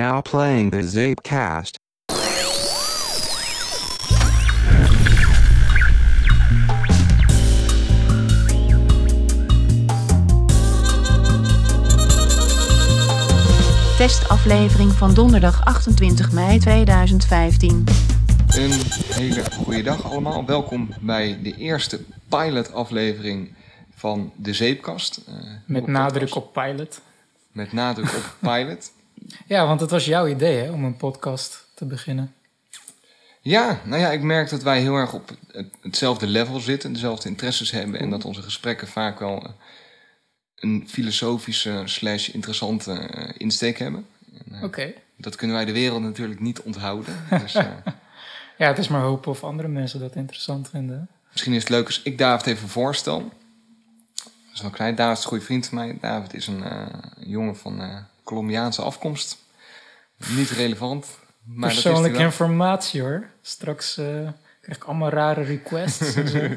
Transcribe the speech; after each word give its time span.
Now 0.00 0.22
playing 0.22 0.70
the 0.70 0.82
Zapecast. 0.82 1.76
Testaflevering 13.98 14.92
van 14.92 15.14
donderdag 15.14 15.64
28 15.64 16.32
mei 16.32 16.58
2015. 16.58 17.84
Een 18.48 18.70
hele 19.14 19.44
goede 19.50 19.82
dag 19.82 20.04
allemaal. 20.04 20.44
Welkom 20.46 20.88
bij 21.00 21.38
de 21.42 21.56
eerste 21.56 22.00
pilot-aflevering 22.28 23.54
van 23.94 24.32
de 24.36 24.52
Zeepkast. 24.52 25.20
Eh, 25.28 25.34
Met 25.66 25.86
nadruk 25.86 26.28
podcast. 26.28 26.36
op 26.46 26.52
pilot. 26.52 27.00
Met 27.52 27.72
nadruk 27.72 28.08
op 28.16 28.36
pilot. 28.50 28.90
Ja, 29.46 29.66
want 29.66 29.80
het 29.80 29.90
was 29.90 30.04
jouw 30.04 30.26
idee 30.26 30.56
hè, 30.62 30.70
om 30.70 30.84
een 30.84 30.96
podcast 30.96 31.66
te 31.74 31.84
beginnen. 31.84 32.34
Ja, 33.40 33.80
nou 33.84 34.00
ja, 34.00 34.10
ik 34.10 34.22
merk 34.22 34.50
dat 34.50 34.62
wij 34.62 34.80
heel 34.80 34.94
erg 34.94 35.12
op 35.12 35.28
het- 35.52 35.66
hetzelfde 35.82 36.26
level 36.26 36.60
zitten, 36.60 36.92
dezelfde 36.92 37.28
interesses 37.28 37.70
hebben 37.70 38.00
en 38.00 38.10
dat 38.10 38.24
onze 38.24 38.42
gesprekken 38.42 38.88
vaak 38.88 39.18
wel 39.18 39.42
eh, 39.44 39.50
een 40.56 40.84
filosofische 40.88 41.82
slash 41.84 42.28
interessante 42.28 42.92
eh, 42.92 43.34
insteek 43.38 43.78
hebben. 43.78 44.06
En, 44.46 44.54
eh, 44.54 44.62
Oké. 44.62 44.92
Dat 45.16 45.36
kunnen 45.36 45.56
wij 45.56 45.64
de 45.64 45.72
wereld 45.72 46.02
natuurlijk 46.02 46.40
niet 46.40 46.60
onthouden. 46.60 47.14
Dus 47.42 47.52
Ja, 48.58 48.66
het 48.66 48.78
is 48.78 48.88
maar 48.88 49.00
hopen 49.02 49.30
of 49.30 49.44
andere 49.44 49.68
mensen 49.68 50.00
dat 50.00 50.14
interessant 50.14 50.68
vinden. 50.68 51.08
misschien 51.30 51.52
is 51.52 51.60
het 51.60 51.68
leuk 51.70 51.86
als 51.86 52.02
ik 52.02 52.18
David 52.18 52.46
even 52.46 52.68
voorstel. 52.68 53.32
Dat 54.14 54.32
is 54.54 54.60
wel 54.60 54.70
klein. 54.70 54.94
David 54.94 55.16
is 55.18 55.22
een 55.22 55.28
goede 55.30 55.44
vriend 55.44 55.66
van 55.66 55.78
mij. 55.78 55.98
David 56.00 56.34
is 56.34 56.46
een 56.46 56.64
jongen 57.18 57.56
van 57.56 58.06
Colombiaanse 58.24 58.82
afkomst. 58.82 59.38
Niet 60.28 60.50
relevant. 60.50 61.06
Maar 61.44 61.68
dat 61.68 61.78
is 61.78 61.82
Persoonlijke 61.82 62.22
informatie 62.22 63.00
hoor. 63.00 63.30
Straks 63.42 63.98
eh, 63.98 64.06
krijg 64.60 64.76
ik 64.76 64.84
allemaal 64.84 65.08
rare 65.10 65.42
requests. 65.42 66.14
en 66.14 66.28
zo. 66.28 66.48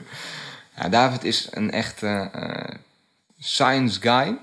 Ja, 0.77 0.89
David 0.89 1.23
is 1.23 1.47
een 1.51 1.71
echte 1.71 2.29
eh, 2.33 2.75
science 3.39 4.01
guy. 4.01 4.37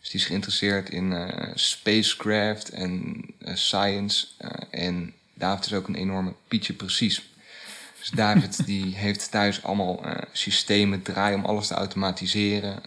Dus 0.00 0.10
die 0.10 0.20
is 0.20 0.26
geïnteresseerd 0.26 0.90
in 0.90 1.12
eh, 1.12 1.50
spacecraft 1.54 2.70
en 2.70 3.24
science. 3.40 4.26
en 4.70 5.14
David 5.34 5.64
is 5.64 5.72
ook 5.72 5.88
een 5.88 5.94
enorme 5.94 6.34
Pietje 6.48 6.72
precies. 6.72 7.30
Dus 7.98 8.10
David 8.10 8.60
die 8.66 8.94
heeft 8.94 9.30
thuis 9.30 9.62
allemaal 9.62 10.00
systemen 10.32 11.02
draaien 11.02 11.38
om 11.38 11.44
alles 11.44 11.66
te 11.66 11.74
automatiseren. 11.74 12.78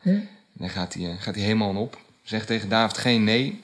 Hm. 0.00 0.20
Daar 0.52 0.70
gaat 0.70 0.94
hij, 0.94 1.16
gaat 1.18 1.34
hij 1.34 1.44
helemaal 1.44 1.76
op. 1.76 1.98
Zeg 2.24 2.46
tegen 2.46 2.68
David 2.68 2.98
geen 2.98 3.24
nee, 3.24 3.62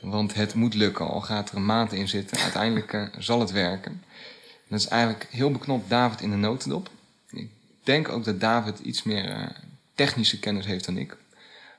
want 0.00 0.34
het 0.34 0.54
moet 0.54 0.74
lukken. 0.74 1.08
Al 1.08 1.20
gaat 1.20 1.50
er 1.50 1.56
een 1.56 1.66
maand 1.66 1.92
in 1.92 2.08
zitten, 2.08 2.38
uiteindelijk 2.38 2.92
eh, 2.92 3.02
zal 3.18 3.40
het 3.40 3.50
werken. 3.50 3.92
En 3.92 4.68
dat 4.68 4.78
is 4.78 4.88
eigenlijk 4.88 5.26
heel 5.30 5.50
beknopt 5.50 5.90
David 5.90 6.20
in 6.20 6.30
de 6.30 6.36
notendop. 6.36 6.90
Ik 7.30 7.50
denk 7.82 8.08
ook 8.08 8.24
dat 8.24 8.40
David 8.40 8.78
iets 8.78 9.02
meer 9.02 9.30
eh, 9.30 9.46
technische 9.94 10.38
kennis 10.38 10.66
heeft 10.66 10.84
dan 10.84 10.96
ik. 10.96 11.16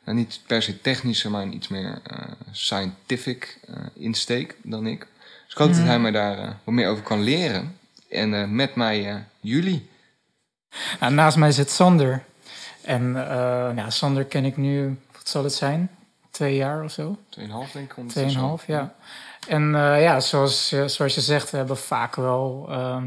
Nou, 0.05 0.17
niet 0.17 0.39
per 0.47 0.61
se 0.61 0.81
technische, 0.81 1.29
maar 1.29 1.41
een 1.41 1.55
iets 1.55 1.67
meer 1.67 2.01
eh, 2.03 2.31
scientific 2.51 3.59
insteek 3.93 4.55
dan 4.63 4.87
ik. 4.87 4.99
Dus 4.99 5.51
ik 5.51 5.57
hoop 5.57 5.73
dat 5.73 5.85
hij 5.85 5.99
mij 5.99 6.11
daar 6.11 6.57
wat 6.63 6.73
meer 6.73 6.89
over 6.89 7.03
kan 7.03 7.21
leren. 7.21 7.77
En 8.09 8.55
met 8.55 8.75
mij 8.75 9.25
jullie. 9.39 9.89
Nou, 10.99 11.13
naast 11.13 11.37
mij 11.37 11.51
zit 11.51 11.69
Sander. 11.69 12.23
En 12.81 13.13
ja, 13.75 13.89
Sander 13.89 14.25
ken 14.25 14.45
ik 14.45 14.57
nu, 14.57 14.97
wat 15.11 15.29
zal 15.29 15.43
het 15.43 15.53
zijn? 15.53 15.89
Twee 16.33 16.55
jaar 16.55 16.83
of 16.83 16.91
zo? 16.91 17.17
Tweeënhalf 17.29 17.71
denk 17.71 17.93
ik. 17.93 18.09
Tweeënhalf, 18.09 18.67
ja. 18.67 18.95
En 19.47 19.75
eh, 19.75 20.01
ja, 20.01 20.19
zoals, 20.19 20.69
je- 20.69 20.87
zoals 20.87 21.15
je 21.15 21.21
zegt, 21.21 21.49
we 21.51 21.57
hebben 21.57 21.77
vaak 21.77 22.15
wel 22.15 22.65
eh, 22.69 23.03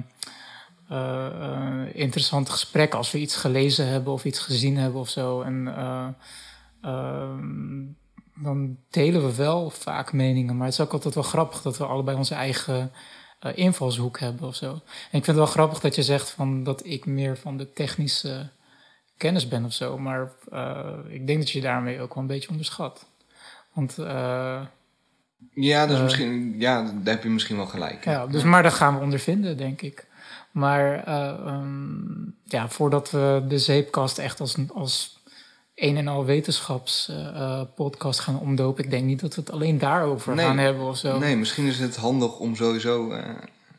eh, 0.88 1.82
interessante 1.92 2.50
gesprekken 2.50 2.98
als 2.98 3.10
we 3.10 3.18
iets 3.18 3.36
gelezen 3.36 3.86
hebben 3.86 4.12
of 4.12 4.24
iets 4.24 4.38
gezien 4.38 4.76
hebben 4.76 5.00
of 5.00 5.08
zo. 5.08 5.42
En 5.42 5.68
eh, 5.76 6.06
ehm, 6.82 7.84
dan 8.34 8.76
delen 8.90 9.26
we 9.26 9.34
wel 9.34 9.70
vaak 9.70 10.12
meningen, 10.12 10.56
maar 10.56 10.66
het 10.66 10.74
is 10.74 10.80
ook 10.80 10.92
altijd 10.92 11.14
wel 11.14 11.22
grappig 11.24 11.62
dat 11.62 11.76
we 11.78 11.86
allebei 11.86 12.16
onze 12.16 12.34
eigen 12.34 12.92
eh, 13.40 13.52
invalshoek 13.56 14.18
hebben 14.20 14.48
of 14.48 14.54
zo. 14.54 14.70
En 14.70 14.78
ik 15.18 15.24
vind 15.24 15.26
het 15.26 15.36
wel 15.36 15.46
grappig 15.46 15.80
dat 15.80 15.94
je 15.94 16.02
zegt 16.02 16.30
van 16.30 16.64
dat 16.64 16.84
ik 16.86 17.06
meer 17.06 17.36
van 17.36 17.56
de 17.56 17.72
technische 17.72 18.48
kennis 19.16 19.48
ben 19.48 19.64
of 19.64 19.72
zo, 19.72 19.98
maar 19.98 20.32
eh, 20.52 20.88
ik 21.08 21.26
denk 21.26 21.38
dat 21.38 21.50
je 21.50 21.60
daarmee 21.60 22.00
ook 22.00 22.14
wel 22.14 22.22
een 22.22 22.28
beetje 22.28 22.48
onderschat. 22.48 23.06
Want 23.76 23.98
eh, 23.98 24.60
Ja, 25.54 25.80
dat 25.80 25.90
is 25.90 25.96
Eh. 25.96 26.02
misschien, 26.02 26.54
ja, 26.58 26.82
daar 26.82 27.14
heb 27.14 27.22
je 27.22 27.28
misschien 27.28 27.56
wel 27.56 27.66
gelijk. 27.66 28.04
Ja, 28.04 28.26
dus, 28.26 28.42
maar 28.42 28.62
daar 28.62 28.72
gaan 28.72 28.94
we 28.94 29.00
ondervinden, 29.02 29.56
denk 29.56 29.82
ik. 29.82 30.06
Maar 30.50 31.04
eh, 31.04 31.28
ehm, 31.28 32.24
ja, 32.44 32.68
voordat 32.68 33.10
we 33.10 33.44
de 33.48 33.58
zeepkast 33.58 34.18
echt 34.18 34.40
als, 34.40 34.56
als 34.74 35.18
een 35.74 35.96
en 35.96 36.08
al 36.08 36.24
wetenschapspodcast 36.24 38.20
gaan 38.20 38.38
omdopen, 38.38 38.84
ik 38.84 38.90
denk 38.90 39.04
niet 39.04 39.20
dat 39.20 39.34
we 39.34 39.40
het 39.40 39.50
alleen 39.50 39.78
daarover 39.78 40.34
Nee. 40.34 40.46
gaan 40.46 40.58
hebben 40.58 40.86
of 40.86 40.96
zo. 40.96 41.18
Nee, 41.18 41.36
misschien 41.36 41.66
is 41.66 41.78
het 41.78 41.96
handig 41.96 42.38
om 42.38 42.56
sowieso 42.56 43.12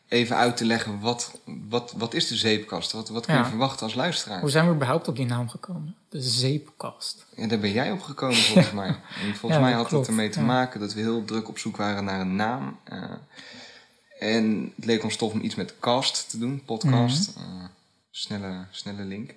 even 0.07 0.35
uit 0.35 0.57
te 0.57 0.65
leggen 0.65 0.99
wat, 0.99 1.39
wat, 1.69 1.93
wat 1.97 2.13
is 2.13 2.27
de 2.27 2.35
zeepkast? 2.35 2.91
Wat, 2.91 3.09
wat 3.09 3.25
kun 3.25 3.35
je 3.35 3.39
Ja. 3.41 3.47
verwachten 3.49 3.85
als 3.85 3.95
luisteraar? 3.95 4.39
Hoe 4.39 4.49
zijn 4.49 4.67
we 4.69 4.75
überhaupt 4.75 5.07
op 5.07 5.15
die 5.15 5.25
naam 5.25 5.49
gekomen? 5.49 5.95
De 6.09 6.21
zeepkast. 6.21 7.25
Ja, 7.35 7.47
daar 7.47 7.59
ben 7.59 7.71
jij 7.71 7.91
op 7.91 8.01
gekomen 8.01 8.35
volgens 8.37 8.71
mij. 8.71 8.87
En 9.21 9.35
volgens 9.35 9.61
Ja, 9.61 9.67
mij 9.67 9.71
had 9.73 9.91
het 9.91 10.07
ermee 10.07 10.29
te 10.29 10.41
maken 10.41 10.79
dat 10.79 10.93
we 10.93 10.99
heel 10.99 11.25
druk 11.25 11.47
op 11.49 11.57
zoek 11.57 11.77
waren 11.77 12.03
naar 12.03 12.19
een 12.21 12.35
naam. 12.35 12.77
eh, 12.83 13.03
en 14.19 14.73
het 14.75 14.85
leek 14.85 15.03
ons 15.03 15.15
tof 15.15 15.33
om 15.33 15.41
iets 15.41 15.55
met 15.55 15.73
cast 15.79 16.29
te 16.29 16.37
doen, 16.37 16.61
podcast. 16.65 17.35
Mhm. 17.35 17.45
eh, 17.45 17.63
snelle, 18.11 18.65
snelle 18.71 19.03
link. 19.03 19.33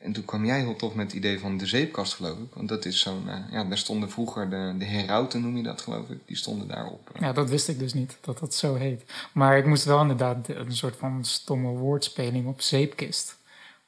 En 0.00 0.12
toen 0.12 0.24
kwam 0.24 0.44
jij 0.44 0.58
heel 0.58 0.76
tof 0.76 0.94
met 0.94 1.06
het 1.06 1.14
idee 1.16 1.38
van 1.38 1.56
de 1.56 1.66
zeepkast, 1.66 2.14
geloof 2.14 2.38
ik. 2.38 2.54
Want 2.54 2.68
dat 2.68 2.84
is 2.84 3.00
zo'n, 3.00 3.28
eh, 3.28 3.38
ja, 3.50 3.64
daar 3.64 3.78
stonden 3.78 4.10
vroeger 4.10 4.50
de, 4.50 4.74
de 4.78 4.84
herauten, 4.84 5.40
noem 5.40 5.56
je 5.56 5.62
dat, 5.62 5.80
geloof 5.80 6.08
ik. 6.10 6.18
Die 6.26 6.36
stonden 6.36 6.68
daarop. 6.68 7.10
eh. 7.12 7.20
Ja, 7.20 7.32
dat 7.32 7.50
wist 7.50 7.68
ik 7.68 7.78
dus 7.78 7.94
niet, 7.94 8.18
dat 8.20 8.38
dat 8.38 8.54
zo 8.54 8.74
heet. 8.74 9.04
Maar 9.32 9.58
ik 9.58 9.66
moest 9.66 9.84
wel 9.84 10.00
inderdaad 10.00 10.48
een 10.48 10.76
soort 10.76 10.96
van 10.96 11.24
stomme 11.24 11.68
woordspeling 11.68 12.46
op 12.46 12.60
zeepkist. 12.60 13.38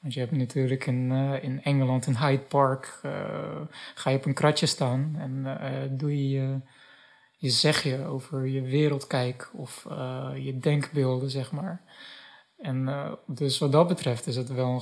Want 0.01 0.15
je 0.15 0.21
hebt 0.21 0.33
natuurlijk 0.33 0.87
in, 0.87 1.11
eh, 1.13 1.43
in 1.43 1.63
Engeland, 1.63 2.07
in 2.07 2.17
Hyde 2.17 2.43
Park, 2.43 2.99
ga 3.95 4.11
je 4.11 4.17
op 4.17 4.25
een 4.25 4.35
kratje 4.35 4.67
staan 4.67 5.17
en 5.19 5.97
doe 5.97 6.17
je 6.17 6.29
je, 6.29 6.61
je 7.37 7.51
zegje 7.51 8.05
over 8.07 8.47
je 8.47 8.61
wereldkijk 8.61 9.51
of 9.53 9.87
je 10.37 10.59
denkbeelden, 10.61 11.31
zeg 11.31 11.53
maar. 11.53 11.81
En 12.59 12.89
dus 13.27 13.59
wat 13.59 13.73
dat 13.73 13.89
betreft 13.89 14.27
is 14.27 14.37
het 14.37 14.49
wel, 14.53 14.71
een, 14.71 14.81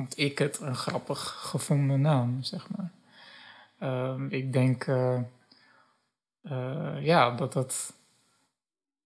vond 0.00 0.18
ik 0.18 0.38
het, 0.38 0.60
een 0.60 0.74
grappig 0.74 1.36
gevonden 1.38 2.00
naam, 2.00 2.42
zeg 2.42 2.66
maar. 2.76 2.90
Ehm, 3.78 4.26
ik 4.28 4.52
denk 4.52 4.86
eh, 4.86 5.20
ja, 7.00 7.30
dat 7.30 7.52
dat 7.52 7.92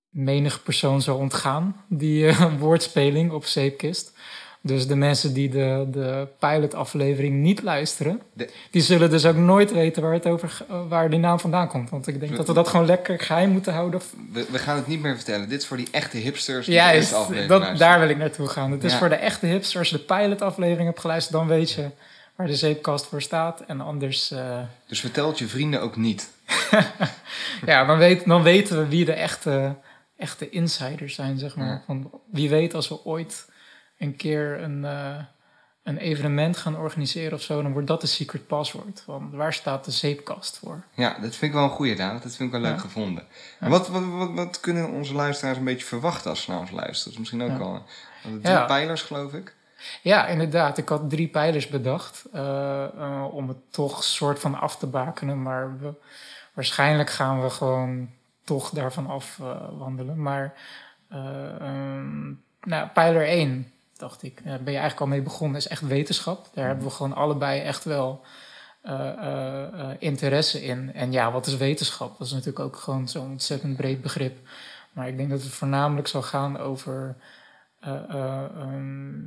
menig 0.09 0.63
persoon 0.63 1.03
zal 1.03 1.19
ontgaan, 1.19 1.85
die 1.89 2.27
eh, 2.27 2.59
woordspeling 2.59 3.33
op 3.33 3.45
zeepkist. 3.45 4.19
Dus 4.67 4.87
de 4.87 4.97
mensen 4.97 5.33
die 5.35 5.49
de, 5.49 5.87
de 5.91 6.29
pilotaflevering 6.39 7.35
niet 7.43 7.63
luisteren, 7.63 8.21
De- 8.33 8.51
die 8.71 8.83
zullen 8.83 9.11
dus 9.11 9.27
ook 9.27 9.37
nooit 9.37 9.73
weten 9.73 10.03
waar, 10.03 10.13
het 10.13 10.27
over, 10.27 10.65
waar 10.89 11.11
die 11.11 11.19
naam 11.19 11.39
vandaan 11.41 11.69
komt. 11.69 11.91
Want 11.91 12.07
ik 12.07 12.21
denk 12.21 12.37
dat 12.37 12.47
we 12.47 12.53
dat 12.53 12.69
gewoon 12.69 12.87
lekker 12.87 13.21
geheim 13.21 13.51
moeten 13.51 13.73
houden. 13.73 14.01
We, 14.33 14.47
we 14.51 14.59
gaan 14.59 14.77
het 14.77 14.87
niet 14.87 15.01
meer 15.03 15.15
vertellen. 15.17 15.49
Dit 15.49 15.61
is 15.61 15.67
voor 15.67 15.77
die 15.77 15.89
echte 15.91 16.17
hipsters. 16.17 16.67
die 16.67 16.75
de 16.75 16.81
Juist, 16.81 17.13
aflevering 17.15 17.49
dat, 17.49 17.61
luisteren. 17.61 17.89
daar 17.91 18.01
wil 18.01 18.09
ik 18.09 18.17
naartoe 18.17 18.49
gaan. 18.49 18.71
Het 18.71 18.85
is 18.85 18.95
voor 18.95 19.09
de 19.09 19.15
echte 19.15 19.47
hipsters. 19.47 19.77
Als 19.79 19.89
je 19.91 19.97
de 19.97 20.03
pilotaflevering 20.03 20.87
hebt 20.87 21.01
geluisterd, 21.01 21.37
dan 21.39 21.47
weet 21.47 21.71
je 21.71 21.91
waar 22.37 22.47
de 22.47 22.57
zeepkast 22.57 23.07
voor 23.07 23.23
staat. 23.23 23.61
En 23.67 23.81
anders, 23.81 24.31
eh, 24.31 24.59
Dus 24.89 25.01
vertel 25.01 25.29
het 25.29 25.39
je 25.39 25.47
vrienden 25.47 25.81
ook 25.83 25.97
niet. 25.97 26.31
ja, 27.67 27.85
dan, 27.85 27.99
weet, 27.99 28.27
dan 28.27 28.43
weten 28.43 28.79
we 28.79 28.89
wie 28.89 29.05
de 29.05 29.13
echte, 29.13 29.75
echte 30.17 30.51
insiders 30.51 31.15
zijn, 31.15 31.39
zeg 31.39 31.57
maar. 31.57 31.67
Ja. 31.67 31.83
Van, 31.87 32.11
wie 32.31 32.49
weet 32.49 32.75
als 32.75 32.89
we 32.89 33.05
ooit 33.05 33.53
een 33.99 34.17
keer 34.17 34.63
een, 34.63 34.85
eh, 34.85 35.17
een 35.83 35.99
evenement 35.99 36.57
gaan 36.57 36.77
organiseren 36.77 37.33
of 37.33 37.41
zo, 37.43 37.63
dan 37.63 37.73
wordt 37.73 37.89
dat 37.89 38.01
de 38.01 38.07
secret 38.07 38.47
password. 38.47 39.03
Want 39.07 39.33
waar 39.35 39.53
staat 39.53 39.85
de 39.85 39.91
zeepkast 39.91 40.59
voor? 40.59 40.83
Ja, 40.95 41.09
dat 41.21 41.37
vind 41.37 41.43
ik 41.43 41.53
wel 41.53 41.63
een 41.65 41.71
goede 41.71 41.95
David. 41.95 42.23
Dat 42.23 42.37
vind 42.37 42.53
ik 42.55 42.61
wel 42.61 42.65
leuk 42.71 42.77
Ja. 42.77 42.81
gevonden. 42.81 43.25
Maar 43.61 43.71
Wat, 43.71 43.89
wat, 43.89 44.03
wat, 44.05 44.31
wat 44.33 44.61
kunnen 44.61 44.91
onze 44.91 45.15
luisteraars 45.15 45.59
een 45.59 45.65
beetje 45.65 45.87
verwachten 45.87 46.31
als 46.31 46.43
ze 46.43 46.51
naar 46.51 46.61
ons 46.61 46.71
luisteren? 46.71 47.19
Misschien 47.19 47.43
ook 47.43 47.61
al... 47.61 47.83
want 48.23 48.45
Drie 48.45 48.65
pijlers, 48.65 49.03
geloof 49.03 49.33
ik. 49.33 49.55
Ja, 50.03 50.27
inderdaad. 50.27 50.79
Ik 50.79 50.89
had 50.89 51.11
drie 51.11 51.29
pijlers 51.29 51.69
bedacht 51.69 52.25
eh, 52.33 52.85
eh, 52.85 53.35
om 53.35 53.49
het 53.49 53.73
toch 53.73 54.05
soort 54.05 54.39
van 54.39 54.55
af 54.61 54.77
te 54.77 54.87
bakenen. 54.87 55.43
Maar 55.43 55.79
we, 55.79 55.93
waarschijnlijk 56.55 57.11
gaan 57.11 57.43
we 57.43 57.51
gewoon 57.51 58.11
toch 58.45 58.71
daarvan 58.71 59.07
afwandelen. 59.07 60.23
maar 60.23 60.55
eh, 61.09 61.61
ehm, 61.61 62.33
nou, 62.63 62.89
pijler 62.95 63.27
1, 63.29 63.73
dacht 64.09 64.23
ik, 64.23 64.45
daar 64.45 64.63
ben 64.63 64.73
je 64.73 64.79
eigenlijk 64.79 65.01
al 65.01 65.17
mee 65.17 65.23
begonnen, 65.23 65.57
is 65.57 65.69
echt 65.69 65.87
wetenschap. 65.87 66.49
Daar 66.55 66.67
hebben 66.67 66.85
we 66.85 66.91
gewoon 66.91 67.15
allebei 67.15 67.61
echt 67.61 67.85
wel 67.85 68.21
eh, 68.83 69.09
eh, 69.09 69.63
eh, 69.63 69.97
interesse 69.99 70.63
in. 70.65 70.93
En 70.95 71.13
ja, 71.13 71.33
wat 71.33 71.47
is 71.47 71.57
wetenschap? 71.57 72.19
Dat 72.19 72.27
is 72.27 72.33
natuurlijk 72.33 72.65
ook 72.65 72.77
gewoon 72.77 73.09
zo'n 73.09 73.31
ontzettend 73.31 73.77
breed 73.77 74.03
begrip. 74.03 74.39
Maar 74.93 75.09
ik 75.09 75.17
denk 75.17 75.31
dat 75.31 75.43
het 75.43 75.53
voornamelijk 75.53 76.07
zal 76.07 76.23
gaan 76.23 76.59
over 76.59 77.17
eh, 77.81 77.93
eh, 78.09 78.45
ehm, 78.57 79.23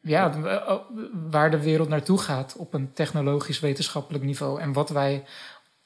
ja, 0.00 0.32
oh, 0.68 0.80
waar 1.30 1.50
de 1.50 1.62
wereld 1.62 1.88
naartoe 1.88 2.18
gaat 2.18 2.56
op 2.56 2.74
een 2.74 2.92
technologisch-wetenschappelijk 2.92 4.24
niveau. 4.24 4.60
En 4.60 4.72
wat 4.72 4.90
wij 4.90 5.24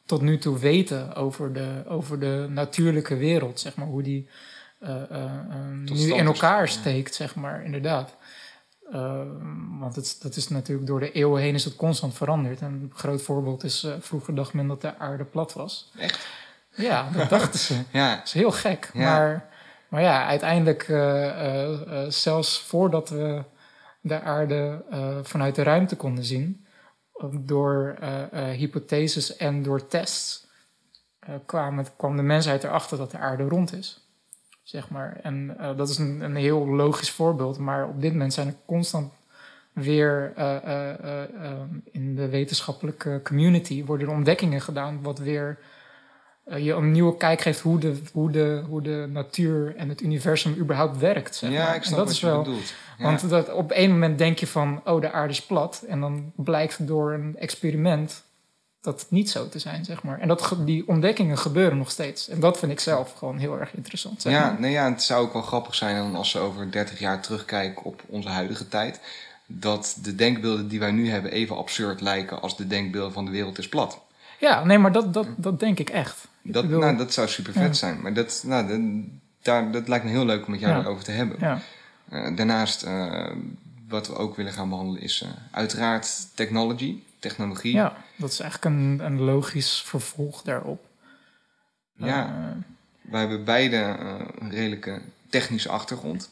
tot 0.06 0.20
nu 0.20 0.38
toe 0.38 0.58
weten 0.58 1.14
over 1.14 1.52
de, 1.52 1.82
over 1.88 2.18
de 2.18 2.46
natuurlijke 2.50 3.16
wereld, 3.16 3.60
zeg 3.60 3.76
maar, 3.76 3.86
hoe 3.86 4.02
die 4.02 4.28
eh, 4.82 5.02
eh, 5.10 5.84
Tot 5.86 5.96
nu 5.96 6.14
in 6.14 6.26
elkaar 6.26 6.68
steekt, 6.68 7.14
zeg 7.14 7.34
maar, 7.34 7.64
inderdaad. 7.64 8.14
Want 9.78 9.96
het, 9.96 10.18
dat 10.22 10.36
is 10.36 10.48
natuurlijk 10.48 10.86
door 10.86 11.00
de 11.00 11.12
eeuwen 11.12 11.42
heen 11.42 11.54
is 11.54 11.64
het 11.64 11.76
constant 11.76 12.14
veranderd. 12.14 12.60
En 12.60 12.66
een 12.66 12.92
groot 12.94 13.22
voorbeeld 13.22 13.64
is, 13.64 13.84
eh, 13.84 13.92
vroeger 14.00 14.34
dacht 14.34 14.52
men 14.52 14.66
dat 14.66 14.80
de 14.80 14.98
aarde 14.98 15.24
plat 15.24 15.52
was. 15.52 15.90
Echt? 15.98 16.26
Ja, 16.74 17.10
dat 17.10 17.28
dachten 17.38 17.58
ze. 17.60 17.82
Ja, 17.92 18.16
Dat 18.16 18.26
is 18.26 18.32
heel 18.32 18.50
gek. 18.50 18.90
Ja. 18.94 19.00
Maar, 19.00 19.48
maar 19.88 20.02
ja, 20.02 20.26
uiteindelijk, 20.26 20.82
eh, 20.88 21.28
eh, 21.28 21.72
eh, 22.04 22.10
zelfs 22.10 22.60
voordat 22.60 23.08
we 23.08 23.42
de 24.00 24.20
aarde 24.20 24.84
eh, 24.90 25.18
vanuit 25.22 25.54
de 25.54 25.62
ruimte 25.62 25.96
konden 25.96 26.24
zien, 26.24 26.66
eh, 27.14 27.26
door 27.32 27.96
eh, 28.00 28.22
eh, 28.32 28.56
hypotheses 28.58 29.36
en 29.36 29.62
door 29.62 29.86
tests, 29.86 30.46
eh, 31.18 31.34
kwam, 31.46 31.78
het, 31.78 31.92
kwam 31.96 32.16
de 32.16 32.22
mensheid 32.22 32.64
erachter 32.64 32.98
dat 32.98 33.10
de 33.10 33.18
aarde 33.18 33.44
rond 33.44 33.72
is. 33.72 34.00
Zeg 34.62 34.88
maar. 34.88 35.20
En 35.22 35.56
eh, 35.58 35.76
dat 35.76 35.88
is 35.88 35.98
een, 35.98 36.20
een 36.20 36.36
heel 36.36 36.66
logisch 36.66 37.10
voorbeeld, 37.10 37.58
maar 37.58 37.88
op 37.88 38.00
dit 38.00 38.12
moment 38.12 38.32
zijn 38.32 38.46
er 38.46 38.54
constant 38.66 39.12
weer 39.72 40.32
eh, 40.36 40.90
eh, 40.90 41.60
in 41.90 42.14
de 42.14 42.28
wetenschappelijke 42.28 43.20
community 43.24 43.84
worden 43.84 44.08
er 44.08 44.14
ontdekkingen 44.14 44.60
gedaan 44.60 45.02
wat 45.02 45.18
weer 45.18 45.58
je 46.56 46.72
een 46.72 46.92
nieuwe 46.92 47.16
kijk 47.16 47.40
geeft 47.40 47.60
hoe 47.60 47.78
de, 47.78 48.00
hoe, 48.12 48.30
de, 48.30 48.64
hoe 48.68 48.82
de 48.82 49.08
natuur 49.12 49.76
en 49.76 49.88
het 49.88 50.00
universum 50.00 50.56
überhaupt 50.56 50.98
werkt. 50.98 51.34
Zeg 51.34 51.50
ja 51.50 51.74
ik 51.74 51.80
En 51.80 51.86
snap 51.86 51.98
dat 51.98 52.06
wat 52.06 52.14
is 52.14 52.20
je 52.20 52.26
wel, 52.26 52.42
bedoelt. 52.42 52.74
Ja. 52.98 53.04
Want 53.04 53.28
dat, 53.28 53.52
op 53.52 53.70
één 53.70 53.90
moment 53.90 54.18
denk 54.18 54.38
je 54.38 54.46
van, 54.46 54.80
oh, 54.84 55.00
de 55.00 55.12
aarde 55.12 55.32
is 55.32 55.46
plat. 55.46 55.84
En 55.88 56.00
dan 56.00 56.32
blijkt 56.36 56.86
door 56.86 57.12
een 57.12 57.36
experiment 57.38 58.24
dat 58.82 59.00
het 59.00 59.10
niet 59.10 59.30
zo 59.30 59.48
te 59.48 59.58
zijn, 59.58 59.84
zeg 59.84 60.02
maar. 60.02 60.18
En 60.20 60.28
dat, 60.28 60.56
die 60.58 60.88
ontdekkingen 60.88 61.38
gebeuren 61.38 61.78
nog 61.78 61.90
steeds. 61.90 62.28
En 62.28 62.40
dat 62.40 62.58
vind 62.58 62.72
ik 62.72 62.80
zelf 62.80 63.12
gewoon 63.18 63.38
heel 63.38 63.60
erg 63.60 63.74
interessant. 63.74 64.22
Zeg 64.22 64.32
ja, 64.32 64.56
nee, 64.58 64.70
ja, 64.72 64.90
het 64.90 65.02
zou 65.02 65.24
ook 65.26 65.32
wel 65.32 65.42
grappig 65.42 65.74
zijn 65.74 65.96
dan 65.96 66.14
als 66.14 66.30
ze 66.30 66.38
over 66.38 66.70
30 66.70 66.98
jaar 66.98 67.20
terugkijken 67.20 67.84
op 67.84 68.02
onze 68.06 68.28
huidige 68.28 68.68
tijd. 68.68 69.00
Dat 69.46 69.96
de 70.02 70.14
denkbeelden 70.14 70.68
die 70.68 70.78
wij 70.78 70.90
nu 70.90 71.10
hebben 71.10 71.30
even 71.32 71.56
absurd 71.56 72.00
lijken 72.00 72.40
als 72.42 72.56
de 72.56 72.66
denkbeelden 72.66 73.12
van 73.12 73.24
de 73.24 73.30
wereld 73.30 73.58
is 73.58 73.68
plat. 73.68 74.00
ja, 74.38 74.64
nee, 74.64 74.78
maar 74.78 74.92
dat, 74.92 75.14
dat, 75.14 75.26
dat 75.36 75.60
denk 75.60 75.78
ik 75.78 75.90
echt. 75.90 76.28
Ik 76.42 76.52
Dat, 76.52 76.62
bedoel, 76.62 76.80
nou, 76.80 76.96
dat 76.96 77.12
zou 77.12 77.28
super 77.28 77.52
vet 77.52 77.62
Ja. 77.62 77.72
zijn. 77.72 78.00
Maar 78.00 78.14
dat, 78.14 78.42
nou, 78.46 78.66
dat, 78.68 78.80
daar, 79.42 79.70
dat 79.72 79.88
lijkt 79.88 80.04
me 80.04 80.10
heel 80.10 80.24
leuk 80.24 80.44
om 80.44 80.50
met 80.50 80.60
jou 80.60 80.72
Ja. 80.72 80.80
erover 80.80 81.04
te 81.04 81.10
hebben. 81.10 81.36
ja. 81.40 81.60
Eh, 82.08 82.36
daarnaast, 82.36 82.82
eh, 82.82 83.30
wat 83.92 84.06
we 84.08 84.14
ook 84.14 84.36
willen 84.36 84.52
gaan 84.52 84.68
behandelen, 84.68 85.02
is 85.02 85.22
eh, 85.22 85.28
uiteraard 85.50 86.36
technology, 86.36 87.02
technologie. 87.18 87.74
ja, 87.74 87.96
dat 88.16 88.30
is 88.30 88.40
eigenlijk 88.40 88.74
een, 88.74 89.00
een 89.04 89.20
logisch 89.20 89.82
vervolg 89.82 90.42
daarop. 90.42 90.84
Ja, 91.96 92.26
Eh, 92.26 92.56
wij 93.00 93.20
hebben 93.20 93.44
beide 93.44 93.76
eh, 93.76 94.14
een 94.38 94.50
redelijke 94.50 95.00
technische 95.30 95.68
achtergrond. 95.68 96.30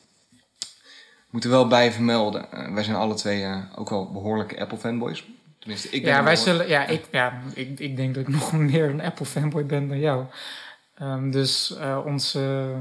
Moeten 1.31 1.51
wel 1.51 1.67
bij 1.67 1.93
vermelden, 1.93 2.75
wij 2.75 2.83
zijn 2.83 2.97
alle 2.97 3.15
twee 3.15 3.47
ook 3.77 3.91
wel 3.91 4.13
behoorlijke 4.13 4.61
Apple 4.61 4.79
fanboys. 4.79 5.25
Tenminste, 5.59 5.89
ik 5.89 6.03
ben 6.03 6.13
ja, 6.13 6.23
wij 6.23 6.37
zullen, 6.37 6.69
ja, 6.69 6.87
ik, 6.87 7.05
ja 7.11 7.43
ik, 7.55 7.81
ik 7.81 7.97
denk 7.97 8.15
dat 8.15 8.23
ik 8.23 8.35
nog 8.39 8.53
meer 8.53 8.91
een 8.91 9.01
Apple 9.01 9.27
fanboy 9.27 9.67
ben 9.67 9.89
dan 9.89 9.99
jou. 9.99 10.25
Ehm, 10.95 11.31
dus 11.31 11.77
onze, 12.05 12.75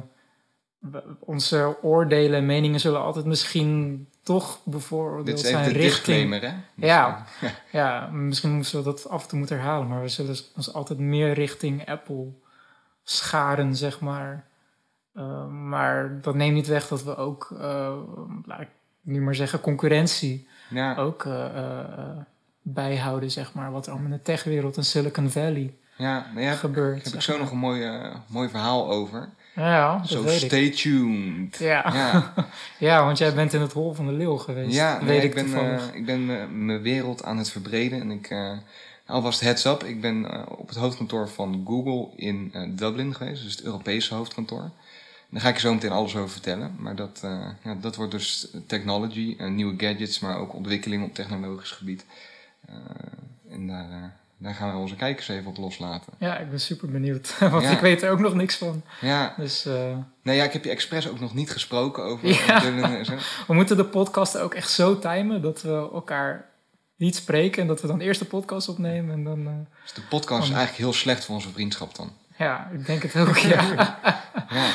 onze 1.19 1.77
oordelen 1.81 2.39
en 2.39 2.45
meningen 2.45 2.79
zullen 2.79 3.01
altijd 3.01 3.25
misschien 3.25 4.07
toch 4.35 4.59
Dit 4.63 4.73
bevooroordeeld 4.73 5.37
is 5.39 5.43
even 5.43 5.59
zijn 5.59 5.73
de 5.73 5.79
richting. 5.79 6.39
hè? 6.39 6.53
Ja. 6.75 7.25
Ja, 7.71 8.09
misschien 8.11 8.51
moeten 8.55 8.77
we 8.77 8.83
dat 8.83 9.09
af 9.09 9.23
en 9.23 9.29
toe 9.29 9.37
moeten 9.37 9.55
herhalen, 9.57 9.87
maar 9.87 10.01
we 10.01 10.07
zullen 10.07 10.37
ons 10.55 10.73
altijd 10.73 10.99
meer 10.99 11.33
richting 11.33 11.85
Apple 11.87 12.27
scharen, 13.03 13.75
zeg 13.75 13.99
maar. 13.99 14.45
Eh, 15.13 15.47
maar 15.47 16.21
dat 16.21 16.35
neemt 16.35 16.53
niet 16.53 16.67
weg 16.67 16.87
dat 16.87 17.03
we 17.03 17.15
ook, 17.15 17.55
eh, 17.59 17.97
laat 18.45 18.61
ik 18.61 18.67
nu 19.01 19.21
maar 19.21 19.35
zeggen, 19.35 19.61
concurrentie 19.61 20.47
ja, 20.69 20.95
ook 20.95 21.25
eh, 21.25 21.45
eh, 21.45 22.17
bijhouden, 22.61 23.31
zeg 23.31 23.53
maar. 23.53 23.71
Wat 23.71 23.85
er 23.85 23.91
allemaal 23.91 24.11
in 24.11 24.17
de 24.17 24.23
techwereld 24.23 24.77
in 24.77 24.85
Silicon 24.85 25.29
Valley 25.29 25.73
ja, 25.97 26.25
nou 26.33 26.45
ja, 26.45 26.53
gebeurt. 26.53 26.95
daar 26.95 27.03
heb 27.03 27.13
ik 27.13 27.21
zo 27.21 27.37
nog 27.37 27.51
een 27.51 27.57
mooi, 27.57 28.01
mooi 28.27 28.49
verhaal 28.49 28.89
over. 28.89 29.29
Ja, 29.59 30.05
Zo 30.05 30.23
ik. 30.23 30.29
stay 30.29 30.69
tuned. 30.69 31.57
Ja. 31.57 31.93
Ja, 31.93 32.33
ja, 32.87 33.05
want 33.05 33.17
jij 33.17 33.33
bent 33.33 33.53
in 33.53 33.61
het 33.61 33.73
hol 33.73 33.93
van 33.93 34.05
de 34.05 34.11
leeuw 34.11 34.37
geweest. 34.37 34.73
ja 34.73 34.97
nee, 34.97 35.07
weet 35.07 35.23
ik, 35.23 35.33
ben, 35.33 35.53
eh, 35.53 35.83
ik 35.93 36.05
ben 36.05 36.39
eh, 36.41 36.47
mijn 36.47 36.81
wereld 36.81 37.23
aan 37.23 37.37
het 37.37 37.49
verbreden. 37.49 38.01
En 38.01 38.11
ik, 38.11 38.29
eh, 38.29 38.57
alvast 39.05 39.39
heads 39.39 39.65
up, 39.65 39.83
ik 39.83 40.01
ben 40.01 40.47
op 40.57 40.67
het 40.67 40.77
hoofdkantoor 40.77 41.29
van 41.29 41.63
Google 41.67 42.07
in 42.15 42.51
Dublin 42.75 43.15
geweest. 43.15 43.43
Dus 43.43 43.51
het 43.51 43.63
Europese 43.63 44.15
hoofdkantoor. 44.15 44.71
Daar 45.29 45.41
ga 45.41 45.49
ik 45.49 45.55
je 45.55 45.61
zo 45.61 45.73
meteen 45.73 45.91
alles 45.91 46.15
over 46.15 46.29
vertellen. 46.29 46.75
Maar 46.77 46.95
dat, 46.95 47.19
ja, 47.63 47.75
dat 47.81 47.95
wordt 47.95 48.11
dus 48.11 48.47
technology, 48.67 49.35
nieuwe 49.39 49.73
gadgets, 49.77 50.19
maar 50.19 50.37
ook 50.37 50.53
ontwikkeling 50.53 51.03
op 51.03 51.13
technologisch 51.13 51.71
gebied. 51.71 52.05
En 53.49 53.67
daar, 53.67 54.15
daar 54.41 54.53
gaan 54.53 54.71
we 54.71 54.77
onze 54.77 54.95
kijkers 54.95 55.27
even 55.27 55.47
op 55.47 55.57
loslaten. 55.57 56.13
Ja, 56.19 56.37
ik 56.37 56.49
ben 56.49 56.59
super 56.59 56.89
benieuwd. 56.91 57.35
Want 57.51 57.63
Ja. 57.63 57.69
ik 57.71 57.79
weet 57.79 58.01
er 58.01 58.11
ook 58.11 58.19
nog 58.19 58.33
niks 58.33 58.55
van. 58.55 58.81
Ja, 59.01 59.33
Dus 59.37 59.65
eh, 59.65 59.97
nee, 60.23 60.35
ja, 60.35 60.43
ik 60.43 60.53
heb 60.53 60.63
je 60.63 60.69
expres 60.69 61.09
ook 61.09 61.19
nog 61.19 61.33
niet 61.33 61.51
gesproken 61.51 62.03
over 62.03 62.27
Ja. 62.27 62.63
En 62.63 63.05
zo. 63.05 63.13
we 63.47 63.53
moeten 63.53 63.77
de 63.77 63.85
podcast 63.85 64.37
ook 64.37 64.53
echt 64.53 64.69
zo 64.71 64.99
timen 64.99 65.41
dat 65.41 65.61
we 65.61 65.89
elkaar 65.93 66.45
niet 66.95 67.15
spreken. 67.15 67.61
En 67.61 67.67
dat 67.67 67.81
we 67.81 67.87
dan 67.87 67.99
eerst 67.99 68.19
de 68.19 68.25
podcast 68.25 68.69
opnemen. 68.69 69.13
En 69.15 69.23
dan, 69.23 69.47
eh, 69.47 69.53
Dus 69.83 69.93
de 69.93 70.01
podcast 70.01 70.43
is 70.43 70.49
eigenlijk 70.49 70.77
heel 70.77 70.93
slecht 70.93 71.25
voor 71.25 71.35
onze 71.35 71.49
vriendschap 71.51 71.95
dan. 71.95 72.11
ja, 72.37 72.69
ik 72.73 72.85
denk 72.85 73.03
het 73.03 73.15
ook, 73.15 73.37
ja. 73.37 73.61
Ja. 74.49 74.71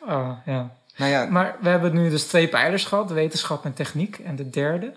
Oh, 0.00 0.30
ja. 0.46 0.70
Nou 0.96 1.10
ja, 1.10 1.24
Maar 1.26 1.56
we 1.60 1.68
hebben 1.68 1.94
nu 1.94 2.10
dus 2.10 2.26
twee 2.26 2.48
pijlers 2.48 2.84
gehad. 2.84 3.10
Wetenschap 3.10 3.64
en 3.64 3.74
techniek. 3.74 4.18
En 4.18 4.36
de 4.36 4.50
derde, 4.50 4.92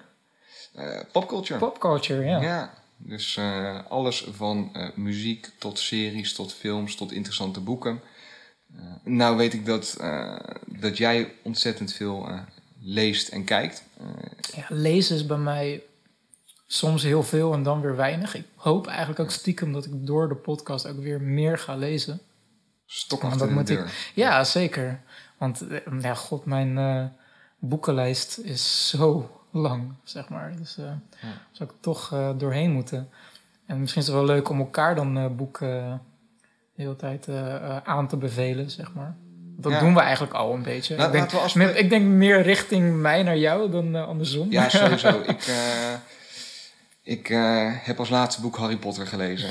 eh, 0.75 0.99
popculture. 1.11 1.59
popculture, 1.59 2.25
ja. 2.25 2.41
Ja, 2.41 2.69
dus 3.01 3.37
eh, 3.37 3.79
alles 3.87 4.27
van 4.31 4.69
eh, 4.73 4.87
muziek 4.95 5.51
tot 5.57 5.79
series, 5.79 6.33
tot 6.33 6.53
films, 6.53 6.95
tot 6.95 7.11
interessante 7.11 7.59
boeken. 7.59 8.01
Eh, 8.75 8.81
nou 9.03 9.37
weet 9.37 9.53
ik 9.53 9.65
dat, 9.65 9.97
dat 10.65 10.97
jij 10.97 11.33
ontzettend 11.41 11.93
veel 11.93 12.29
leest 12.81 13.27
en 13.27 13.43
kijkt. 13.43 13.83
Ja, 14.55 14.65
lezen 14.69 15.15
is 15.15 15.25
bij 15.25 15.37
mij 15.37 15.83
soms 16.67 17.03
heel 17.03 17.23
veel 17.23 17.53
en 17.53 17.63
dan 17.63 17.81
weer 17.81 17.95
weinig. 17.95 18.35
Ik 18.35 18.45
hoop 18.55 18.87
eigenlijk 18.87 19.19
ook 19.19 19.31
stiekem 19.31 19.73
dat 19.73 19.85
ik 19.85 19.91
door 19.93 20.29
de 20.29 20.35
podcast 20.35 20.87
ook 20.87 20.99
weer 20.99 21.21
meer 21.21 21.57
ga 21.57 21.75
lezen. 21.75 22.19
stok 22.85 23.23
achter 23.23 23.39
dat 23.39 23.47
de 23.47 23.53
moet 23.53 23.67
deur. 23.67 24.11
Ja, 24.13 24.43
zeker. 24.43 25.01
Want 25.37 25.65
ja, 26.01 26.13
god, 26.13 26.45
mijn 26.45 27.13
boekenlijst 27.59 28.37
is 28.37 28.89
zo 28.89 29.38
lang, 29.51 29.93
zeg 30.03 30.29
maar. 30.29 30.53
Dus 30.57 30.75
Ja. 30.75 30.99
zou 31.51 31.69
ik 31.69 31.75
toch 31.79 32.13
eh, 32.13 32.29
doorheen 32.37 32.71
moeten. 32.71 33.09
En 33.65 33.79
misschien 33.79 34.01
is 34.01 34.07
het 34.07 34.15
wel 34.17 34.25
leuk 34.25 34.49
om 34.49 34.59
elkaar 34.59 34.95
dan 34.95 35.17
eh, 35.17 35.25
boeken 35.27 36.01
de 36.75 36.81
hele 36.81 36.95
tijd 36.95 37.27
aan 37.83 38.07
te 38.07 38.17
bevelen, 38.17 38.69
zeg 38.71 38.93
maar. 38.93 39.15
Dat 39.57 39.71
Ja. 39.71 39.79
doen 39.79 39.93
we 39.93 39.99
eigenlijk 39.99 40.33
al 40.33 40.53
een 40.53 40.63
beetje. 40.63 40.95
Ik, 40.95 41.11
denk, 41.11 41.31
we 41.53 41.73
ik 41.79 41.89
denk 41.89 42.05
meer 42.05 42.41
richting 42.41 42.95
mij 43.01 43.23
naar 43.23 43.37
jou 43.37 43.71
dan 43.71 43.95
andersom. 44.07 44.51
Ja, 44.51 44.69
sowieso. 44.79 45.21
ik 45.25 45.51
ik 47.03 47.27
heb 47.83 47.99
als 47.99 48.09
laatste 48.09 48.41
boek 48.41 48.57
Harry 48.57 48.77
Potter 48.77 49.07
gelezen. 49.07 49.49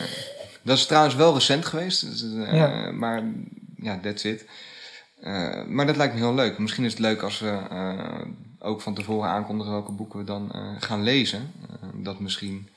Dat 0.63 0.77
is 0.77 0.87
trouwens 0.87 1.15
wel 1.15 1.35
recent 1.35 1.67
geweest. 1.67 2.01
dus, 2.01 2.25
Ja. 2.51 2.91
Maar 2.93 3.23
ja, 3.77 3.99
that's 4.03 4.25
it. 4.25 4.45
Eh, 5.21 5.65
maar 5.67 5.87
dat 5.87 5.97
lijkt 5.97 6.15
me 6.15 6.21
heel 6.21 6.35
leuk. 6.35 6.59
Misschien 6.59 6.85
is 6.85 6.91
het 6.91 7.01
leuk 7.01 7.23
als 7.23 7.39
we 7.39 7.59
ook 8.59 8.81
van 8.81 8.95
tevoren 8.95 9.31
aankondigen 9.31 9.73
welke 9.73 9.93
boeken 9.93 10.19
we 10.19 10.25
dan 10.25 10.53
eh, 10.53 10.61
gaan 10.79 11.03
lezen. 11.03 11.53
Eh, 11.71 11.89
dat 11.95 12.21
misschien 12.21 12.69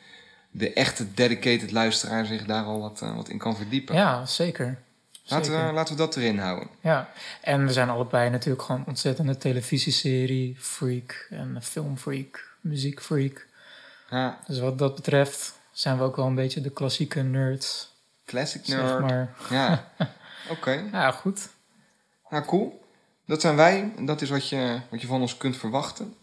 de 0.51 0.73
echte 0.73 1.13
dedicated 1.13 1.71
luisteraar 1.71 2.25
zich 2.25 2.45
daar 2.45 2.63
al 2.63 2.79
wat, 2.81 3.01
eh, 3.01 3.15
wat 3.15 3.29
in 3.29 3.37
kan 3.37 3.55
verdiepen. 3.55 3.95
Ja, 3.95 4.25
zeker. 4.25 4.79
laten, 5.25 5.51
we, 5.67 5.73
laten 5.73 5.95
we 5.95 6.01
dat 6.01 6.15
erin 6.15 6.37
houden. 6.37 6.67
Ja, 6.81 7.09
en 7.41 7.65
we 7.65 7.73
zijn 7.73 7.89
allebei 7.89 8.29
natuurlijk 8.29 8.63
gewoon 8.63 8.83
ontzettende 8.87 9.37
televisieserie 9.37 10.55
freak 10.59 11.27
en 11.29 11.57
filmfreak, 11.61 12.55
muziekfreak. 12.61 13.47
Ja, 14.09 14.39
Dus 14.47 14.59
wat 14.59 14.77
dat 14.77 14.95
betreft 14.95 15.59
zijn 15.71 15.97
we 15.97 16.03
ook 16.03 16.15
wel 16.15 16.25
een 16.25 16.35
beetje 16.35 16.61
de 16.61 16.69
klassieke 16.69 17.21
nerds, 17.21 17.93
classic 18.25 18.65
zeg 18.65 18.79
nerd. 18.81 18.99
maar. 18.99 19.35
Ja, 19.49 19.91
oké. 20.55 20.83
Ja, 20.91 21.11
goed. 21.11 21.49
Nou, 22.29 22.45
cool. 22.45 22.80
Dat 23.31 23.41
zijn 23.41 23.55
wij. 23.55 23.91
En 23.97 24.05
dat 24.05 24.21
is 24.21 24.29
wat 24.29 24.49
je, 24.49 24.79
wat 24.89 25.01
je 25.01 25.07
van 25.07 25.21
ons 25.21 25.37
kunt 25.37 25.57
verwachten. 25.57 26.13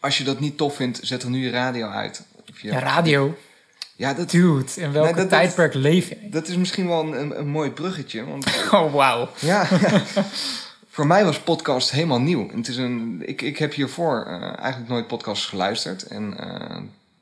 Als 0.00 0.18
je 0.18 0.24
dat 0.24 0.40
niet 0.40 0.56
tof 0.56 0.74
vindt, 0.76 0.98
zet 1.02 1.22
er 1.22 1.30
nu 1.30 1.44
je 1.44 1.50
radio 1.50 1.88
uit. 1.88 2.22
Of 2.50 2.60
je, 2.60 2.68
Ja, 2.68 2.78
radio. 2.78 3.36
Ja, 3.96 4.14
dat, 4.14 4.30
Dude, 4.30 4.64
in 4.76 4.92
welk 4.92 5.04
Nee, 5.04 5.14
dat- 5.14 5.16
dat- 5.16 5.28
tijdperk 5.28 5.74
leef 5.74 6.08
jij? 6.08 6.28
dat 6.30 6.48
is 6.48 6.56
misschien 6.56 6.86
wel 6.88 7.00
een, 7.02 7.20
een, 7.20 7.38
een 7.38 7.48
mooi 7.48 7.70
bruggetje. 7.70 8.24
Want 8.24 8.46
Oh, 8.72 8.92
wauw. 8.94 9.28
ja, 9.40 9.66
voor 10.94 11.06
mij 11.06 11.24
was 11.24 11.38
podcast 11.40 11.90
helemaal 11.90 12.20
nieuw. 12.20 12.48
En 12.50 12.56
het 12.56 12.68
is 12.68 12.76
een, 12.76 13.22
ik, 13.24 13.42
ik 13.42 13.58
heb 13.58 13.72
hiervoor 13.74 14.24
eh, 14.26 14.42
eigenlijk 14.58 14.88
nooit 14.90 15.06
podcasts 15.06 15.46
geluisterd. 15.46 16.02
En 16.02 16.38
eh, 16.38 16.76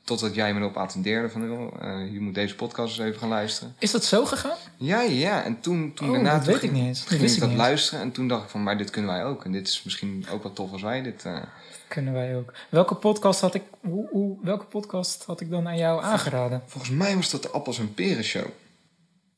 totdat 0.09 0.35
jij 0.35 0.53
me 0.53 0.59
erop 0.59 0.77
attendeerde 0.77 1.29
van... 1.29 1.45
joh, 1.47 1.73
eh, 1.81 2.11
je 2.13 2.19
moet 2.19 2.33
deze 2.35 2.55
podcast 2.55 2.97
eens 2.97 3.07
even 3.07 3.19
gaan 3.19 3.29
luisteren. 3.29 3.75
Is 3.79 3.91
dat 3.91 4.03
zo 4.05 4.25
gegaan? 4.25 4.57
Ja, 4.77 5.01
ja, 5.01 5.09
ja. 5.11 5.43
En 5.43 5.59
toen, 5.59 5.93
toen 5.93 6.07
Oh, 6.07 6.13
daarna 6.13 6.33
dat 6.33 6.43
toen 6.43 6.53
weet 6.53 6.63
ik 6.63 6.71
niet 6.71 6.83
eens. 6.85 7.03
Ging 7.05 7.21
ik 7.21 7.29
ik 7.31 7.39
dat 7.39 7.51
luisteren. 7.53 8.01
En 8.01 8.11
toen 8.11 8.27
dacht 8.27 8.43
ik 8.43 8.49
van, 8.49 8.63
maar 8.63 8.77
dit 8.77 8.89
kunnen 8.89 9.11
wij 9.11 9.25
ook. 9.25 9.45
En 9.45 9.51
dit 9.51 9.67
is 9.67 9.83
misschien 9.83 10.25
ook 10.31 10.43
wel 10.43 10.53
tof 10.53 10.71
als 10.71 10.81
wij 10.81 11.01
dit... 11.01 11.25
eh, 11.25 11.41
Kunnen 11.87 12.13
wij 12.13 12.35
ook. 12.37 12.53
Welke 12.69 12.95
podcast 12.95 13.41
had 13.41 13.53
ik, 13.53 13.63
hoe, 13.81 14.07
hoe, 14.11 14.37
welke 14.41 14.65
podcast 14.65 15.23
had 15.23 15.41
ik 15.41 15.49
dan 15.49 15.67
aan 15.67 15.77
jou 15.77 16.03
aangeraden? 16.03 16.61
volgens 16.65 16.91
mij 16.93 17.15
was 17.15 17.29
dat 17.29 17.43
de 17.43 17.49
Appels 17.49 17.79
en 17.79 17.93
Peren 17.93 18.23
show. 18.23 18.45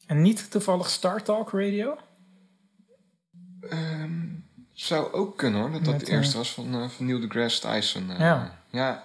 En 0.05 0.21
niet 0.21 0.51
toevallig 0.51 0.89
Star 0.89 1.23
Talk 1.23 1.51
Radio? 1.51 1.97
Ehm, 3.69 4.11
zou 4.73 5.13
ook 5.13 5.37
kunnen 5.37 5.61
hoor, 5.61 5.71
dat 5.71 5.83
dat 5.85 5.93
Met, 5.97 6.05
de 6.05 6.11
eerste 6.11 6.37
was 6.37 6.53
van, 6.53 6.73
eh, 6.73 6.89
van 6.89 7.05
Neil 7.05 7.19
deGrasse 7.19 7.59
Tyson. 7.61 8.11
eh. 8.11 8.19
Ja. 8.19 8.59
ja. 8.69 9.03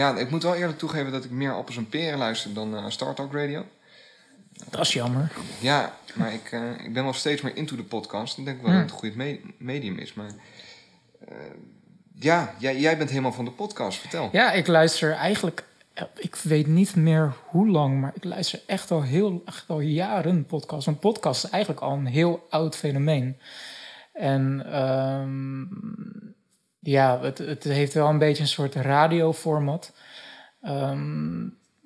Ja, 0.00 0.16
ik 0.16 0.30
moet 0.30 0.42
wel 0.42 0.54
eerlijk 0.54 0.78
toegeven 0.78 1.12
dat 1.12 1.24
ik 1.24 1.30
meer 1.30 1.54
Appels 1.54 1.76
en 1.76 1.88
Peren 1.88 2.18
luister 2.18 2.54
dan 2.54 2.76
eh 2.76 2.84
Star 2.88 3.14
Talk 3.14 3.32
Radio. 3.32 3.64
Dat 4.70 4.80
is 4.80 4.92
jammer. 4.92 5.32
Ja, 5.60 5.94
maar 6.14 6.32
ik, 6.32 6.52
eh, 6.52 6.84
ik 6.84 6.92
ben 6.92 7.04
wel 7.04 7.12
steeds 7.12 7.42
meer 7.42 7.56
into 7.56 7.76
de 7.76 7.82
podcast. 7.82 8.38
Ik 8.38 8.44
denk 8.44 8.60
wel 8.62 8.70
Hm. 8.70 8.76
dat 8.76 8.82
het 8.82 8.90
een 8.92 8.98
goed 8.98 9.14
me- 9.14 9.40
medium 9.58 9.98
is. 9.98 10.14
Maar 10.14 10.30
eh, 11.28 11.36
ja, 12.14 12.54
jij, 12.58 12.78
jij 12.80 12.96
bent 12.98 13.10
helemaal 13.10 13.32
van 13.32 13.44
de 13.44 13.50
podcast. 13.50 13.98
Vertel. 13.98 14.28
Ja, 14.32 14.52
ik 14.52 14.66
luister 14.66 15.12
eigenlijk, 15.12 15.64
ik 16.16 16.34
weet 16.36 16.66
niet 16.66 16.96
meer 16.96 17.32
hoe 17.46 17.68
lang, 17.68 18.00
maar 18.00 18.12
ik 18.14 18.24
luister 18.24 18.60
echt 18.66 18.90
al 18.90 19.02
heel, 19.02 19.42
echt 19.44 19.64
al 19.68 19.80
jaren 19.80 20.44
podcast. 20.46 20.86
Want 20.86 21.00
podcast 21.00 21.44
is 21.44 21.50
eigenlijk 21.50 21.82
al 21.82 21.92
een 21.92 22.06
heel 22.06 22.46
oud 22.50 22.76
fenomeen. 22.76 23.38
En 24.12 24.62
ehm, 24.72 25.64
ja, 26.80 27.20
het, 27.20 27.38
het 27.38 27.64
heeft 27.64 27.94
wel 27.94 28.08
een 28.08 28.18
beetje 28.18 28.42
een 28.42 28.48
soort 28.48 28.74
radioformat. 28.74 29.92
Ehm, 30.62 31.42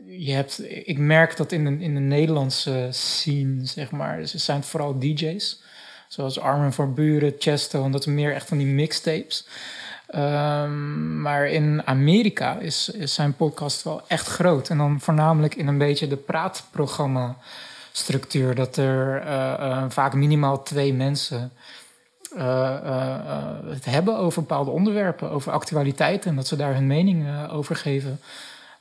je 0.06 0.32
hebt, 0.32 0.62
ik 0.86 0.98
merk 0.98 1.36
dat 1.36 1.52
in 1.52 1.64
de, 1.64 1.84
in 1.84 1.94
de 1.94 2.00
Nederlandse 2.00 2.88
scene, 2.90 3.66
zeg 3.66 3.90
maar, 3.90 4.26
ze 4.26 4.38
zijn 4.38 4.58
het 4.58 4.66
vooral 4.66 4.98
DJ's. 4.98 5.62
Zoals 6.08 6.38
Armin 6.38 6.72
van 6.72 6.94
Buren, 6.94 7.34
Chesto, 7.38 7.84
en 7.84 7.90
dat 7.90 8.06
meer 8.06 8.34
echt 8.34 8.48
van 8.48 8.58
die 8.58 8.66
mixtapes. 8.66 9.46
Ehm, 10.06 11.20
maar 11.20 11.48
in 11.48 11.86
Amerika 11.86 12.58
is, 12.58 12.88
is 12.88 13.14
zijn 13.14 13.36
podcast 13.36 13.82
wel 13.82 14.02
echt 14.08 14.26
groot. 14.26 14.68
En 14.68 14.78
dan 14.78 15.00
voornamelijk 15.00 15.54
in 15.54 15.66
een 15.66 15.78
beetje 15.78 16.06
de 16.06 16.16
praatprogramma 16.16 17.36
structuur. 17.92 18.54
Dat 18.54 18.76
er 18.76 19.20
eh, 19.20 19.52
eh, 19.52 19.84
vaak 19.88 20.14
minimaal 20.14 20.62
twee 20.62 20.92
mensen 20.94 21.52
het 23.68 23.84
hebben 23.84 24.16
over 24.16 24.40
bepaalde 24.42 24.70
onderwerpen, 24.70 25.30
over 25.30 25.52
actualiteiten. 25.52 26.30
En 26.30 26.36
dat 26.36 26.46
ze 26.46 26.56
daar 26.56 26.74
hun 26.74 26.86
mening 26.86 27.26
eh, 27.26 27.54
over 27.54 27.76
geven. 27.76 28.20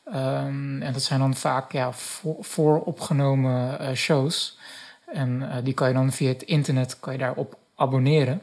Ehm, 0.05 0.81
en 0.81 0.93
dat 0.93 1.01
zijn 1.01 1.19
dan 1.19 1.36
vaak 1.36 1.72
ja, 1.72 1.91
voor, 1.91 2.36
vooropgenomen 2.39 3.79
eh, 3.79 3.93
shows. 3.93 4.57
En 5.05 5.51
eh, 5.51 5.57
die 5.63 5.74
kan 5.74 5.88
je 5.88 5.93
dan 5.93 6.12
via 6.12 6.27
het 6.27 6.43
internet 6.43 7.00
kan 7.00 7.13
je 7.13 7.19
daarop 7.19 7.57
abonneren. 7.75 8.41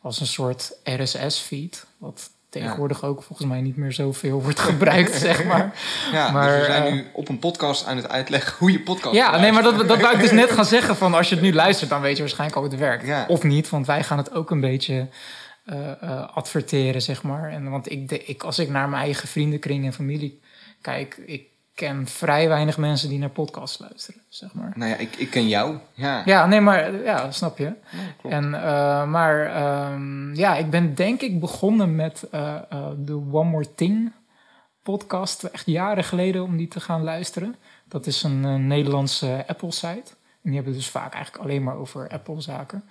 Als 0.00 0.20
een 0.20 0.26
soort 0.26 0.72
RSS-feed. 0.84 1.86
Wat 1.98 2.30
tegenwoordig 2.50 3.04
ook 3.04 3.22
volgens 3.22 3.48
mij 3.48 3.60
niet 3.60 3.76
meer 3.76 3.92
zoveel 3.92 4.42
wordt 4.42 4.58
gebruikt, 4.58 5.14
zeg 5.28 5.44
maar. 5.44 5.74
Ja, 6.12 6.30
Maar, 6.30 6.48
dus 6.50 6.58
we 6.58 6.72
zijn 6.72 6.84
eh, 6.86 6.92
nu 6.92 7.04
op 7.12 7.28
een 7.28 7.38
podcast 7.38 7.86
aan 7.86 7.96
het 7.96 8.08
uitleggen 8.08 8.54
hoe 8.58 8.72
je 8.72 8.80
podcast 8.80 9.14
Ja, 9.14 9.36
nee, 9.38 9.52
maar 9.52 9.62
dat, 9.62 9.88
dat 9.88 10.00
wou 10.00 10.14
ik 10.14 10.20
dus 10.20 10.30
net 10.30 10.50
gaan 10.50 10.64
zeggen. 10.64 10.96
Van 10.96 11.14
als 11.14 11.28
je 11.28 11.34
het 11.34 11.44
nu 11.44 11.52
luistert, 11.64 11.90
dan 11.90 12.00
weet 12.00 12.16
je 12.16 12.22
waarschijnlijk 12.22 12.56
al 12.58 12.62
hoe 12.62 12.72
het 12.72 12.80
werkt. 12.80 13.06
Ja. 13.06 13.24
Of 13.28 13.42
niet, 13.42 13.68
want 13.68 13.86
wij 13.86 14.02
gaan 14.02 14.18
het 14.18 14.32
ook 14.34 14.50
een 14.50 14.60
beetje 14.60 15.08
eh, 15.64 16.02
eh, 16.02 16.28
adverteren, 16.36 17.02
zeg 17.02 17.22
maar. 17.22 17.50
En, 17.50 17.70
want 17.70 17.90
ik, 17.90 18.08
de- 18.08 18.24
ik, 18.24 18.42
als 18.42 18.58
ik 18.58 18.68
naar 18.68 18.88
mijn 18.88 19.02
eigen 19.02 19.28
vriendenkring 19.28 19.84
en 19.84 19.92
familie 19.92 20.40
kijk... 20.80 21.16
ik 21.26 21.42
ken 21.76 22.06
vrij 22.06 22.48
weinig 22.48 22.78
mensen 22.78 23.08
die 23.08 23.18
naar 23.18 23.30
podcasts 23.30 23.78
luisteren, 23.78 24.20
zeg 24.28 24.54
maar. 24.54 24.72
Nou 24.74 24.90
ja, 24.90 24.96
ik, 24.96 25.16
ik 25.16 25.30
ken 25.30 25.48
jou. 25.48 25.78
Ja, 25.94 26.22
Ja, 26.24 26.46
nee, 26.46 26.60
maar 26.60 27.02
ja, 27.02 27.30
snap 27.30 27.58
je. 27.58 27.72
Ja. 28.22 28.30
En, 28.30 28.54
eh, 28.54 29.06
maar 29.06 29.46
ehm, 29.46 30.34
ja, 30.34 30.56
ik 30.56 30.70
ben 30.70 30.94
denk 30.94 31.20
ik 31.20 31.40
begonnen 31.40 31.94
met 31.94 32.28
eh, 32.30 32.56
eh, 32.70 32.86
de 32.98 33.14
One 33.14 33.50
More 33.50 33.74
Thing 33.74 34.12
podcast. 34.82 35.42
Echt 35.42 35.66
jaren 35.66 36.04
geleden 36.04 36.42
om 36.42 36.56
die 36.56 36.68
te 36.68 36.80
gaan 36.80 37.02
luisteren. 37.02 37.56
Dat 37.88 38.06
is 38.06 38.22
een, 38.22 38.66
Nederlandse 38.66 39.44
Apple-site. 39.46 40.10
En 40.42 40.52
die 40.52 40.54
hebben 40.54 40.72
dus 40.72 40.88
vaak 40.88 41.14
eigenlijk 41.14 41.44
alleen 41.44 41.62
maar 41.62 41.76
over 41.76 42.08
Apple-zaken. 42.08 42.84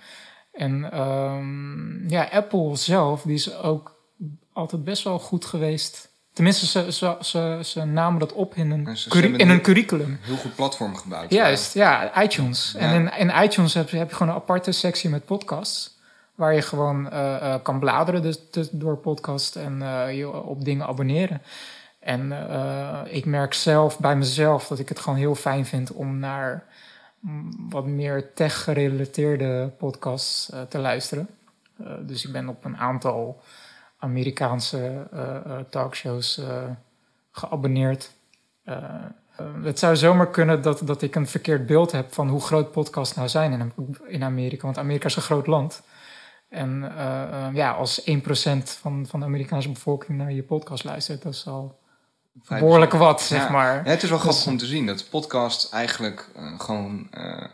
En 0.52 0.92
ehm, 0.92 2.10
ja, 2.10 2.24
Apple 2.24 2.76
zelf, 2.76 3.22
die 3.22 3.36
is 3.36 3.56
ook 3.56 4.00
altijd 4.54 4.84
best 4.84 5.04
wel 5.04 5.20
goed 5.20 5.46
geweest. 5.46 6.14
Tenminste, 6.36 6.66
ze, 6.66 6.92
ze, 6.92 7.16
ze, 7.22 7.60
ze 7.64 7.84
namen 7.86 8.20
dat 8.20 8.34
op 8.34 8.56
in 8.56 8.72
een, 8.72 8.86
in 9.38 9.62
curriculum. 9.62 10.20
Heel 10.22 10.36
goed 10.38 10.56
platform 10.56 10.96
gebouwd. 10.96 11.32
Juist, 11.32 11.74
ja, 11.74 12.22
iTunes. 12.24 12.74
Ja. 12.74 12.80
En 12.80 12.94
in, 12.94 13.30
in 13.30 13.44
iTunes 13.44 13.74
heb, 13.74 13.90
je- 13.90 13.98
heb 13.98 14.10
je 14.10 14.16
gewoon 14.16 14.32
een 14.34 14.40
aparte 14.40 14.72
sectie 14.72 15.10
met 15.10 15.26
podcasts. 15.26 15.94
Waar 16.36 16.54
je 16.54 16.62
gewoon 16.62 17.10
eh, 17.10 17.54
eh, 17.54 17.62
kan 17.64 17.80
bladeren 17.80 18.22
dus, 18.22 18.38
dus 18.52 18.68
door 18.72 18.98
podcast 18.98 19.56
en 19.56 19.82
eh, 19.82 20.18
je 20.18 20.32
op 20.44 20.66
dingen 20.66 20.88
abonneren. 20.88 21.42
En 22.00 22.34
ik 23.10 23.26
merk 23.26 23.54
zelf 23.54 24.00
bij 24.00 24.16
mezelf 24.16 24.68
dat 24.68 24.80
ik 24.80 24.90
het 24.90 25.00
gewoon 25.00 25.18
heel 25.18 25.36
fijn 25.36 25.66
vind 25.66 25.92
om 25.92 26.20
naar 26.20 26.64
mm, 27.20 27.52
wat 27.70 27.86
meer 27.86 28.34
tech-gerelateerde 28.34 29.72
podcasts 29.78 30.52
te 30.70 30.78
luisteren. 30.78 31.28
Dus 32.00 32.26
ik 32.26 32.32
ben 32.32 32.50
op 32.50 32.66
een 32.66 32.78
aantal 32.78 33.42
Amerikaanse 33.98 35.08
eh, 35.12 35.36
eh, 35.36 35.60
talkshows 35.70 36.38
eh, 36.38 36.64
geabonneerd. 37.32 38.12
Het 39.62 39.80
zou 39.80 39.96
zomaar 39.96 40.30
kunnen 40.30 40.62
dat, 40.62 40.82
dat 40.84 41.02
ik 41.02 41.16
een 41.16 41.28
verkeerd 41.28 41.66
beeld 41.66 41.92
heb 41.92 42.14
van 42.14 42.30
hoe 42.30 42.42
groot 42.42 42.72
podcasts 42.72 43.16
nou 43.16 43.30
zijn 43.30 43.52
in, 43.52 43.74
in 44.08 44.24
Amerika. 44.24 44.64
Want 44.64 44.78
Amerika 44.78 45.06
is 45.06 45.16
een 45.16 45.22
groot 45.22 45.48
land. 45.48 45.82
En 46.50 46.92
ja, 47.54 47.72
als 47.72 48.02
1% 48.02 48.04
van, 48.64 49.06
van 49.08 49.20
de 49.20 49.26
Amerikaanse 49.26 49.70
bevolking 49.70 50.18
naar 50.18 50.32
je 50.32 50.44
podcast 50.44 50.84
luistert, 50.84 51.22
dat 51.22 51.34
is 51.34 51.48
al 51.48 51.80
behoorlijk 52.48 52.92
wat, 52.94 53.20
Ja. 53.20 53.26
zeg 53.26 53.50
maar. 53.50 53.76
Ja, 53.86 53.90
het 53.92 54.04
is 54.04 54.10
wel 54.10 54.18
Dus- 54.18 54.28
grappig 54.28 54.48
om 54.52 54.58
te 54.58 54.66
zien 54.66 54.86
dat 54.86 55.10
podcast 55.10 55.74
eigenlijk 55.74 56.30
gewoon 56.58 57.08
een 57.12 57.50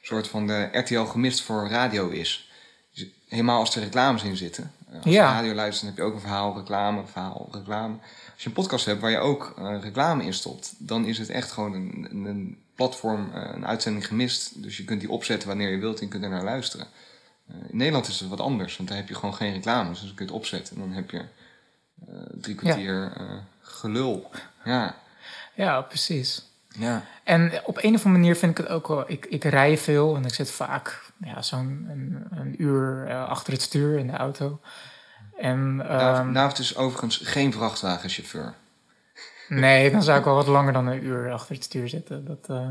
soort 0.00 0.28
van 0.28 0.46
de 0.46 0.68
RTL 0.72 1.02
gemist 1.04 1.42
voor 1.42 1.68
radio 1.68 2.08
is. 2.08 2.50
Dus 2.94 3.06
helemaal 3.28 3.58
als 3.58 3.76
er 3.76 3.82
reclames 3.82 4.22
in 4.22 4.36
zitten. 4.36 4.72
Als 4.94 5.04
Ja. 5.04 5.28
je 5.28 5.34
radio 5.34 5.54
luistert, 5.54 5.80
dan 5.80 5.88
heb 5.88 5.98
je 5.98 6.02
ook 6.04 6.14
een 6.14 6.20
verhaal, 6.28 6.56
reclame, 6.56 7.06
verhaal, 7.06 7.48
reclame. 7.52 7.94
Als 8.32 8.42
je 8.42 8.48
een 8.48 8.54
podcast 8.54 8.84
hebt 8.84 9.00
waar 9.00 9.10
je 9.10 9.18
ook 9.18 9.54
eh, 9.58 9.76
reclame 9.80 10.24
in 10.24 10.34
stopt, 10.34 10.74
dan 10.78 11.04
is 11.04 11.18
het 11.18 11.28
echt 11.28 11.52
gewoon 11.52 11.72
een, 11.72 12.08
een, 12.26 12.58
platform, 12.74 13.30
eh, 13.34 13.50
een 13.54 13.66
uitzending 13.66 14.06
gemist. 14.06 14.62
Dus 14.62 14.76
je 14.76 14.84
kunt 14.84 15.00
die 15.00 15.10
opzetten 15.10 15.48
wanneer 15.48 15.70
je 15.70 15.78
wilt 15.78 15.98
en 15.98 16.04
je 16.04 16.10
kunt 16.10 16.24
er 16.24 16.30
naar 16.30 16.44
luisteren. 16.44 16.86
Eh, 17.48 17.54
in 17.70 17.76
Nederland 17.76 18.08
is 18.08 18.20
het 18.20 18.28
wat 18.28 18.40
anders, 18.40 18.76
want 18.76 18.88
daar 18.88 18.98
heb 18.98 19.08
je 19.08 19.14
gewoon 19.14 19.34
geen 19.34 19.52
reclames. 19.52 19.98
Dus 19.98 20.06
dan 20.06 20.16
kun 20.16 20.26
je 20.26 20.32
het 20.32 20.40
opzetten 20.40 20.74
en 20.76 20.80
dan 20.82 20.92
heb 20.92 21.10
je 21.10 21.22
drie 22.40 22.54
kwartier 22.54 23.12
gelul. 23.60 24.30
Ja, 24.64 24.96
Ja, 25.54 25.80
precies. 25.80 26.42
ja. 26.78 27.04
En 27.24 27.52
op 27.64 27.76
een 27.76 27.94
of 27.94 28.04
andere 28.04 28.08
manier 28.08 28.36
vind 28.36 28.58
ik 28.58 28.64
het 28.64 28.68
ook 28.74 28.88
wel... 28.88 29.04
Ik, 29.10 29.26
ik 29.26 29.44
rij 29.44 29.78
veel 29.78 30.16
en 30.16 30.24
ik 30.24 30.34
zit 30.34 30.50
vaak 30.50 31.03
ja, 31.18 31.42
zo'n 31.42 31.86
een, 31.90 32.26
een 32.38 32.62
uur 32.62 33.06
eh, 33.08 33.28
achter 33.28 33.52
het 33.52 33.62
stuur 33.62 33.98
in 33.98 34.06
de 34.06 34.12
auto. 34.16 34.60
En 35.38 35.84
ehm, 35.88 36.32
David 36.32 36.58
is 36.58 36.76
overigens 36.76 37.16
geen 37.16 37.52
vrachtwagenchauffeur. 37.52 38.54
nee, 39.48 39.90
dan 39.90 40.02
zou 40.02 40.18
ik 40.18 40.24
wel 40.24 40.34
wat 40.34 40.46
langer 40.46 40.72
dan 40.72 40.86
een 40.86 41.04
uur 41.04 41.32
achter 41.32 41.54
het 41.54 41.64
stuur 41.64 41.88
zitten. 41.88 42.24
Dat, 42.24 42.46
eh, 42.48 42.70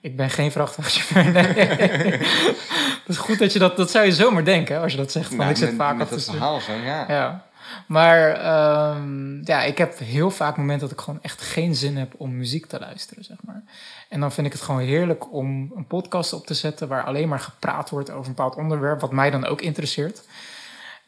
ik 0.00 0.16
ben 0.16 0.30
geen 0.30 0.52
vrachtwagenchauffeur, 0.52 1.32
nee. 1.32 2.18
dat 3.06 3.16
is 3.16 3.16
goed 3.16 3.38
dat 3.38 3.52
je 3.52 3.58
dat... 3.58 3.76
Dat 3.76 3.90
zou 3.90 4.04
je 4.04 4.12
zomaar 4.12 4.44
denken, 4.44 4.80
als 4.80 4.92
je 4.92 4.98
dat 4.98 5.12
zegt. 5.12 5.28
Van, 5.28 5.36
Nou, 5.36 5.50
ik 5.50 5.56
zit 5.56 5.68
met, 5.68 5.76
vaak 5.76 5.92
met 5.92 6.00
achter 6.02 6.16
het 6.16 6.24
stuur. 6.26 6.36
verhaal 6.38 6.60
zo, 6.60 6.72
ja. 6.72 7.04
Ja, 7.08 7.46
maar 7.86 8.30
ehm, 8.30 9.44
ja, 9.44 9.62
ik 9.62 9.78
heb 9.78 9.98
heel 9.98 10.30
vaak 10.30 10.56
momenten 10.56 10.88
dat 10.88 10.98
ik 10.98 11.04
gewoon 11.04 11.22
echt 11.22 11.42
geen 11.42 11.74
zin 11.74 11.96
heb 11.96 12.14
om 12.16 12.36
muziek 12.36 12.66
te 12.66 12.78
luisteren, 12.78 13.24
zeg 13.24 13.36
maar. 13.44 13.62
En 14.08 14.20
dan 14.20 14.32
vind 14.32 14.46
ik 14.46 14.52
het 14.52 14.62
gewoon 14.62 14.80
heerlijk 14.80 15.32
om 15.32 15.72
een 15.76 15.86
podcast 15.86 16.32
op 16.32 16.46
te 16.46 16.54
zetten 16.54 16.88
waar 16.88 17.04
alleen 17.04 17.28
maar 17.28 17.40
gepraat 17.40 17.90
wordt 17.90 18.10
over 18.10 18.26
een 18.26 18.34
bepaald 18.34 18.56
onderwerp, 18.56 19.00
wat 19.00 19.12
mij 19.12 19.30
dan 19.30 19.46
ook 19.46 19.60
interesseert. 19.60 20.22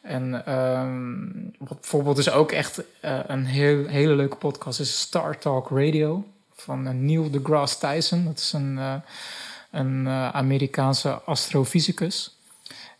En 0.01 0.45
ehm, 0.45 1.67
wat 1.67 1.79
bijvoorbeeld 1.79 2.17
is 2.17 2.29
ook 2.29 2.51
echt 2.51 2.81
eh, 2.99 3.19
een 3.27 3.45
heel, 3.45 3.87
hele 3.87 4.15
leuke 4.15 4.35
podcast 4.35 4.79
is 4.79 4.99
Star 4.99 5.37
Talk 5.37 5.69
Radio 5.69 6.25
van 6.55 7.05
Neil 7.05 7.31
deGrasse 7.31 7.79
Tyson. 7.79 8.25
Dat 8.25 8.37
is 8.37 8.53
een, 8.53 8.77
eh, 8.77 8.93
een 9.71 10.07
eh, 10.07 10.29
Amerikaanse 10.29 11.21
astrofysicus. 11.21 12.37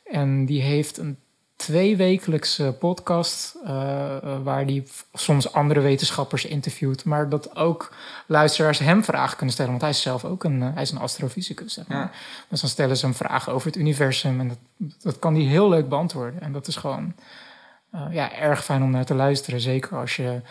En 0.04 0.46
die 0.46 0.62
heeft 0.62 0.98
een 0.98 1.18
twee 1.58 1.98
wekelijkse 1.98 2.76
podcast 2.80 3.56
eh, 3.66 4.18
eh, 4.18 4.44
waar 4.44 4.66
hij 4.66 4.84
soms 5.14 5.54
andere 5.54 5.80
wetenschappers 5.80 6.46
interviewt, 6.46 7.06
maar 7.06 7.30
dat 7.30 7.56
ook 7.56 7.94
luisteraars 8.26 8.80
hem 8.80 9.04
vragen 9.04 9.36
kunnen 9.36 9.54
stellen, 9.54 9.72
want 9.72 9.84
hij 9.84 9.92
is 9.92 10.02
zelf 10.02 10.26
ook 10.26 10.44
een, 10.44 10.62
eh, 10.62 10.74
hij 10.74 10.82
is 10.82 10.92
een 10.92 10.98
astrofysicus. 10.98 11.74
Zeg 11.74 11.88
maar. 11.88 11.98
Ja. 11.98 12.12
Dus 12.48 12.62
dan 12.62 12.70
stellen 12.70 12.98
ze 12.98 13.06
hem 13.06 13.16
vragen 13.16 13.54
over 13.54 13.68
het 13.68 13.76
universum 13.76 14.40
en 14.40 14.48
dat, 14.48 14.58
dat 15.02 15.20
kan 15.20 15.34
hij 15.34 15.44
heel 15.44 15.70
leuk 15.70 15.90
beantwoorden. 15.90 16.42
En 16.42 16.52
dat 16.52 16.68
is 16.68 16.76
gewoon 16.76 17.14
ja, 18.12 18.34
erg 18.34 18.64
fijn 18.64 18.84
om 18.84 18.92
naar 18.92 19.06
te 19.06 19.14
luisteren, 19.14 19.60
zeker 19.60 19.98
als 19.98 20.16
je 20.16 20.42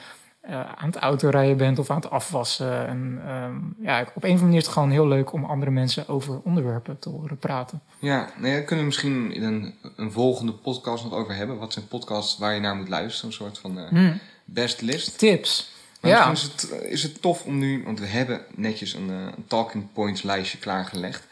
eh, 0.47 0.61
aan 0.61 0.87
het 0.87 0.97
autorijden 0.97 1.57
bent 1.57 1.79
of 1.79 1.91
aan 1.91 1.97
het 1.97 2.11
afwassen. 2.11 2.87
En 2.87 3.23
ehm, 3.26 3.87
ja, 3.87 4.00
op 4.00 4.07
een 4.07 4.12
of 4.15 4.23
andere 4.23 4.45
manier 4.45 4.59
is 4.59 4.65
het 4.65 4.73
gewoon 4.73 4.91
heel 4.91 5.09
leuk 5.09 5.33
om 5.33 5.45
andere 5.45 5.71
mensen 5.71 6.09
over 6.09 6.41
onderwerpen 6.45 6.99
te 6.99 7.09
horen 7.09 7.38
praten. 7.38 7.81
Ja, 7.99 8.29
nee, 8.38 8.53
daar 8.53 8.62
kunnen 8.62 8.79
we 8.79 8.91
misschien 8.91 9.33
in 9.33 9.43
een, 9.43 9.75
een 9.97 10.12
volgende 10.12 10.53
podcast 10.53 11.05
nog 11.05 11.12
over 11.12 11.35
hebben. 11.35 11.59
Wat 11.59 11.73
zijn 11.73 11.88
podcasts 11.88 12.38
waar 12.38 12.55
je 12.55 12.61
naar 12.61 12.76
moet 12.76 12.88
luisteren? 12.88 13.31
Een 13.31 13.37
soort 13.37 13.59
van 13.59 13.79
eh, 13.79 13.88
Hmm. 13.88 14.19
best 14.45 14.81
list. 14.81 15.19
Tips. 15.19 15.75
Maar 16.00 16.11
ja. 16.11 16.29
misschien 16.29 16.53
is 16.55 16.71
het, 16.71 16.83
is 16.83 17.03
het 17.03 17.23
tof 17.23 17.45
om 17.45 17.59
nu, 17.59 17.83
want 17.85 18.00
we 18.00 18.07
hebben 18.07 18.41
netjes 18.55 18.95
een, 18.95 19.11
eh, 19.11 19.17
een 19.17 19.47
talking 19.47 19.93
points 19.93 20.23
lijstje 20.23 20.59
klaargelegd. 20.59 21.25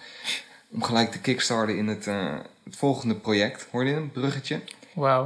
Om 0.68 0.82
gelijk 0.82 1.10
te 1.10 1.20
kickstarten 1.20 1.76
in 1.76 1.86
het, 1.88 2.06
eh, 2.06 2.34
het 2.64 2.76
volgende 2.76 3.14
project. 3.14 3.66
Hoorde 3.70 3.90
je 3.90 3.96
een 3.96 4.12
bruggetje? 4.12 4.60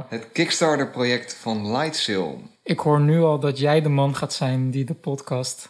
Het 0.09 0.27
Kickstarter 0.33 0.87
project 0.87 1.35
van 1.41 1.71
Lightsail. 1.71 2.41
Ik 2.63 2.79
hoor 2.79 2.99
nu 2.99 3.21
al 3.21 3.39
dat 3.39 3.59
jij 3.59 3.81
de 3.81 3.89
man 3.89 4.15
gaat 4.15 4.33
zijn 4.33 4.71
die 4.71 4.85
de 4.85 4.93
podcast 4.93 5.69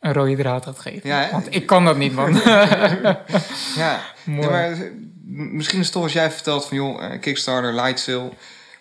een 0.00 0.12
rode 0.12 0.36
draad 0.36 0.64
gaat 0.64 0.78
geven. 0.78 1.08
Ja? 1.08 1.28
Want 1.32 1.54
ik 1.54 1.66
kan 1.66 1.84
dat 1.84 1.96
niet, 1.96 2.12
man. 2.14 2.32
Ja, 3.76 4.00
Mooi. 4.24 4.40
nee, 4.40 4.48
maar 4.50 4.72
eh, 4.72 4.80
misschien 5.26 5.78
is 5.78 5.84
het 5.84 5.94
tof 5.94 6.02
als 6.02 6.12
jij 6.12 6.30
vertelt 6.30 6.66
van 6.66 6.76
joh, 6.76 7.04
eh, 7.04 7.20
Kickstarter, 7.20 7.74
Lightsail. 7.74 8.34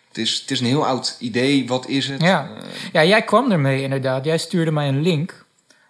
Het 0.07 0.17
is, 0.17 0.39
het 0.39 0.51
is 0.51 0.59
een 0.59 0.65
heel 0.65 0.85
oud 0.85 1.15
idee, 1.19 1.67
wat 1.67 1.87
is 1.87 2.07
het? 2.07 2.21
Ja. 2.21 2.49
Eh, 2.57 2.63
Ja, 2.91 3.03
jij 3.03 3.21
kwam 3.21 3.51
ermee 3.51 3.81
inderdaad. 3.81 4.25
Jij 4.25 4.37
stuurde 4.37 4.71
mij 4.71 4.87
een 4.87 5.01
link 5.01 5.45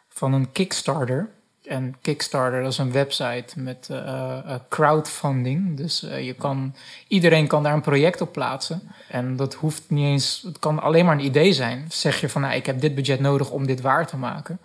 van 0.10 0.34
een 0.34 0.52
Kickstarter. 0.52 1.30
En 1.72 1.96
Kickstarter 2.02 2.62
dat 2.64 2.72
is 2.72 2.78
een 2.78 2.92
website 2.92 3.60
met 3.60 3.88
eh, 3.92 3.98
eh, 3.98 4.56
crowdfunding. 4.70 5.78
Dus 5.78 6.04
eh, 6.04 6.26
je 6.26 6.34
kan, 6.34 6.76
iedereen 7.08 7.48
kan 7.48 7.64
daar 7.64 7.74
een 7.74 7.82
project 7.82 8.22
op 8.22 8.32
plaatsen. 8.32 8.82
En 9.08 9.36
dat 9.36 9.54
hoeft 9.54 9.84
niet 9.88 10.06
eens, 10.06 10.42
het 10.46 10.60
kan 10.60 10.80
alleen 10.82 11.06
maar 11.06 11.16
een 11.18 11.26
idee 11.26 11.54
zijn. 11.54 11.86
Zeg 11.90 12.22
je 12.22 12.30
van, 12.30 12.42
nou, 12.42 12.54
ik 12.56 12.66
heb 12.66 12.82
dit 12.82 12.96
budget 12.96 13.20
nodig 13.20 13.50
om 13.50 13.66
dit 13.68 13.82
waar 13.82 14.08
te 14.08 14.18
maken. 14.18 14.60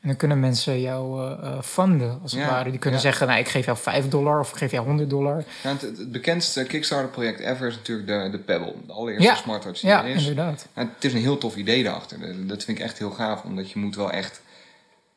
En 0.00 0.08
dan 0.08 0.16
kunnen 0.16 0.40
mensen 0.40 0.80
jou 0.80 1.20
eh, 1.20 1.46
eh, 1.48 1.62
funden, 1.62 2.18
als 2.22 2.32
het 2.32 2.40
Ja, 2.40 2.48
ware. 2.48 2.70
Die 2.70 2.78
kunnen 2.78 3.00
ja. 3.00 3.06
zeggen, 3.06 3.26
nou, 3.26 3.38
ik 3.38 3.48
geef 3.48 3.64
jou 3.64 3.76
5 3.78 4.08
dollar 4.08 4.38
of 4.38 4.50
ik 4.50 4.56
geef 4.56 4.70
jou 4.70 4.86
100 4.86 5.10
dollar. 5.10 5.44
ja, 5.62 5.70
het, 5.70 5.80
het 5.80 6.12
bekendste 6.12 6.64
Kickstarter 6.64 7.08
project 7.08 7.40
ever 7.40 7.66
is 7.68 7.74
natuurlijk 7.74 8.08
de, 8.08 8.28
de 8.30 8.38
Pebble. 8.38 8.74
De 8.86 8.92
allereerste 8.92 9.28
Ja. 9.28 9.34
smartwatch 9.34 9.80
die 9.80 9.90
Ja, 9.90 10.02
er 10.04 10.08
is. 10.08 10.26
inderdaad. 10.26 10.66
Ja, 10.74 10.82
het 10.94 11.04
is 11.04 11.12
een 11.12 11.20
heel 11.20 11.38
tof 11.38 11.56
idee 11.56 11.82
daarachter. 11.82 12.46
Dat 12.46 12.64
vind 12.64 12.78
ik 12.78 12.84
echt 12.84 12.98
heel 12.98 13.10
gaaf, 13.10 13.42
omdat 13.42 13.70
je 13.70 13.78
moet 13.78 13.96
wel 13.96 14.10
echt... 14.10 14.40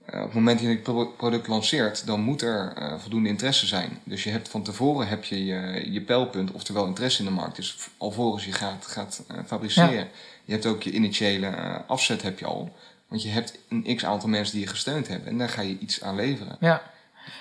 eh, 0.06 0.20
op 0.20 0.26
het 0.26 0.34
moment 0.34 0.58
dat 0.60 0.68
je 0.68 0.74
het 0.74 0.84
pro- 0.84 1.06
product 1.06 1.48
lanceert, 1.48 2.06
dan 2.06 2.20
moet 2.22 2.42
er 2.42 2.74
eh, 2.76 2.94
voldoende 3.00 3.30
interesse 3.30 3.66
zijn. 3.66 4.00
Dus 4.04 4.24
je 4.24 4.30
hebt 4.30 4.50
van 4.50 4.64
tevoren 4.64 5.08
heb 5.08 5.24
je, 5.24 5.46
je 5.46 5.92
je 5.92 6.02
pijlpunt, 6.02 6.52
oftewel 6.52 6.86
interesse 6.86 7.20
in 7.20 7.26
de 7.26 7.32
markt. 7.34 7.56
Dus 7.56 7.78
alvorens 7.98 8.46
je 8.46 8.52
gaat, 8.52 8.86
gaat 8.86 9.24
eh, 9.28 9.38
fabriceren. 9.46 10.08
Je 10.46 10.52
hebt 10.52 10.66
ook 10.66 10.84
je 10.84 10.92
initiële 10.92 11.48
afzet 11.88 12.22
heb 12.22 12.40
je 12.40 12.46
al. 12.46 12.76
Want 13.08 13.24
je 13.24 13.30
hebt 13.30 13.60
een 13.70 13.96
x 13.96 14.06
aantal 14.06 14.30
mensen 14.30 14.54
die 14.54 14.64
je 14.64 14.70
gesteund 14.70 15.08
hebben. 15.08 15.28
En 15.30 15.38
daar 15.38 15.50
ga 15.50 15.62
je 15.62 15.78
iets 15.80 16.04
aan 16.04 16.16
leveren. 16.16 16.58
Ja, 16.60 16.82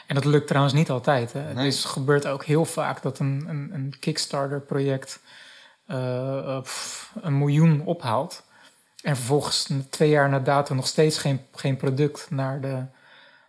en 0.07 0.15
dat 0.15 0.25
lukt 0.25 0.47
trouwens 0.47 0.75
niet 0.75 0.91
altijd. 0.91 1.33
Hè. 1.33 1.41
Het 1.41 1.55
Nee. 1.57 1.67
is, 1.67 1.85
gebeurt 1.85 2.27
ook 2.27 2.45
heel 2.45 2.65
vaak 2.65 3.03
dat 3.03 3.19
een, 3.19 3.45
een, 3.49 3.71
een 3.73 3.95
Kickstarter-project 4.01 5.21
een 5.87 7.39
miljoen 7.39 7.83
ophaalt. 7.85 8.44
En 9.05 9.17
vervolgens 9.17 9.69
twee 9.91 10.09
jaar 10.09 10.29
na 10.29 10.39
datum 10.39 10.77
nog 10.77 10.87
steeds 10.87 11.19
geen, 11.19 11.41
geen 11.53 11.77
product 11.77 12.27
naar 12.31 12.61
de, 12.61 12.83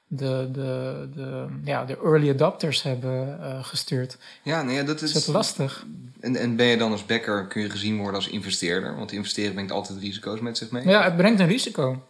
de, 0.07 0.50
de, 0.51 1.09
de, 1.15 1.47
ja, 1.63 1.85
de 1.85 1.97
early 2.03 2.29
adopters 2.29 2.83
hebben 2.83 3.39
eh, 3.41 3.63
gestuurd. 3.63 4.17
Ja, 4.43 4.62
nou 4.62 4.75
ja, 4.75 4.83
dat 4.83 5.00
Dat 5.00 5.09
is... 5.15 5.25
lastig. 5.25 5.85
En, 6.19 6.35
en 6.35 6.55
ben 6.55 6.65
je 6.65 6.77
dan 6.77 6.91
als 6.91 7.05
backer, 7.05 7.47
kun 7.47 7.62
je 7.62 7.69
gezien 7.69 7.97
worden 7.97 8.15
als 8.15 8.27
investeerder. 8.27 8.96
Want 8.96 9.11
investeren 9.11 9.53
brengt 9.53 9.72
altijd 9.72 10.00
risico's 10.00 10.39
met 10.39 10.57
zich 10.57 10.72
mee. 10.72 10.87
Ja, 10.87 11.03
het 11.03 11.18
brengt 11.18 11.39
een 11.39 11.48
risico 11.48 12.03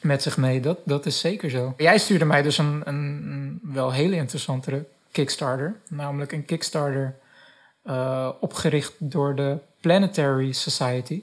met 0.00 0.22
zich 0.22 0.36
mee. 0.36 0.60
Dat, 0.60 0.78
dat 0.84 1.06
is 1.06 1.18
zeker 1.18 1.50
zo. 1.50 1.74
Jij 1.76 1.98
stuurde 1.98 2.24
mij 2.24 2.42
dus 2.42 2.58
een, 2.58 2.82
een, 2.84 3.22
een 3.30 3.60
wel 3.62 3.92
hele 3.92 4.16
interessantere 4.16 4.84
Kickstarter. 5.10 5.76
Namelijk 5.88 6.32
een 6.32 6.44
Kickstarter 6.44 7.16
eh, 7.82 8.28
opgericht 8.40 8.92
door 8.98 9.34
de 9.34 9.58
Planetary 9.80 10.52
Society. 10.52 11.22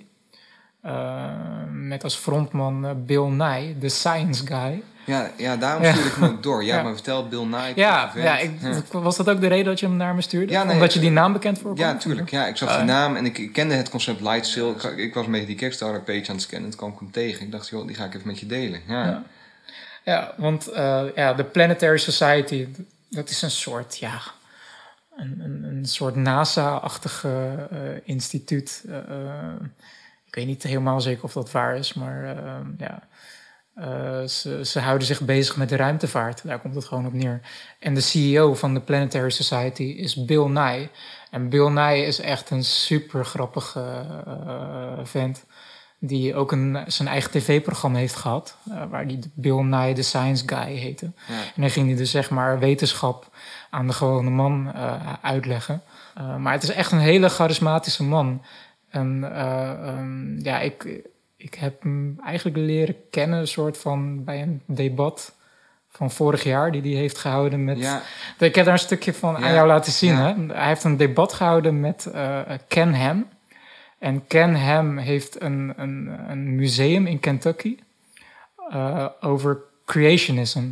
Eh, 0.82 1.30
met 1.72 2.04
als 2.04 2.15
frontman 2.15 2.86
eh, 2.86 2.91
Bill 3.06 3.28
Nye, 3.30 3.78
de 3.78 3.89
science 3.89 4.46
guy. 4.48 4.84
Ja, 5.06 5.32
ja 5.38 5.56
daarom 5.58 5.84
Ja. 5.84 5.94
stuur 5.94 6.06
ik 6.06 6.12
hem 6.13 6.24
ook 6.24 6.44
door. 6.44 6.63
Ja, 6.63 6.76
Ja. 6.78 6.84
maar 6.84 6.94
vertel 6.94 7.28
Bill 7.28 7.46
Nye. 7.46 7.72
Ja, 7.76 8.12
ja, 8.15 8.38
ik, 8.38 8.52
was 8.91 9.17
dat 9.17 9.30
ook 9.30 9.41
de 9.41 9.48
reden 9.48 9.65
dat 9.65 9.80
je 9.80 9.86
hem 9.86 9.96
naar 9.96 10.15
me 10.15 10.22
stuurde? 10.22 10.52
Ja, 10.54 10.63
nee, 10.63 10.74
Omdat 10.74 10.94
je 10.94 11.00
ik- 11.00 11.06
die 11.06 11.13
naam 11.13 11.34
bekend 11.34 11.60
voorkwam? 11.60 11.88
Ja, 11.88 11.96
tuurlijk. 11.98 12.30
Ja, 12.30 12.48
ik 12.48 12.58
zag 12.58 12.70
Ah. 12.70 12.76
die 12.76 12.86
naam 12.86 13.15
en 13.15 13.26
ik, 13.26 13.38
ik 13.38 13.54
kende 13.54 13.74
het 13.76 13.89
concept 13.89 14.22
Lightsail. 14.22 14.72
Ik, 14.72 14.84
ik 14.84 15.13
was 15.13 15.26
een 15.26 15.32
beetje 15.32 15.48
die 15.48 15.56
Kickstarter 15.56 16.02
page 16.02 16.26
aan 16.30 16.36
het 16.36 16.41
scannen. 16.41 16.70
Toen 16.70 16.80
kwam 16.80 16.91
ik 16.91 17.00
hem 17.00 17.12
tegen. 17.12 17.46
Ik 17.46 17.52
dacht, 17.52 17.70
joh, 17.70 17.88
die 17.88 17.96
ga 17.96 18.06
ik 18.06 18.13
even 18.15 18.28
met 18.28 18.39
je 18.39 18.46
delen. 18.46 18.82
Ja, 18.88 19.24
Ja. 20.04 20.34
Want 20.38 20.67
eh, 20.67 21.02
ja, 21.15 21.34
de 21.34 21.44
Planetary 21.44 21.98
Society, 21.98 22.67
dat 23.10 23.30
is 23.30 23.41
een 23.41 23.52
soort, 23.52 23.98
ja, 23.98 24.20
een, 25.17 25.41
een, 25.44 25.63
een 25.63 25.86
soort 25.86 26.15
NASA-achtige 26.15 27.67
eh, 27.72 27.78
instituut. 28.04 28.84
Ik 30.32 30.38
weet 30.38 30.48
niet 30.48 30.63
helemaal 30.63 31.02
zeker 31.02 31.24
of 31.24 31.34
dat 31.34 31.52
waar 31.52 31.76
is, 31.78 31.94
maar 31.94 32.24
eh, 32.24 32.54
ja. 32.78 33.08
Eh, 33.76 34.24
ze, 34.28 34.65
ze 34.65 34.80
houden 34.80 35.08
zich 35.08 35.22
bezig 35.22 35.56
met 35.56 35.70
de 35.70 35.76
ruimtevaart. 35.76 36.41
Daar 36.44 36.60
komt 36.60 36.76
het 36.76 36.86
gewoon 36.86 37.06
op 37.06 37.13
neer. 37.13 37.41
En 37.80 37.94
de 37.94 38.02
CEO 38.02 38.54
van 38.56 38.74
de 38.74 38.80
Planetary 38.80 39.30
Society 39.30 39.84
is 39.84 40.26
Bill 40.26 40.48
Nye. 40.48 40.89
En 41.32 41.50
Bill 41.50 41.70
Nye 41.70 42.06
is 42.06 42.20
echt 42.20 42.50
een 42.50 42.63
super 42.63 43.26
grappige 43.26 44.06
eh, 44.26 45.00
vent. 45.04 45.46
Die 46.00 46.36
ook 46.36 46.52
een, 46.52 46.84
zijn 46.88 47.08
eigen 47.08 47.32
tv-programma 47.32 47.98
heeft 47.98 48.15
gehad. 48.15 48.58
eh, 48.70 48.84
waar 48.89 49.08
die 49.08 49.20
Bill 49.34 49.62
Nye 49.62 49.94
the 49.94 50.02
Science 50.02 50.44
Guy 50.48 50.76
heette. 50.76 51.12
Ja. 51.28 51.34
En 51.56 51.62
dan 51.62 51.70
ging 51.70 51.88
hij 51.88 51.98
dus 51.98 52.12
zeg 52.12 52.30
maar 52.30 52.60
wetenschap 52.60 53.30
aan 53.70 53.88
de 53.88 53.94
gewone 53.94 54.30
man 54.30 54.74
uitleggen. 55.22 55.82
Maar 56.38 56.54
het 56.54 56.63
is 56.63 56.70
echt 56.70 56.91
een 56.91 57.00
hele 57.00 57.30
charismatische 57.30 58.04
man. 58.04 58.41
En 58.91 59.34
eh, 59.34 59.88
ehm, 59.88 60.39
ja, 60.39 60.60
ik, 60.60 61.01
ik 61.38 61.54
heb 61.54 61.84
hem 61.84 62.19
eigenlijk 62.25 62.58
leren 62.58 62.95
kennen, 63.10 63.39
een 63.39 63.47
soort 63.47 63.77
van 63.77 64.23
bij 64.23 64.41
een 64.41 64.62
debat 64.65 65.36
van 65.89 66.12
vorig 66.12 66.43
jaar, 66.43 66.71
die 66.71 66.82
hij 66.82 67.01
heeft 67.01 67.17
gehouden 67.17 67.63
met. 67.63 67.80
ja, 67.80 68.01
Ik 68.39 68.56
heb 68.56 68.65
daar 68.65 68.73
een 68.73 68.80
stukje 68.80 69.13
van 69.13 69.38
aan 69.38 69.54
jou 69.54 69.67
laten 69.67 69.91
zien. 69.91 70.12
ja. 70.12 70.36
Hè? 70.36 70.54
Hij 70.54 70.67
heeft 70.67 70.84
een 70.84 70.97
debat 70.97 71.34
gehouden 71.34 71.80
met 71.80 72.06
eh, 72.06 72.39
Ken 72.67 72.93
Ham. 72.93 73.27
En 73.99 74.27
Ken 74.27 74.56
Ham 74.56 74.97
heeft 74.97 75.41
een, 75.41 75.73
een, 75.77 76.19
een 76.27 76.56
museum 76.56 77.08
in 77.08 77.19
Kentucky 77.19 77.77
eh, 78.69 79.06
over 79.19 79.60
creationism. 79.86 80.63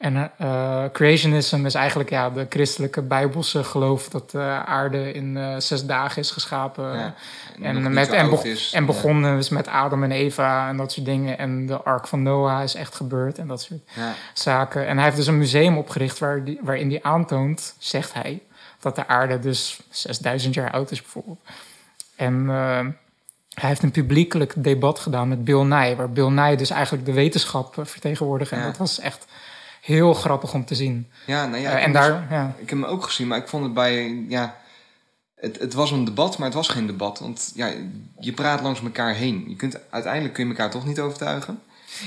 En 0.00 0.30
eh, 0.38 0.84
creationism 0.92 1.66
is 1.66 1.74
eigenlijk 1.74 2.10
ja, 2.10 2.30
de 2.30 2.46
christelijke 2.48 3.02
bijbelse 3.02 3.64
geloof 3.64 4.08
dat 4.08 4.30
de 4.30 4.62
aarde 4.64 5.12
in 5.12 5.36
eh, 5.36 5.54
zes 5.58 5.86
dagen 5.86 6.22
is 6.22 6.30
geschapen. 6.30 6.98
ja. 6.98 7.14
En, 7.62 7.92
met, 7.92 8.10
en, 8.10 8.44
is. 8.44 8.76
begonnen 8.86 9.38
is 9.38 9.48
met 9.48 9.68
Adam 9.68 10.02
en 10.02 10.10
Eva 10.10 10.68
en 10.68 10.76
dat 10.76 10.92
soort 10.92 11.06
dingen. 11.06 11.38
En 11.38 11.66
de 11.66 11.82
Ark 11.82 12.06
van 12.06 12.22
Noah 12.22 12.62
is 12.62 12.74
echt 12.74 12.94
gebeurd 12.94 13.38
en 13.38 13.46
dat 13.46 13.62
soort 13.62 13.80
Ja. 13.94 14.14
zaken. 14.34 14.86
En 14.86 14.96
hij 14.96 15.04
heeft 15.04 15.16
dus 15.16 15.26
een 15.26 15.38
museum 15.38 15.78
opgericht 15.78 16.18
waar 16.18 16.44
die, 16.44 16.58
waarin 16.62 16.90
hij 16.90 17.02
aantoont, 17.02 17.74
zegt 17.78 18.14
hij, 18.14 18.42
dat 18.78 18.96
de 18.96 19.06
aarde 19.06 19.38
dus 19.38 19.80
6000 19.90 20.54
jaar 20.54 20.70
oud 20.70 20.90
is 20.90 21.02
bijvoorbeeld. 21.02 21.40
En 22.16 22.44
eh, 22.48 22.86
hij 23.54 23.68
heeft 23.68 23.82
een 23.82 23.90
publiekelijk 23.90 24.52
debat 24.56 24.98
gedaan 24.98 25.28
met 25.28 25.44
Bill 25.44 25.62
Nye, 25.62 25.96
waar 25.96 26.10
Bill 26.10 26.28
Nye 26.30 26.56
dus 26.56 26.70
eigenlijk 26.70 27.06
de 27.06 27.12
wetenschap 27.12 27.78
eh, 27.78 27.84
vertegenwoordigt. 27.84 28.52
En 28.52 28.62
dat 28.62 28.76
was 28.76 29.00
echt 29.00 29.26
heel 29.80 30.14
grappig 30.14 30.54
om 30.54 30.64
te 30.64 30.74
zien. 30.74 31.10
Ja, 31.26 31.46
nou 31.46 31.62
ja, 31.62 31.70
Eh, 31.70 31.76
ik 31.76 31.84
en 31.84 31.92
heb 31.92 32.02
daar, 32.02 32.26
ja. 32.30 32.54
Ik 32.58 32.70
heb 32.70 32.78
hem 32.78 32.84
ook 32.84 33.04
gezien, 33.04 33.26
maar 33.26 33.38
ik 33.38 33.48
vond 33.48 33.64
het 33.64 33.74
bij, 33.74 34.24
ja, 34.28 34.56
het, 35.36 35.58
het 35.58 35.74
was 35.74 35.90
een 35.90 36.04
debat, 36.04 36.38
maar 36.38 36.46
het 36.46 36.56
was 36.56 36.68
geen 36.68 36.86
debat. 36.86 37.18
Want 37.18 37.52
ja, 37.54 37.72
je 38.18 38.32
praat 38.32 38.60
langs 38.62 38.82
elkaar 38.82 39.14
heen. 39.14 39.44
Je 39.48 39.56
kunt, 39.56 39.78
uiteindelijk 39.90 40.34
kun 40.34 40.44
je 40.44 40.50
elkaar 40.50 40.70
toch 40.70 40.86
niet 40.86 41.00
overtuigen. 41.00 41.60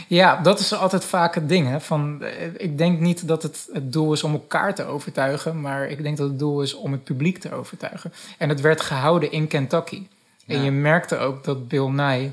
Ja, 0.07 0.35
dat 0.41 0.59
is 0.59 0.73
altijd 0.73 1.05
vaak 1.05 1.35
het 1.35 1.49
ding. 1.49 1.67
Hè? 1.67 1.81
Van, 1.81 2.21
eh, 2.23 2.47
ik 2.57 2.77
denk 2.77 2.99
niet 2.99 3.27
dat 3.27 3.43
het 3.43 3.67
het 3.73 3.93
doel 3.93 4.13
is 4.13 4.23
om 4.23 4.33
elkaar 4.33 4.75
te 4.75 4.85
overtuigen, 4.85 5.61
maar 5.61 5.87
ik 5.89 6.03
denk 6.03 6.17
dat 6.17 6.29
het 6.29 6.39
doel 6.39 6.61
is 6.61 6.73
om 6.73 6.91
het 6.91 7.03
publiek 7.03 7.37
te 7.37 7.53
overtuigen. 7.53 8.13
En 8.37 8.49
het 8.49 8.61
werd 8.61 8.81
gehouden 8.81 9.31
in 9.31 9.47
Kentucky. 9.47 10.07
En 10.47 10.63
je 10.63 10.71
merkte 10.71 11.17
ook 11.17 11.43
dat 11.43 11.67
Bill 11.67 11.89
Nye 11.89 12.31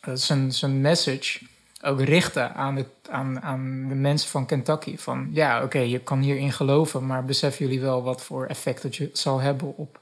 eh, 0.00 0.14
zijn, 0.14 0.52
zijn 0.52 0.80
message 0.80 1.38
ook 1.82 2.00
richtte 2.00 2.48
aan, 2.52 2.76
het, 2.76 2.86
aan, 3.10 3.40
aan 3.42 3.86
de 3.88 3.94
mensen 3.94 4.28
van 4.30 4.46
Kentucky. 4.46 4.96
Van 4.98 5.28
ja, 5.32 5.62
oké, 5.62 5.78
je 5.78 5.98
kan 5.98 6.20
hierin 6.20 6.52
geloven, 6.52 7.06
maar 7.06 7.24
beseffen 7.24 7.64
jullie 7.66 7.80
wel 7.80 8.02
wat 8.02 8.22
voor 8.22 8.46
effect 8.46 8.82
het 8.82 8.96
je 8.96 9.10
zal 9.12 9.40
hebben 9.40 9.76
op 9.76 9.98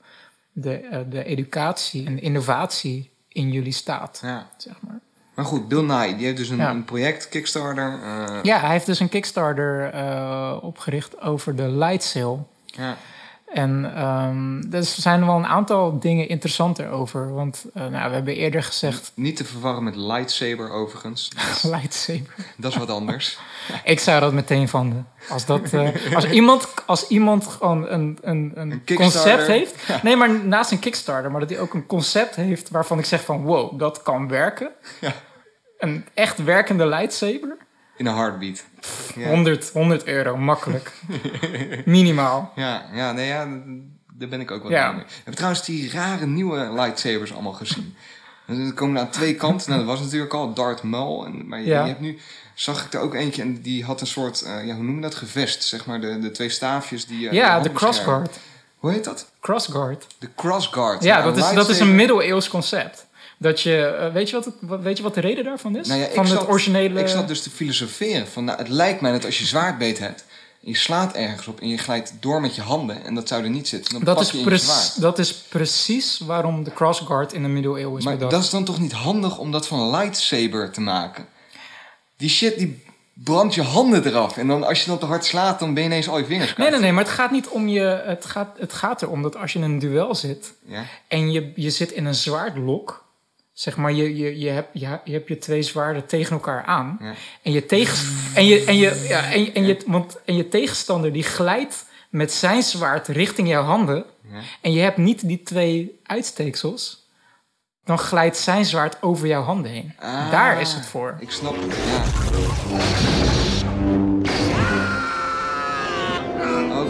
de, 0.52 0.74
eh, 0.74 0.98
de 1.10 1.24
educatie 1.24 2.06
en 2.06 2.22
innovatie 2.22 3.10
in 3.28 3.50
jullie 3.52 3.72
staat, 3.72 4.18
Ja. 4.22 4.46
zeg 4.56 4.74
maar. 4.80 4.98
Maar 5.34 5.44
goed, 5.44 5.68
Bill 5.68 5.82
Nye, 5.84 6.16
die 6.16 6.24
heeft 6.24 6.36
dus 6.36 6.48
een, 6.48 6.56
Ja. 6.56 6.70
een 6.70 6.84
project, 6.84 7.28
Kickstarter. 7.28 7.98
eh, 8.02 8.38
Ja, 8.42 8.60
hij 8.60 8.70
heeft 8.70 8.86
dus 8.86 9.00
een 9.00 9.08
Kickstarter 9.08 9.90
eh, 9.92 10.56
opgericht 10.60 11.20
over 11.20 11.56
de 11.56 11.68
light 11.68 12.02
sail. 12.02 12.48
ja. 12.66 12.96
En 13.52 13.82
dus 14.68 14.96
er 14.96 15.02
zijn 15.02 15.26
wel 15.26 15.36
een 15.36 15.46
aantal 15.46 15.98
dingen 15.98 16.28
interessanter 16.28 16.90
over. 16.90 17.34
Want 17.34 17.64
eh, 17.74 17.86
nou, 17.86 18.08
we 18.08 18.14
hebben 18.14 18.34
eerder 18.34 18.62
gezegd 18.62 19.12
Niet 19.14 19.36
te 19.36 19.44
verwarren 19.44 19.84
met 19.84 19.96
lightsaber 19.96 20.70
overigens. 20.70 21.30
Dat 21.30 21.62
lightsaber. 21.74 22.34
dat 22.56 22.72
is 22.72 22.78
wat 22.78 22.90
anders. 22.90 23.38
Ik 23.84 24.00
zou 24.00 24.20
dat 24.20 24.32
meteen 24.32 24.68
van. 24.68 25.06
Als, 25.28 25.46
dat, 25.46 25.72
eh, 25.72 26.14
als, 26.14 26.30
iemand, 26.30 26.68
als 26.86 27.08
iemand 27.08 27.46
gewoon 27.46 27.88
een, 27.88 28.18
een, 28.22 28.52
een, 28.54 28.82
concept 28.94 29.46
heeft. 29.46 30.02
Nee, 30.02 30.16
maar 30.16 30.30
naast 30.30 30.70
een 30.70 30.78
Kickstarter, 30.78 31.30
maar 31.30 31.40
dat 31.40 31.50
hij 31.50 31.60
ook 31.60 31.74
een 31.74 31.86
concept 31.86 32.36
heeft 32.36 32.70
waarvan 32.70 32.98
ik 32.98 33.04
zeg 33.04 33.24
van 33.24 33.42
wow, 33.42 33.78
dat 33.78 34.02
kan 34.02 34.28
werken. 34.28 34.70
Ja. 35.00 35.12
Een 35.78 36.06
echt 36.14 36.44
werkende 36.44 36.86
lightsaber. 36.86 37.56
In 38.00 38.06
een 38.06 38.14
heartbeat. 38.14 38.64
Ja. 39.16 39.28
100, 39.28 39.70
100 39.72 40.04
euro, 40.06 40.36
makkelijk. 40.36 40.92
Minimaal. 41.84 42.52
Ja, 42.56 42.82
ja, 42.94 43.12
nee, 43.12 43.26
ja, 43.26 43.48
daar 44.12 44.28
ben 44.28 44.40
ik 44.40 44.50
ook 44.50 44.62
wel 44.62 44.70
Ja. 44.70 44.92
mee. 44.92 45.04
We 45.04 45.10
hebben 45.14 45.34
trouwens 45.34 45.64
die 45.64 45.90
rare 45.90 46.26
nieuwe 46.26 46.72
lightsabers 46.74 47.32
allemaal 47.32 47.52
gezien. 47.52 47.94
Er 48.46 48.72
komen 48.74 49.00
aan 49.00 49.10
twee 49.10 49.34
kanten. 49.34 49.70
Nou, 49.70 49.84
dat 49.86 49.90
was 49.96 50.04
natuurlijk 50.04 50.34
al 50.34 50.52
Darth 50.54 50.82
Maul. 50.82 51.24
En, 51.26 51.48
maar 51.48 51.60
je, 51.60 51.66
Ja. 51.66 51.80
je 51.82 51.88
hebt 51.88 52.00
nu, 52.00 52.18
zag 52.54 52.84
ik 52.84 52.92
er 52.94 53.00
ook 53.00 53.14
eentje 53.14 53.42
en 53.42 53.60
die 53.62 53.84
had 53.84 54.00
een 54.00 54.06
soort, 54.06 54.42
eh, 54.42 54.66
ja, 54.66 54.74
hoe 54.74 54.84
noem 54.84 54.94
je 54.94 55.00
dat, 55.02 55.14
gevest. 55.14 55.64
Zeg 55.64 55.86
maar 55.86 56.00
de, 56.00 56.18
de 56.18 56.30
twee 56.30 56.48
staafjes 56.48 57.06
die... 57.06 57.26
eh, 57.26 57.32
je 57.32 57.38
Ja, 57.38 57.60
de 57.60 57.72
crossguard. 57.72 58.38
Hoe 58.78 58.90
heet 58.90 59.04
dat? 59.04 59.30
Crossguard. 59.40 60.06
De 60.18 60.28
crossguard. 60.36 61.02
Ja, 61.02 61.22
dat 61.22 61.36
is, 61.36 61.48
dat 61.52 61.68
is 61.68 61.80
een 61.80 61.94
middeleeuws 61.94 62.48
concept. 62.48 63.06
Dat 63.42 63.60
je, 63.60 63.84
eh, 63.86 64.12
weet, 64.12 64.28
je 64.30 64.36
wat 64.36 64.44
het, 64.44 64.54
weet 64.82 64.96
je 64.96 65.02
wat 65.02 65.14
de 65.14 65.20
reden 65.20 65.44
daarvan 65.44 65.76
is? 65.76 65.88
Nou 65.88 66.00
ja, 66.00 66.06
ik 66.06 66.14
van 66.14 66.24
het 66.24 66.32
zat- 66.38 66.48
originele. 66.48 67.00
Ik 67.00 67.08
zat 67.08 67.28
dus 67.28 67.42
te 67.42 67.50
filosoferen 67.50 68.26
van, 68.28 68.44
nou, 68.44 68.58
het 68.58 68.68
lijkt 68.68 69.00
mij 69.00 69.12
dat 69.12 69.24
als 69.24 69.38
je 69.38 69.44
zwaardbeet 69.44 69.98
hebt... 69.98 70.24
je 70.60 70.76
slaat 70.76 71.14
ergens 71.14 71.46
op 71.46 71.60
en 71.60 71.68
je 71.68 71.78
glijdt 71.78 72.12
door 72.20 72.40
met 72.40 72.54
je 72.54 72.62
handen... 72.62 73.04
en 73.04 73.14
dat 73.14 73.28
zou 73.28 73.42
er 73.42 73.50
niet 73.50 73.68
zitten, 73.68 73.92
dan 73.92 74.04
dat, 74.04 74.14
pak 74.14 74.24
is 74.24 74.30
je 74.30 74.38
in 74.38 74.44
je 74.94 75.00
dat 75.00 75.18
is 75.18 75.32
precies 75.34 76.18
waarom 76.18 76.64
de 76.64 76.72
crossguard 76.72 77.32
in 77.32 77.42
de 77.42 77.48
middeleeuwen 77.48 77.98
is 77.98 78.04
Maar 78.04 78.14
bedacht. 78.14 78.32
dat 78.32 78.42
is 78.42 78.50
dan 78.50 78.64
toch 78.64 78.78
niet 78.80 78.92
handig 78.92 79.38
om 79.38 79.50
dat 79.52 79.66
van 79.66 79.80
een 79.80 79.90
lightsaber 79.90 80.70
te 80.70 80.80
maken? 80.80 81.26
Die 82.16 82.28
shit, 82.28 82.58
die 82.58 82.84
brandt 83.12 83.54
je 83.54 83.62
handen 83.62 84.06
eraf. 84.06 84.36
En 84.36 84.46
dan 84.46 84.64
als 84.64 84.80
je 84.80 84.86
dan 84.86 84.98
te 84.98 85.06
hard 85.06 85.24
slaat, 85.24 85.58
dan 85.58 85.74
ben 85.74 85.82
je 85.82 85.88
ineens 85.88 86.08
al 86.08 86.18
je 86.18 86.24
vingers 86.24 86.46
Nee, 86.46 86.54
kwijt. 86.54 86.70
nee, 86.70 86.80
nee, 86.80 86.92
maar 86.92 87.04
het 87.04 87.12
gaat 87.12 87.30
niet 87.30 87.48
om 87.48 87.68
je. 87.68 88.02
Het 88.06 88.24
gaat, 88.24 88.56
het 88.58 88.72
gaat 88.72 89.02
erom 89.02 89.22
dat 89.22 89.36
als 89.36 89.52
je 89.52 89.58
in 89.58 89.64
een 89.64 89.78
duel 89.78 90.14
zit 90.14 90.52
Ja? 90.66 90.84
en 91.08 91.32
je, 91.32 91.52
je 91.56 91.70
zit 91.70 91.90
in 91.92 92.04
een 92.04 92.14
zwaardlok. 92.14 93.08
Zeg 93.60 93.76
maar, 93.76 93.92
je, 93.92 94.16
je, 94.16 94.38
je, 94.38 94.48
hebt, 94.48 94.68
je, 94.72 94.98
je 95.04 95.12
hebt 95.12 95.28
je 95.28 95.38
twee 95.38 95.62
zwaarden 95.62 96.06
tegen 96.06 96.32
elkaar 96.32 96.64
aan. 96.64 96.96
Ja. 97.00 97.14
En 97.42 97.52
je, 97.52 97.66
tegen, 97.66 98.08
en, 98.34 98.44
je, 98.46 98.64
en, 98.64 98.76
je, 98.76 99.06
ja, 99.08 99.32
en, 99.32 99.54
en, 99.54 99.66
je, 99.66 99.80
want, 99.86 100.18
en 100.24 100.36
je 100.36 100.48
tegenstander 100.48 101.12
die 101.12 101.22
glijdt 101.22 101.86
met 102.10 102.32
zijn 102.32 102.62
zwaard 102.62 103.08
richting 103.08 103.48
jouw 103.48 103.62
handen. 103.62 104.04
Ja. 104.32 104.38
En 104.60 104.72
je 104.72 104.80
hebt 104.80 104.96
niet 104.96 105.28
die 105.28 105.42
twee 105.42 106.00
uitsteeksels. 106.02 107.08
Dan 107.84 107.98
glijdt 107.98 108.36
zijn 108.36 108.64
zwaard 108.64 109.02
over 109.02 109.26
jouw 109.26 109.42
handen 109.42 109.70
heen. 109.70 109.92
Ah. 109.98 110.30
Daar 110.30 110.60
is 110.60 110.72
het 110.72 110.86
voor. 110.86 111.16
Ik 111.18 111.30
snap 111.30 111.54
het, 111.56 111.76
ja. 111.86 112.02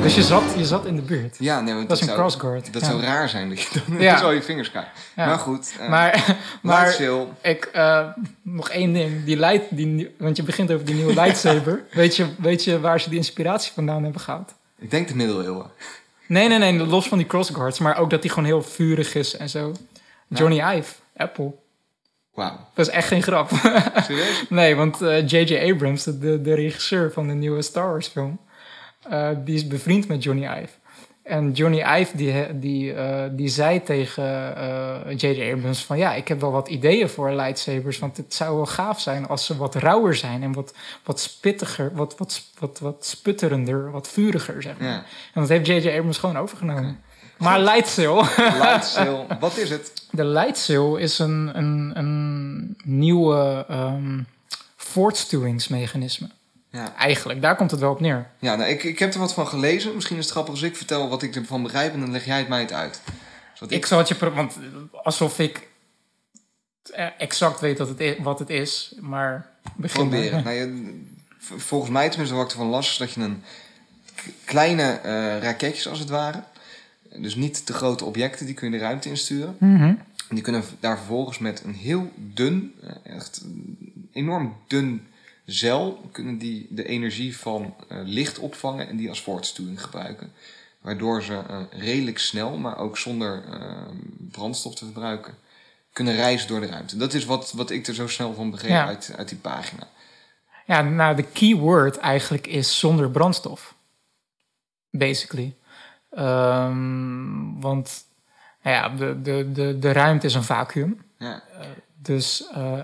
Dus 0.02 0.14
je 0.14 0.22
zat, 0.22 0.49
je 0.60 0.66
zat 0.66 0.86
in 0.86 0.96
de 0.96 1.02
buurt. 1.02 1.36
Ja, 1.38 1.60
nee, 1.60 1.74
want 1.74 1.88
Dat 1.88 1.96
is 1.96 2.02
een 2.02 2.08
zou, 2.08 2.20
crossguard. 2.20 2.72
Dat 2.72 2.82
ja. 2.82 2.88
zou 2.88 3.00
raar 3.02 3.28
zijn 3.28 3.48
dat 3.48 3.60
je 3.60 3.80
dan 3.86 4.00
Ja. 4.00 4.18
zo 4.18 4.30
je 4.30 4.42
vingers. 4.42 4.70
Ja. 4.72 4.92
Maar 5.16 5.38
goed, 5.38 5.72
eh 5.80 5.88
Maar, 5.88 6.36
maar 6.62 7.00
ik, 7.42 7.64
eh, 7.64 8.06
nog 8.42 8.68
één 8.70 8.92
ding. 8.92 9.24
Die 9.24 9.36
light, 9.36 9.76
die, 9.76 10.14
want 10.18 10.36
je 10.36 10.42
begint 10.42 10.72
over 10.72 10.86
die 10.86 10.94
nieuwe 10.94 11.14
lightsaber. 11.14 11.82
weet, 11.92 12.16
je, 12.16 12.26
weet 12.38 12.64
je 12.64 12.80
waar 12.80 13.00
ze 13.00 13.08
die 13.08 13.18
inspiratie 13.18 13.72
vandaan 13.72 14.02
hebben 14.02 14.20
gehaald? 14.20 14.54
Ik 14.78 14.90
denk 14.90 15.08
de 15.08 15.16
middeleeuwen. 15.16 15.70
Nee, 16.26 16.48
nee, 16.48 16.58
nee. 16.58 16.86
Los 16.86 17.08
van 17.08 17.18
die 17.18 17.26
crossguards. 17.26 17.78
Maar 17.78 17.98
ook 17.98 18.10
dat 18.10 18.22
die 18.22 18.30
gewoon 18.30 18.44
heel 18.44 18.62
vurig 18.62 19.14
is 19.14 19.36
en 19.36 19.48
zo. 19.48 19.72
Johnny 20.28 20.76
Ive, 20.76 20.94
Apple. 21.16 21.52
Wauw. 22.34 22.68
Dat 22.74 22.86
is 22.86 22.92
echt 22.92 23.08
geen 23.08 23.22
grap. 23.22 23.50
Serieus? 24.02 24.44
nee, 24.48 24.76
want 24.76 24.98
J.J. 25.26 25.70
Abrams, 25.72 26.04
de, 26.04 26.18
de, 26.18 26.40
de 26.40 26.54
regisseur 26.54 27.12
van 27.12 27.28
de 27.28 27.34
nieuwe 27.34 27.62
Star 27.62 27.88
Wars 27.90 28.06
film... 28.06 28.40
eh, 29.08 29.28
die 29.44 29.54
is 29.54 29.66
bevriend 29.66 30.08
met 30.08 30.22
Johnny 30.22 30.44
Ive. 30.44 30.72
En 31.22 31.52
Johnny 31.52 32.00
Ive 32.00 32.16
die, 32.16 32.58
die, 32.58 32.92
eh, 32.92 33.28
die 33.32 33.48
zei 33.48 33.82
tegen 33.82 34.56
eh, 34.56 35.16
J.J. 35.16 35.52
Abrams 35.52 35.84
van... 35.84 35.98
ja, 35.98 36.14
ik 36.14 36.28
heb 36.28 36.40
wel 36.40 36.50
wat 36.50 36.68
ideeën 36.68 37.08
voor 37.08 37.32
lightsabers... 37.32 37.98
want 37.98 38.16
het 38.16 38.34
zou 38.34 38.56
wel 38.56 38.66
gaaf 38.66 39.00
zijn 39.00 39.28
als 39.28 39.46
ze 39.46 39.56
wat 39.56 39.74
rauwer 39.74 40.14
zijn... 40.14 40.42
en 40.42 40.52
wat, 40.52 40.74
wat 41.04 41.20
spittiger, 41.20 41.90
wat, 41.94 42.18
wat, 42.18 42.42
wat, 42.58 42.78
wat 42.78 43.06
sputterender, 43.06 43.90
wat 43.90 44.08
vuriger, 44.08 44.62
zeg 44.62 44.78
maar. 44.78 44.88
Ja. 44.88 45.04
En 45.34 45.40
dat 45.40 45.48
heeft 45.48 45.66
J.J. 45.66 45.88
Abrams 45.88 46.18
gewoon 46.18 46.38
overgenomen. 46.38 47.00
Maar 47.38 47.60
Lightsail... 47.60 48.16
Lightsail. 48.62 49.26
Wat 49.40 49.56
is 49.56 49.70
het? 49.70 50.06
De 50.10 50.24
Lightsail 50.24 50.96
is 50.96 51.18
een, 51.18 51.50
een, 51.58 51.92
een 51.94 52.76
nieuwe 52.84 53.64
ehm 53.68 54.18
voortstuwingsmechanisme. 54.76 56.30
Ja, 56.70 56.96
Eigenlijk, 56.96 57.42
daar 57.42 57.56
komt 57.56 57.70
het 57.70 57.80
wel 57.80 57.90
op 57.90 58.00
neer. 58.00 58.30
ja 58.38 58.56
nou, 58.56 58.70
ik, 58.70 58.82
ik 58.82 58.98
heb 58.98 59.12
er 59.12 59.18
wat 59.18 59.34
van 59.34 59.48
gelezen. 59.48 59.94
Misschien 59.94 60.16
is 60.16 60.22
het 60.22 60.32
grappig 60.32 60.54
als 60.54 60.62
ik 60.62 60.76
vertel 60.76 61.08
wat 61.08 61.22
ik 61.22 61.36
ervan 61.36 61.62
begrijp... 61.62 61.92
en 61.92 62.00
dan 62.00 62.10
leg 62.10 62.24
jij 62.24 62.38
het 62.38 62.48
mij 62.48 62.60
het 62.60 62.72
uit. 62.72 63.00
Dus 63.50 63.60
wat 63.60 63.70
Ik 63.70 63.86
zal 63.86 63.98
het 63.98 64.08
je... 64.08 64.30
Want 64.34 64.58
alsof 65.02 65.38
ik 65.38 65.68
exact 67.18 67.60
weet 67.60 67.76
dat 67.76 67.88
het 67.88 68.18
wat 68.22 68.38
het 68.38 68.50
is. 68.50 68.94
Maar 69.00 69.50
begin 69.76 70.08
proberen. 70.08 70.42
Nou, 70.44 70.56
je, 70.56 70.98
volgens 71.38 71.90
mij, 71.90 72.08
tenminste 72.08 72.36
wat 72.36 72.44
ik 72.44 72.50
ervan 72.50 72.66
las, 72.66 72.90
is 72.90 72.96
dat 72.96 73.12
je 73.12 73.20
een 73.20 73.42
kleine 74.44 74.82
eh, 74.92 75.42
raketjes 75.42 75.88
als 75.88 75.98
het 75.98 76.08
ware, 76.08 76.42
dus 77.16 77.34
niet 77.34 77.66
te 77.66 77.72
grote 77.72 78.04
objecten, 78.04 78.46
die 78.46 78.54
kun 78.54 78.70
je 78.70 78.78
de 78.78 78.84
ruimte 78.84 79.08
insturen. 79.08 79.56
Mhm. 79.58 79.82
En 80.28 80.36
die 80.36 80.42
kunnen 80.42 80.64
daar 80.80 80.96
vervolgens 80.96 81.38
met 81.38 81.62
een 81.64 81.74
heel 81.74 82.12
dun, 82.16 82.74
eh, 82.82 83.14
echt 83.14 83.44
enorm 84.12 84.56
dun 84.66 85.06
zeil, 85.52 86.08
kunnen 86.12 86.38
die 86.38 86.66
de 86.70 86.84
energie 86.86 87.36
van 87.38 87.74
eh, 87.88 87.98
licht 88.04 88.38
opvangen 88.38 88.88
en 88.88 88.96
die 88.96 89.08
als 89.08 89.22
voortstuwing 89.22 89.82
gebruiken. 89.82 90.32
Waardoor 90.80 91.22
ze 91.22 91.34
eh, 91.48 91.60
redelijk 91.70 92.18
snel, 92.18 92.56
maar 92.56 92.78
ook 92.78 92.98
zonder 92.98 93.42
eh, 93.50 93.82
brandstof 94.30 94.74
te 94.74 94.84
verbruiken, 94.84 95.34
kunnen 95.92 96.14
reizen 96.14 96.48
door 96.48 96.60
de 96.60 96.66
ruimte. 96.66 96.96
Dat 96.96 97.14
is 97.14 97.24
wat, 97.24 97.52
wat 97.52 97.70
ik 97.70 97.86
er 97.86 97.94
zo 97.94 98.08
snel 98.08 98.34
van 98.34 98.50
begreep 98.50 98.70
Ja. 98.70 98.86
uit, 98.86 99.12
uit 99.16 99.28
die 99.28 99.38
pagina. 99.38 99.88
Ja, 100.66 100.82
nou, 100.82 101.16
de 101.16 101.22
keyword 101.22 101.96
eigenlijk 101.98 102.46
is 102.46 102.78
zonder 102.78 103.10
brandstof. 103.10 103.74
Basically. 104.90 105.54
Ehm, 106.10 107.60
want 107.60 108.04
nou 108.62 108.76
ja, 108.76 108.88
de, 108.88 109.22
de, 109.22 109.52
de, 109.52 109.78
de 109.78 109.92
ruimte 109.92 110.26
is 110.26 110.34
een 110.34 110.42
vacuüm. 110.44 111.00
Ja, 111.18 111.42
Dus 111.96 112.46
eh, 112.54 112.78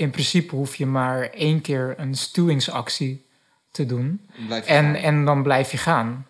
in 0.00 0.10
principe 0.10 0.54
hoef 0.54 0.76
je 0.76 0.86
maar 0.86 1.22
één 1.30 1.60
keer 1.60 1.94
een 1.96 2.14
stuwingsactie 2.14 3.26
te 3.70 3.86
doen. 3.86 4.20
En, 4.66 4.84
gaan. 4.84 4.94
en 4.94 5.24
dan 5.24 5.42
blijf 5.42 5.70
je 5.70 5.76
gaan. 5.78 6.26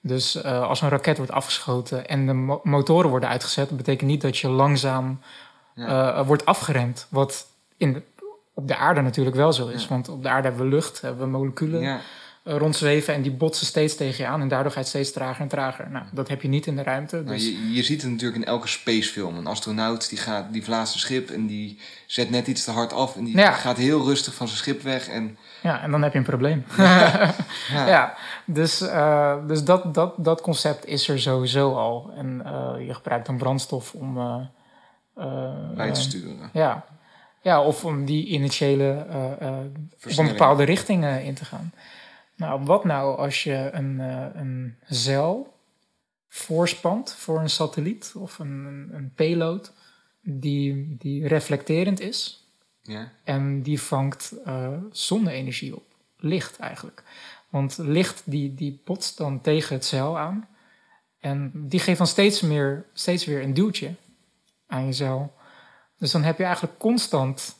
Dus 0.00 0.42
eh, 0.42 0.62
als 0.68 0.80
een 0.80 0.88
raket 0.88 1.16
wordt 1.16 1.32
afgeschoten 1.32 2.08
en 2.08 2.26
de 2.26 2.32
mo- 2.32 2.60
motoren 2.62 3.10
worden 3.10 3.28
uitgezet, 3.28 3.68
dat 3.68 3.76
betekent 3.76 4.10
niet 4.10 4.20
dat 4.20 4.38
je 4.38 4.48
langzaam 4.48 5.20
eh, 5.74 6.26
wordt 6.26 6.46
afgeremd. 6.46 7.06
Wat 7.10 7.46
in 7.76 7.92
de- 7.92 8.02
op 8.54 8.68
de 8.68 8.76
aarde 8.76 9.00
natuurlijk 9.00 9.36
wel 9.36 9.52
zo 9.52 9.66
is. 9.68 9.82
Ja. 9.82 9.88
Want 9.88 10.08
op 10.08 10.22
de 10.22 10.28
aarde 10.28 10.48
hebben 10.48 10.64
we 10.68 10.74
lucht, 10.74 11.00
hebben 11.00 11.24
we 11.24 11.38
moleculen 11.38 11.80
ja, 11.80 11.96
eh, 11.96 12.02
rondzweven 12.46 13.14
en 13.14 13.22
die 13.22 13.32
botsen 13.32 13.66
steeds 13.66 13.96
tegen 13.96 14.24
je 14.24 14.30
aan. 14.30 14.40
En 14.40 14.48
daardoor 14.48 14.70
gaat 14.70 14.80
het 14.80 14.88
steeds 14.88 15.12
trager 15.12 15.42
en 15.42 15.48
trager. 15.48 15.90
Nou, 15.90 16.04
dat 16.12 16.28
heb 16.28 16.42
je 16.42 16.48
niet 16.48 16.66
in 16.66 16.76
de 16.76 16.82
ruimte. 16.82 17.16
nou, 17.16 17.28
Dus, 17.28 17.44
je, 17.44 17.72
je 17.72 17.82
ziet 17.82 18.02
het 18.02 18.10
natuurlijk 18.10 18.42
in 18.42 18.48
elke 18.48 18.68
spacefilm. 18.68 19.36
Een 19.36 19.46
astronaut 19.46 20.08
die, 20.08 20.18
gaat, 20.18 20.52
die 20.52 20.62
verlaat 20.62 20.88
schip 20.88 21.30
en 21.30 21.46
die 21.46 21.78
zet 22.06 22.30
net 22.30 22.46
iets 22.46 22.64
te 22.64 22.70
hard 22.70 22.92
af. 22.92 23.16
En 23.16 23.24
die 23.24 23.36
Ja. 23.36 23.50
gaat 23.52 23.76
heel 23.76 24.04
rustig 24.04 24.34
van 24.34 24.46
zijn 24.46 24.58
schip 24.58 24.82
weg. 24.82 25.08
En 25.08 25.38
ja, 25.62 25.82
en 25.82 25.90
dan 25.90 26.02
heb 26.02 26.12
je 26.12 26.18
een 26.18 26.24
probleem. 26.24 26.64
ja, 26.76 27.34
Ja, 27.86 28.14
dus, 28.44 28.80
eh, 28.80 29.36
dus 29.46 29.64
dat, 29.64 29.94
dat, 29.94 30.14
dat 30.24 30.40
concept 30.40 30.86
is 30.86 31.08
er 31.08 31.20
sowieso 31.20 31.74
al. 31.74 32.10
En 32.16 32.42
eh, 32.44 32.86
je 32.86 32.94
gebruikt 32.94 33.26
dan 33.26 33.36
brandstof 33.38 33.92
om. 33.94 34.18
eh, 34.18 35.74
bij 35.76 35.90
te 35.92 36.00
sturen. 36.00 36.50
ja. 36.52 36.84
ja, 37.40 37.62
of 37.62 37.84
om 37.84 38.04
die 38.04 38.26
initiële 38.26 39.06
op 39.08 39.40
een 39.40 39.90
Versnelling. 39.98 40.36
bepaalde 40.36 40.62
richting 40.64 41.04
eh, 41.04 41.26
in 41.26 41.34
te 41.34 41.44
gaan. 41.44 41.72
Nou, 42.36 42.64
wat 42.64 42.84
nou 42.84 43.16
als 43.16 43.42
je 43.42 43.70
een, 43.72 44.00
eh, 44.00 44.26
een 44.34 44.76
zeil 44.86 45.54
voorspant 46.28 47.12
voor 47.12 47.40
een 47.40 47.50
satelliet 47.50 48.12
of 48.16 48.38
een, 48.38 48.64
een, 48.64 48.90
een 48.92 49.12
payload 49.14 49.72
die, 50.20 50.96
die 50.98 51.28
reflecterend 51.28 52.00
is? 52.00 52.44
Ja, 52.82 53.12
En 53.24 53.62
die 53.62 53.80
vangt 53.80 54.34
eh 54.44 54.72
zonne-energie 54.92 55.76
op. 55.76 55.84
Licht 56.16 56.58
eigenlijk. 56.58 57.02
Want 57.48 57.78
licht 57.78 58.22
die, 58.24 58.54
die 58.54 58.80
botst 58.84 59.16
dan 59.16 59.40
tegen 59.40 59.74
het 59.74 59.84
zeil 59.84 60.18
aan. 60.18 60.48
En 61.18 61.50
die 61.54 61.80
geeft 61.80 61.98
dan 61.98 62.06
steeds, 62.06 62.40
meer, 62.40 62.84
steeds 62.92 63.24
weer 63.24 63.42
een 63.42 63.54
duwtje 63.54 63.94
aan 64.66 64.86
je 64.86 64.92
cel. 64.92 65.34
Dus 65.98 66.10
dan 66.10 66.22
heb 66.22 66.38
je 66.38 66.44
eigenlijk 66.44 66.78
constant 66.78 67.56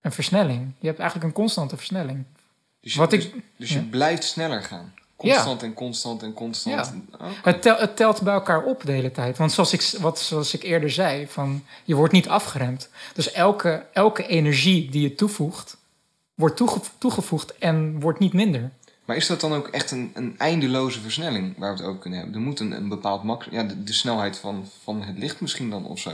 een 0.00 0.12
versnelling. 0.12 0.72
Je 0.78 0.86
hebt 0.86 0.98
eigenlijk 0.98 1.28
een 1.28 1.42
constante 1.42 1.76
versnelling. 1.76 2.24
Dus 2.84 2.92
je, 2.92 2.98
Wat 2.98 3.10
dus, 3.10 3.24
ik- 3.26 3.34
dus 3.56 3.68
je 3.72 3.78
ja. 3.78 3.84
blijft 3.90 4.24
sneller 4.24 4.62
gaan. 4.62 4.94
Constant 5.16 5.62
en 5.62 5.74
constant 5.74 6.22
en 6.22 6.32
constant. 6.32 6.92
Oh, 7.20 7.26
Het, 7.42 7.62
tel- 7.62 7.76
het 7.78 7.96
telt 7.96 8.22
bij 8.22 8.34
elkaar 8.34 8.62
op 8.64 8.82
de 8.84 8.92
hele 8.92 9.10
tijd. 9.10 9.38
Want 9.38 9.52
zoals 9.52 9.72
ik, 9.72 10.00
wat, 10.00 10.18
zoals 10.18 10.54
ik 10.54 10.62
eerder 10.62 10.90
zei, 10.90 11.26
van, 11.28 11.64
je 11.84 11.94
wordt 11.94 12.12
niet 12.12 12.28
afgeremd. 12.28 12.88
Dus 13.14 13.32
elke, 13.32 13.86
elke 13.92 14.26
energie 14.26 14.90
die 14.90 15.02
je 15.02 15.14
toevoegt, 15.14 15.76
wordt 16.34 16.56
toege- 16.56 16.80
toegevoegd 16.98 17.58
en 17.58 18.00
wordt 18.00 18.18
niet 18.18 18.32
minder. 18.32 18.70
Maar 19.04 19.16
is 19.16 19.26
dat 19.26 19.40
dan 19.40 19.52
ook 19.54 19.68
echt 19.68 19.90
een, 19.90 20.10
een 20.14 20.34
eindeloze 20.38 21.00
versnelling 21.00 21.58
waar 21.58 21.74
we 21.76 21.78
het 21.82 21.88
ook 21.88 22.00
kunnen 22.00 22.18
hebben? 22.18 22.36
Er 22.36 22.42
moet 22.46 22.60
een, 22.60 22.72
een 22.72 22.88
bepaald 22.88 23.22
max... 23.22 23.46
Ja, 23.50 23.62
de, 23.62 23.82
de 23.84 23.92
snelheid 23.92 24.38
van, 24.38 24.68
van 24.82 25.02
het 25.02 25.18
licht 25.18 25.40
misschien 25.40 25.70
dan 25.70 25.86
of 25.86 25.98
zo. 25.98 26.10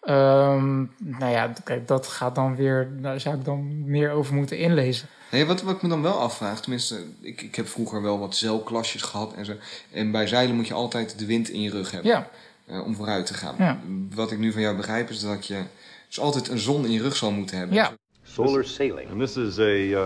Ehm, 0.00 0.76
nou 0.98 1.30
ja, 1.32 1.52
kijk, 1.64 1.88
dat 1.88 2.06
gaat 2.06 2.34
dan 2.34 2.56
weer, 2.56 2.88
daar 3.00 3.20
zou 3.20 3.36
ik 3.36 3.44
dan 3.44 3.90
meer 3.90 4.10
over 4.10 4.34
moeten 4.34 4.58
inlezen. 4.58 5.08
Nee, 5.34 5.46
wat, 5.46 5.62
wat 5.62 5.74
ik 5.74 5.82
me 5.82 5.88
dan 5.88 6.02
wel 6.02 6.18
afvraag, 6.18 6.60
tenminste, 6.60 7.04
ik, 7.20 7.42
ik 7.42 7.54
heb 7.54 7.68
vroeger 7.68 8.02
wel 8.02 8.18
wat 8.18 8.36
zeilklasjes 8.36 9.02
gehad 9.02 9.34
en 9.34 9.44
zo. 9.44 9.52
En 9.92 10.10
bij 10.10 10.26
zeilen 10.26 10.56
moet 10.56 10.66
je 10.66 10.74
altijd 10.74 11.18
de 11.18 11.26
wind 11.26 11.48
in 11.48 11.60
je 11.60 11.70
rug 11.70 11.90
hebben 11.90 12.10
Ja, 12.10 12.30
eh, 12.66 12.84
om 12.84 12.94
vooruit 12.94 13.26
te 13.26 13.34
gaan. 13.34 13.54
Ja. 13.58 13.80
Wat 14.14 14.32
ik 14.32 14.38
nu 14.38 14.52
van 14.52 14.62
jou 14.62 14.76
begrijp 14.76 15.10
is 15.10 15.20
dat 15.20 15.46
je 15.46 15.62
dus 16.06 16.20
altijd 16.20 16.48
een 16.48 16.58
zon 16.58 16.84
in 16.84 16.90
je 16.90 17.02
rug 17.02 17.16
zal 17.16 17.30
moeten 17.30 17.58
hebben. 17.58 17.76
Ja. 17.76 17.92
Solar 18.22 18.64
sailing. 18.64 19.10
And 19.10 19.20
this 19.20 19.36
is 19.36 19.58
a, 19.58 19.62
uh, 19.62 20.04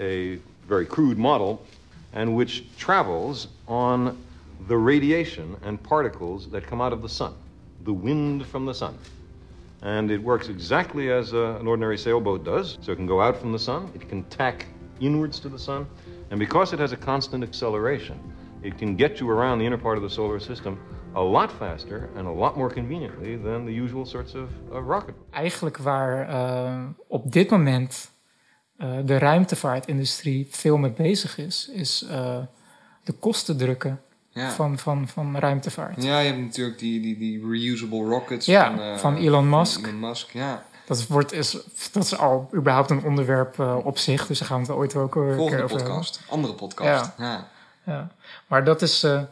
a 0.00 0.38
very 0.66 0.86
crude 0.86 1.16
model, 1.16 1.66
and 2.12 2.34
which 2.34 2.62
travels 2.76 3.48
on 3.64 4.16
the 4.66 4.76
radiation 4.76 5.56
and 5.66 5.82
particles 5.82 6.48
that 6.50 6.64
come 6.64 6.82
out 6.82 6.92
of 6.92 7.00
the 7.00 7.08
sun, 7.08 7.32
the 7.84 8.00
wind 8.02 8.46
from 8.46 8.66
the 8.66 8.72
sun. 8.72 8.94
And 9.84 10.10
it 10.10 10.22
works 10.22 10.48
exactly 10.48 11.12
as 11.12 11.32
uh, 11.32 11.60
an 11.60 11.66
ordinary 11.66 11.98
sailboat 11.98 12.44
does. 12.44 12.78
So 12.80 12.92
it 12.92 12.96
can 12.96 13.06
go 13.06 13.20
out 13.20 13.36
from 13.36 13.52
the 13.52 13.58
sun, 13.58 13.90
it 13.94 14.08
can 14.08 14.24
tack 14.24 14.66
inwards 15.00 15.38
to 15.40 15.48
the 15.48 15.58
sun, 15.58 15.86
and 16.30 16.38
because 16.38 16.72
it 16.72 16.80
has 16.80 16.92
a 16.92 16.96
constant 16.96 17.44
acceleration, 17.44 18.18
it 18.62 18.78
can 18.78 18.96
get 18.96 19.20
you 19.20 19.30
around 19.30 19.58
the 19.58 19.66
inner 19.66 19.78
part 19.78 19.96
of 19.96 20.02
the 20.02 20.10
solar 20.10 20.40
system 20.40 20.78
a 21.14 21.22
lot 21.22 21.52
faster 21.52 22.08
and 22.16 22.26
a 22.26 22.30
lot 22.30 22.56
more 22.56 22.70
conveniently 22.70 23.36
than 23.36 23.64
the 23.64 23.72
usual 23.72 24.04
sorts 24.04 24.34
of, 24.34 24.48
of 24.70 24.84
rocket. 24.86 25.14
eigenlijk 25.30 25.76
waar 25.76 26.28
eh, 26.28 26.82
op 27.08 27.32
dit 27.32 27.50
moment 27.50 28.12
eh, 28.76 28.98
de 29.04 29.18
ruimtevaartindustrie 29.18 30.46
veel 30.50 30.76
mee 30.76 30.92
bezig 30.92 31.38
is, 31.38 31.68
is 31.68 32.02
eh, 32.02 32.38
de 33.04 33.12
kosten 33.12 33.56
drukken 33.56 34.00
Ja. 34.34 34.50
van, 34.50 34.78
van, 34.78 35.08
van 35.08 35.38
ruimtevaart. 35.38 36.02
Ja, 36.02 36.18
je 36.18 36.26
hebt 36.26 36.40
natuurlijk 36.40 36.78
die, 36.78 37.00
die, 37.00 37.18
die 37.18 37.48
reusable 37.48 38.04
rockets 38.04 38.46
Ja, 38.46 38.64
van, 38.70 38.80
eh, 38.80 38.96
van 38.96 39.16
Elon 39.16 39.48
Musk. 39.48 39.86
Elon 39.86 40.00
Musk, 40.00 40.30
ja. 40.32 40.62
Dat, 40.86 41.06
wordt, 41.06 41.32
is, 41.32 41.56
dat 41.92 42.04
is 42.04 42.18
al 42.18 42.50
überhaupt 42.54 42.90
een 42.90 43.04
onderwerp 43.04 43.60
eh, 43.60 43.76
op 43.84 43.98
zich, 43.98 44.26
dus 44.26 44.38
daar 44.38 44.48
gaan 44.48 44.60
we 44.60 44.66
het 44.66 44.76
ooit 44.76 44.96
ook 44.96 45.12
Volgende 45.12 45.42
over 45.42 45.58
hebben. 45.58 45.76
podcast, 45.76 46.20
andere 46.28 46.54
podcast. 46.54 47.10
Ja. 47.18 47.48
Ja. 47.86 48.08
Maar 48.46 48.64
dat 48.64 48.82
is, 48.82 49.02
eh, 49.02 49.14
eh, 49.16 49.22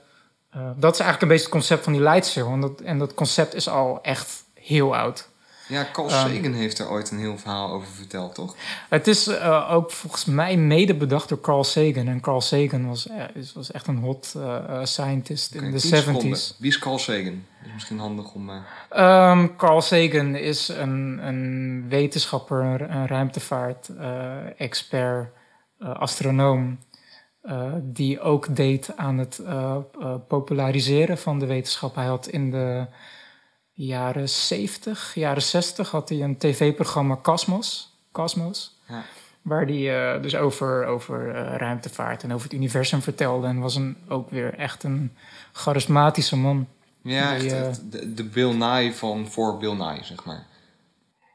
dat 0.77 0.93
is 0.95 1.01
eigenlijk 1.01 1.23
een 1.23 1.29
beetje 1.29 1.45
het 1.45 1.53
concept 1.53 1.85
van 1.85 1.93
die 1.93 2.03
lightsail. 2.03 2.53
En 2.53 2.61
dat, 2.61 2.81
en 2.81 2.99
dat 2.99 3.15
concept 3.15 3.55
is 3.55 3.69
al 3.69 3.99
echt 4.03 4.45
heel 4.55 4.97
oud. 4.97 5.29
Ja, 5.73 5.87
Carl 5.93 6.09
Ehm. 6.09 6.35
Sagan 6.35 6.53
heeft 6.53 6.79
er 6.79 6.91
ooit 6.91 7.11
een 7.11 7.19
heel 7.19 7.39
verhaal 7.39 7.71
over 7.73 7.89
verteld, 7.89 8.35
toch? 8.35 8.55
Het 8.89 9.07
is 9.07 9.27
eh, 9.27 9.69
ook 9.73 9.91
volgens 9.91 10.25
mij 10.25 10.57
mede 10.57 10.95
bedacht 10.95 11.29
door 11.29 11.41
Carl 11.41 11.65
Sagan. 11.65 12.09
En 12.09 12.21
Carl 12.21 12.41
Sagan 12.41 12.87
was, 12.89 13.09
is- 13.35 13.53
was 13.53 13.71
echt 13.71 13.87
een 13.87 13.97
hot 13.99 14.35
eh, 14.37 14.81
scientist 14.83 15.55
in 15.55 15.71
de 15.71 15.79
10 15.79 15.97
seconden. 15.97 16.39
70s. 16.39 16.57
Wie 16.59 16.71
is 16.71 16.79
Carl 16.79 16.99
Sagan? 16.99 17.45
Dat 17.59 17.67
is 17.67 17.73
misschien 17.73 17.99
handig 17.99 18.33
om... 18.35 18.51
eh, 18.51 18.57
Ehm, 18.91 19.49
Carl 19.57 19.81
Sagan 19.81 20.35
is 20.35 20.69
een, 20.69 21.21
een 21.27 21.85
wetenschapper, 21.89 22.81
een, 22.91 23.07
ruimtevaart-expert, 23.07 25.29
astronoom. 25.79 26.79
die 27.83 28.21
ook 28.21 28.57
deed 28.57 28.93
aan 28.97 29.19
het 29.19 29.41
populariseren 30.29 31.19
van 31.19 31.39
de 31.39 31.47
wetenschap. 31.47 31.95
Hij 31.95 32.07
had 32.07 32.27
in 32.27 32.51
de 32.51 32.87
jaren 33.87 34.29
70, 34.29 35.15
jaren 35.15 35.43
60 35.43 35.91
had 35.91 36.09
hij 36.09 36.23
een 36.23 36.37
tv-programma 36.37 37.19
Cosmos. 37.23 37.97
Cosmos 38.13 38.77
ja. 38.89 39.05
Waar 39.43 39.67
hij 39.67 40.15
eh, 40.15 40.23
dus 40.23 40.37
over, 40.37 40.87
over 40.87 41.35
eh, 41.35 41.57
ruimtevaart 41.57 42.23
en 42.23 42.33
over 42.33 42.45
het 42.45 42.53
universum 42.53 43.03
vertelde. 43.03 43.47
En 43.47 43.59
was 43.59 43.75
een, 43.75 43.97
ook 44.09 44.31
weer 44.31 44.55
echt 44.55 44.83
een 44.83 45.13
charismatische 45.53 46.37
man. 46.37 46.67
Ja, 47.03 47.39
Die, 47.39 47.55
echt, 47.55 47.79
eh, 47.79 47.85
de, 47.91 48.15
de 48.15 48.25
Bill 48.25 48.55
Nye 48.55 48.95
van 48.95 49.29
voor 49.29 49.59
Bill 49.59 49.75
Nye, 49.75 50.05
zeg 50.05 50.25
maar. 50.25 50.47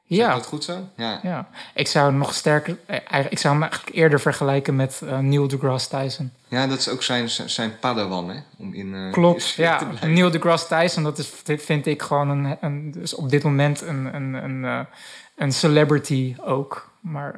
Ja, 0.09 0.33
dat 0.33 0.45
goed 0.45 0.63
zo? 0.63 0.89
Ja. 0.95 1.19
ja, 1.23 1.49
ik 1.73 1.87
zou 1.87 2.09
hem 2.09 2.17
nog 2.17 2.33
sterker. 2.33 2.77
eh, 2.85 2.95
eigenlijk- 2.95 3.31
Ik 3.31 3.37
zou 3.39 3.53
hem 3.53 3.63
eigenlijk 3.63 3.95
eerder 3.95 4.19
vergelijken 4.19 4.75
met 4.75 5.01
eh, 5.05 5.17
Neil 5.19 5.47
deGrasse 5.47 5.89
Tyson. 5.89 6.31
Ja, 6.47 6.67
dat 6.67 6.77
is 6.79 6.89
ook 6.89 7.03
zijn, 7.03 7.29
zijn 7.29 7.79
padawan, 7.79 8.29
hè? 8.29 8.39
Om 8.57 8.73
in, 8.73 8.93
in 8.93 9.11
Klopt, 9.11 9.49
ja. 9.49 9.77
te. 9.99 10.05
Neil 10.07 10.31
deGrasse 10.31 10.67
Tyson, 10.67 11.03
dat 11.03 11.17
is, 11.17 11.31
vind 11.57 11.85
ik 11.85 12.01
gewoon 12.01 12.29
een, 12.29 12.57
een, 12.61 12.91
dus 12.91 13.13
op 13.15 13.29
dit 13.29 13.43
moment 13.43 13.81
een, 13.81 14.15
een, 14.15 14.33
een, 14.33 14.85
een 15.35 15.51
celebrity 15.51 16.35
ook. 16.45 16.89
Maar 16.99 17.33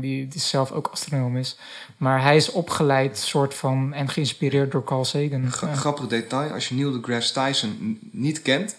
die, 0.00 0.28
die 0.28 0.40
zelf 0.40 0.72
ook 0.72 0.86
astronoom 0.92 1.36
is. 1.36 1.58
Maar 1.96 2.22
hij 2.22 2.36
is 2.36 2.50
opgeleid, 2.50 3.18
soort 3.18 3.54
van, 3.54 3.92
en 3.92 4.08
geïnspireerd 4.08 4.72
door 4.72 4.84
Carl 4.84 5.04
Sagan. 5.04 5.50
Grappig 5.52 6.06
detail, 6.06 6.52
als 6.52 6.68
je 6.68 6.74
Neil 6.74 6.92
deGrasse 6.92 7.32
Tyson 7.32 7.98
niet 8.12 8.42
kent, 8.42 8.76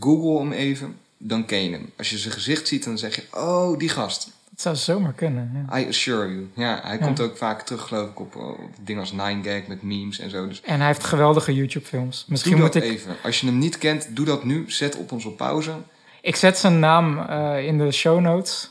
google 0.00 0.38
hem 0.38 0.52
even, 0.52 0.96
dan 1.18 1.44
ken 1.44 1.62
je 1.64 1.70
hem. 1.70 1.90
Als 1.96 2.10
je 2.10 2.18
zijn 2.18 2.34
gezicht 2.34 2.68
ziet, 2.68 2.84
dan 2.84 2.98
zeg 2.98 3.16
je, 3.16 3.22
oh, 3.32 3.78
die 3.78 3.88
gast. 3.88 4.30
Dat 4.50 4.60
zou 4.60 4.76
zomaar 4.76 5.12
kunnen. 5.12 5.66
Ja. 5.70 5.78
I 5.78 5.86
assure 5.88 6.28
you. 6.28 6.50
Ja, 6.54 6.80
hij 6.82 6.98
Ja. 6.98 7.04
komt 7.04 7.20
ook 7.20 7.36
vaak 7.36 7.62
terug, 7.62 7.82
geloof 7.88 8.10
ik, 8.10 8.20
op, 8.20 8.36
op 8.36 8.58
dingen 8.80 9.00
als 9.00 9.12
9gag 9.12 9.66
met 9.68 9.82
memes 9.82 10.18
en 10.18 10.30
zo. 10.30 10.48
Dus 10.48 10.60
En 10.62 10.78
hij 10.78 10.86
heeft 10.86 11.04
geweldige 11.04 11.54
YouTube-films. 11.54 12.24
Misschien 12.28 12.52
doe 12.52 12.60
moet 12.60 12.72
dat 12.72 12.82
ik. 12.82 12.90
even. 12.90 13.16
Als 13.24 13.40
je 13.40 13.46
hem 13.46 13.58
niet 13.58 13.78
kent, 13.78 14.16
doe 14.16 14.24
dat 14.26 14.44
nu. 14.44 14.70
Zet 14.70 14.96
op 14.96 15.12
ons 15.12 15.24
op 15.24 15.36
pauze. 15.36 15.72
Ik 16.20 16.36
zet 16.36 16.58
zijn 16.58 16.78
naam 16.78 17.18
eh, 17.18 17.66
in 17.66 17.78
de 17.78 17.90
show 17.92 18.20
notes. 18.20 18.70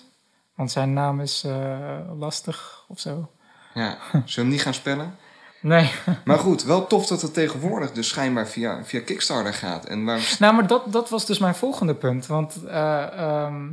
Want 0.55 0.71
zijn 0.71 0.93
naam 0.93 1.21
is 1.21 1.43
eh, 1.45 1.99
lastig 2.19 2.85
of 2.87 2.99
zo. 2.99 3.31
Ja, 3.73 3.97
zullen 4.11 4.23
we 4.25 4.31
hem 4.41 4.47
niet 4.47 4.61
gaan 4.61 4.73
spellen? 4.73 5.15
Nee. 5.61 5.91
Maar 6.25 6.39
goed, 6.39 6.63
wel 6.63 6.87
tof 6.87 7.07
dat 7.07 7.21
het 7.21 7.33
tegenwoordig 7.33 7.91
dus 7.91 8.07
schijnbaar 8.07 8.47
via, 8.47 8.83
via 8.83 9.01
Kickstarter 9.01 9.53
gaat. 9.53 9.85
En 9.85 10.05
waar 10.05 10.35
Nou, 10.39 10.53
maar 10.53 10.67
dat, 10.67 10.81
dat 10.91 11.09
was 11.09 11.25
dus 11.25 11.39
mijn 11.39 11.55
volgende 11.55 11.93
punt. 11.95 12.25
Want 12.25 12.65
eh, 12.67 13.19
ehm, 13.19 13.65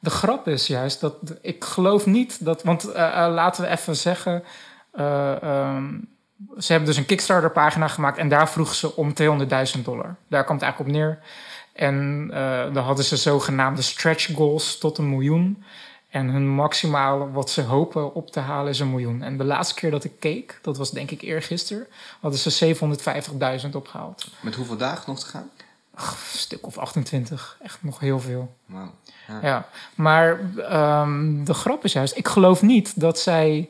de 0.00 0.10
grap 0.10 0.48
is 0.48 0.66
juist 0.66 1.00
dat 1.00 1.14
ik 1.42 1.64
geloof 1.64 2.06
niet 2.06 2.44
dat. 2.44 2.62
Want 2.62 2.92
eh, 2.92 3.24
eh, 3.24 3.32
laten 3.32 3.62
we 3.62 3.68
even 3.68 3.96
zeggen. 3.96 4.44
eh, 4.92 5.42
ehm, 5.42 5.84
ze 6.58 6.72
hebben 6.72 6.88
dus 6.88 6.98
een 6.98 7.06
Kickstarter-pagina 7.06 7.88
gemaakt 7.88 8.18
en 8.18 8.28
daar 8.28 8.48
vroegen 8.48 8.76
ze 8.76 8.96
om 8.96 9.12
200.000 9.12 9.84
dollar. 9.84 10.16
Daar 10.28 10.44
kwam 10.44 10.56
het 10.56 10.64
eigenlijk 10.64 10.78
op 10.78 10.86
neer. 10.86 11.18
En 11.72 12.28
dan 12.72 12.84
hadden 12.84 13.04
ze 13.04 13.16
zogenaamde 13.16 13.82
stretch 13.82 14.34
goals 14.34 14.78
tot 14.78 14.98
een 14.98 15.10
miljoen. 15.10 15.62
En 16.08 16.28
hun 16.28 16.48
maximale 16.48 17.30
wat 17.30 17.50
ze 17.50 17.62
hopen 17.62 18.14
op 18.14 18.30
te 18.30 18.40
halen 18.40 18.70
is 18.70 18.80
een 18.80 18.90
miljoen. 18.90 19.22
En 19.22 19.36
de 19.36 19.44
laatste 19.44 19.74
keer 19.74 19.90
dat 19.90 20.04
ik 20.04 20.12
keek, 20.18 20.58
dat 20.62 20.76
was 20.76 20.90
denk 20.90 21.10
ik 21.10 21.22
eergisteren, 21.22 21.86
hadden 22.20 22.40
ze 22.40 22.74
750.000 23.64 23.70
opgehaald. 23.72 24.26
met 24.40 24.54
hoeveel 24.54 24.76
dagen 24.76 25.04
nog 25.06 25.18
te 25.20 25.26
gaan? 25.26 25.50
Een 25.94 26.04
stuk 26.32 26.66
of 26.66 26.78
28, 26.78 27.58
echt 27.62 27.78
nog 27.82 28.00
heel 28.00 28.20
veel. 28.20 28.54
Wauw. 28.66 28.90
Ja, 29.42 29.68
maar 29.94 30.40
ehm, 30.58 31.44
de 31.44 31.54
grap 31.54 31.84
is 31.84 31.92
juist, 31.92 32.16
ik 32.16 32.28
geloof 32.28 32.62
niet 32.62 33.00
dat 33.00 33.18
zij 33.18 33.68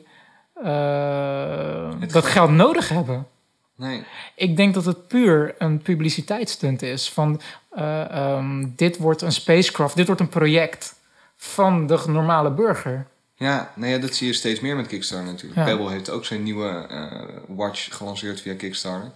eh, 0.53 1.89
dat 1.99 2.11
geld- 2.11 2.25
geld 2.25 2.49
nodig 2.49 2.89
hebben. 2.89 3.27
Nee. 3.75 4.03
Ik 4.35 4.57
denk 4.57 4.73
dat 4.73 4.85
het 4.85 5.07
puur 5.07 5.55
een 5.57 5.81
publiciteitsstunt 5.81 6.81
is. 6.81 7.09
Van 7.09 7.41
eh, 7.69 8.11
ehm, 8.11 8.67
dit 8.75 8.97
wordt 8.97 9.21
een 9.21 9.31
spacecraft, 9.31 9.95
dit 9.95 10.05
wordt 10.05 10.21
een 10.21 10.29
project 10.29 10.95
van 11.41 11.87
de 11.87 11.99
normale 12.07 12.51
burger. 12.51 13.07
Ja, 13.35 13.71
nou 13.75 13.91
ja, 13.91 13.97
dat 13.97 14.15
zie 14.15 14.27
je 14.27 14.33
steeds 14.33 14.59
meer 14.59 14.75
met 14.75 14.87
Kickstarter 14.87 15.27
natuurlijk. 15.31 15.55
Ja. 15.59 15.65
Pebble 15.65 15.89
heeft 15.89 16.09
ook 16.09 16.25
zijn 16.25 16.43
nieuwe 16.43 16.85
eh, 16.89 17.11
watch 17.47 17.97
gelanceerd 17.97 18.41
via 18.41 18.55
Kickstarter. 18.55 19.11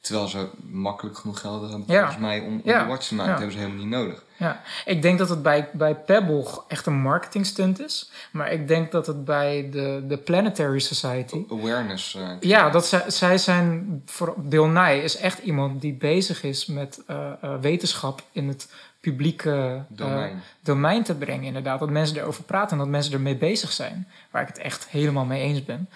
Terwijl 0.00 0.28
ze 0.28 0.48
makkelijk 0.70 1.18
genoeg 1.18 1.40
geld 1.40 1.60
hebben, 1.60 1.84
Ja. 1.86 1.98
volgens 1.98 2.18
mij, 2.20 2.40
om, 2.40 2.46
om 2.46 2.60
Ja. 2.64 2.82
de 2.82 2.88
watch 2.88 3.06
te 3.08 3.14
maken. 3.14 3.30
Dat 3.32 3.40
hebben 3.40 3.56
ze 3.58 3.62
helemaal 3.64 3.84
niet 3.84 3.94
nodig. 3.94 4.24
Ja, 4.36 4.60
ik 4.84 5.02
denk 5.02 5.18
dat 5.18 5.28
het 5.28 5.42
bij, 5.42 5.68
bij 5.72 5.94
Pebble 5.94 6.46
echt 6.68 6.86
een 6.86 7.00
marketingstunt 7.00 7.80
is. 7.80 8.10
Maar 8.32 8.52
ik 8.52 8.68
denk 8.68 8.92
dat 8.92 9.06
het 9.06 9.24
bij 9.24 9.68
de, 9.70 10.04
de 10.08 10.16
Planetary 10.16 10.78
Society... 10.78 11.44
Awareness. 11.50 12.14
eh, 12.14 12.30
Ja, 12.40 12.70
dat 12.70 12.86
zij, 12.86 13.02
zij 13.10 13.38
zijn. 13.38 14.02
Voor 14.06 14.34
Bill 14.36 14.66
Nye 14.66 15.02
is 15.02 15.16
echt 15.16 15.38
iemand 15.38 15.80
die 15.80 15.94
bezig 15.94 16.42
is 16.42 16.66
met 16.66 17.02
eh, 17.06 17.32
wetenschap 17.60 18.22
in 18.32 18.48
het 18.48 18.68
publieke 19.02 19.50
eh, 19.50 19.96
Domein. 19.96 20.42
domein 20.60 21.02
te 21.02 21.14
brengen. 21.14 21.44
Inderdaad, 21.44 21.78
dat 21.78 21.90
mensen 21.90 22.16
erover 22.16 22.44
praten 22.44 22.70
en 22.70 22.78
dat 22.78 22.88
mensen 22.88 23.12
ermee 23.12 23.36
bezig 23.36 23.72
zijn. 23.72 24.08
Waar 24.30 24.42
ik 24.42 24.48
het 24.48 24.58
echt 24.58 24.88
helemaal 24.88 25.24
mee 25.24 25.42
eens 25.42 25.64
ben. 25.64 25.88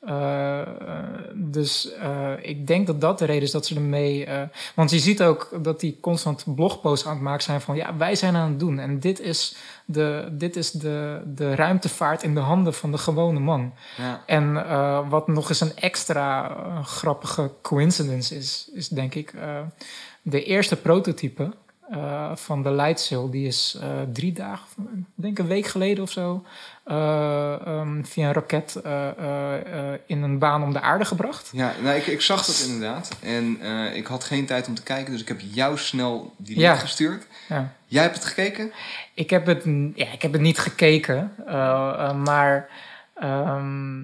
Eh, 0.00 0.60
eh, 0.60 0.66
dus 1.34 1.92
ik 2.40 2.66
denk 2.66 2.86
dat 2.86 3.00
dat 3.00 3.18
de 3.18 3.24
reden 3.24 3.42
is 3.42 3.50
dat 3.50 3.66
ze 3.66 3.74
ermee. 3.74 4.28
want 4.74 4.90
je 4.90 4.98
ziet 4.98 5.22
ook 5.22 5.58
dat 5.62 5.80
die 5.80 5.98
constant 6.00 6.54
blogposts 6.54 7.06
aan 7.06 7.12
het 7.12 7.22
maken 7.22 7.42
zijn 7.42 7.60
van 7.60 7.76
ja, 7.76 7.96
wij 7.96 8.14
zijn 8.14 8.36
aan 8.36 8.48
het 8.48 8.60
doen. 8.60 8.78
En 8.78 9.00
dit 9.00 9.20
is 9.20 9.56
de, 9.84 10.28
dit 10.32 10.56
is 10.56 10.70
de, 10.70 11.22
de 11.26 11.54
ruimtevaart 11.54 12.22
in 12.22 12.34
de 12.34 12.40
handen 12.40 12.74
van 12.74 12.90
de 12.90 12.98
gewone 12.98 13.40
man. 13.40 13.72
Ja. 13.96 14.22
En 14.26 14.52
wat 15.08 15.28
nog 15.28 15.48
eens 15.48 15.60
een 15.60 15.76
extra 15.76 16.56
grappige 16.82 17.50
coincidence 17.62 18.36
is, 18.36 18.70
is 18.74 18.88
denk 18.88 19.14
ik 19.14 19.34
de 20.22 20.44
eerste 20.44 20.76
prototype 20.76 21.50
eh, 21.92 22.30
van 22.34 22.62
de 22.62 22.70
Lightsail. 22.70 23.30
Die 23.30 23.46
is 23.46 23.76
eh, 23.80 23.88
drie 24.12 24.32
dagen, 24.32 24.66
ik 25.16 25.22
denk 25.22 25.38
een 25.38 25.46
week 25.46 25.66
geleden 25.66 26.02
of 26.02 26.10
zo, 26.10 26.44
eh, 26.84 27.66
ehm, 27.66 28.02
via 28.04 28.26
een 28.26 28.32
raket 28.32 28.80
in 30.06 30.22
een 30.22 30.38
baan 30.38 30.62
om 30.62 30.72
de 30.72 30.80
aarde 30.80 31.04
gebracht. 31.04 31.50
Ja, 31.52 31.72
nou, 31.82 31.96
ik, 31.96 32.06
ik 32.06 32.20
zag 32.20 32.46
dat 32.46 32.64
inderdaad. 32.66 33.16
En 33.22 33.60
ik 33.94 34.06
had 34.06 34.24
geen 34.24 34.46
tijd 34.46 34.68
om 34.68 34.74
te 34.74 34.82
kijken, 34.82 35.12
dus 35.12 35.20
ik 35.20 35.28
heb 35.28 35.40
jou 35.40 35.78
snel 35.78 36.34
die 36.36 36.56
link 36.56 36.68
Ja. 36.68 36.76
gestuurd. 36.76 37.26
Ja. 37.48 37.72
Jij 37.86 38.02
hebt 38.02 38.14
het 38.14 38.24
gekeken? 38.24 38.72
Ik 39.14 39.30
heb 39.30 39.46
het, 39.46 39.64
ja, 39.94 40.12
ik 40.12 40.22
heb 40.22 40.32
het 40.32 40.40
niet 40.40 40.58
gekeken, 40.58 41.32
maar 42.24 42.68
ehm, 43.14 44.00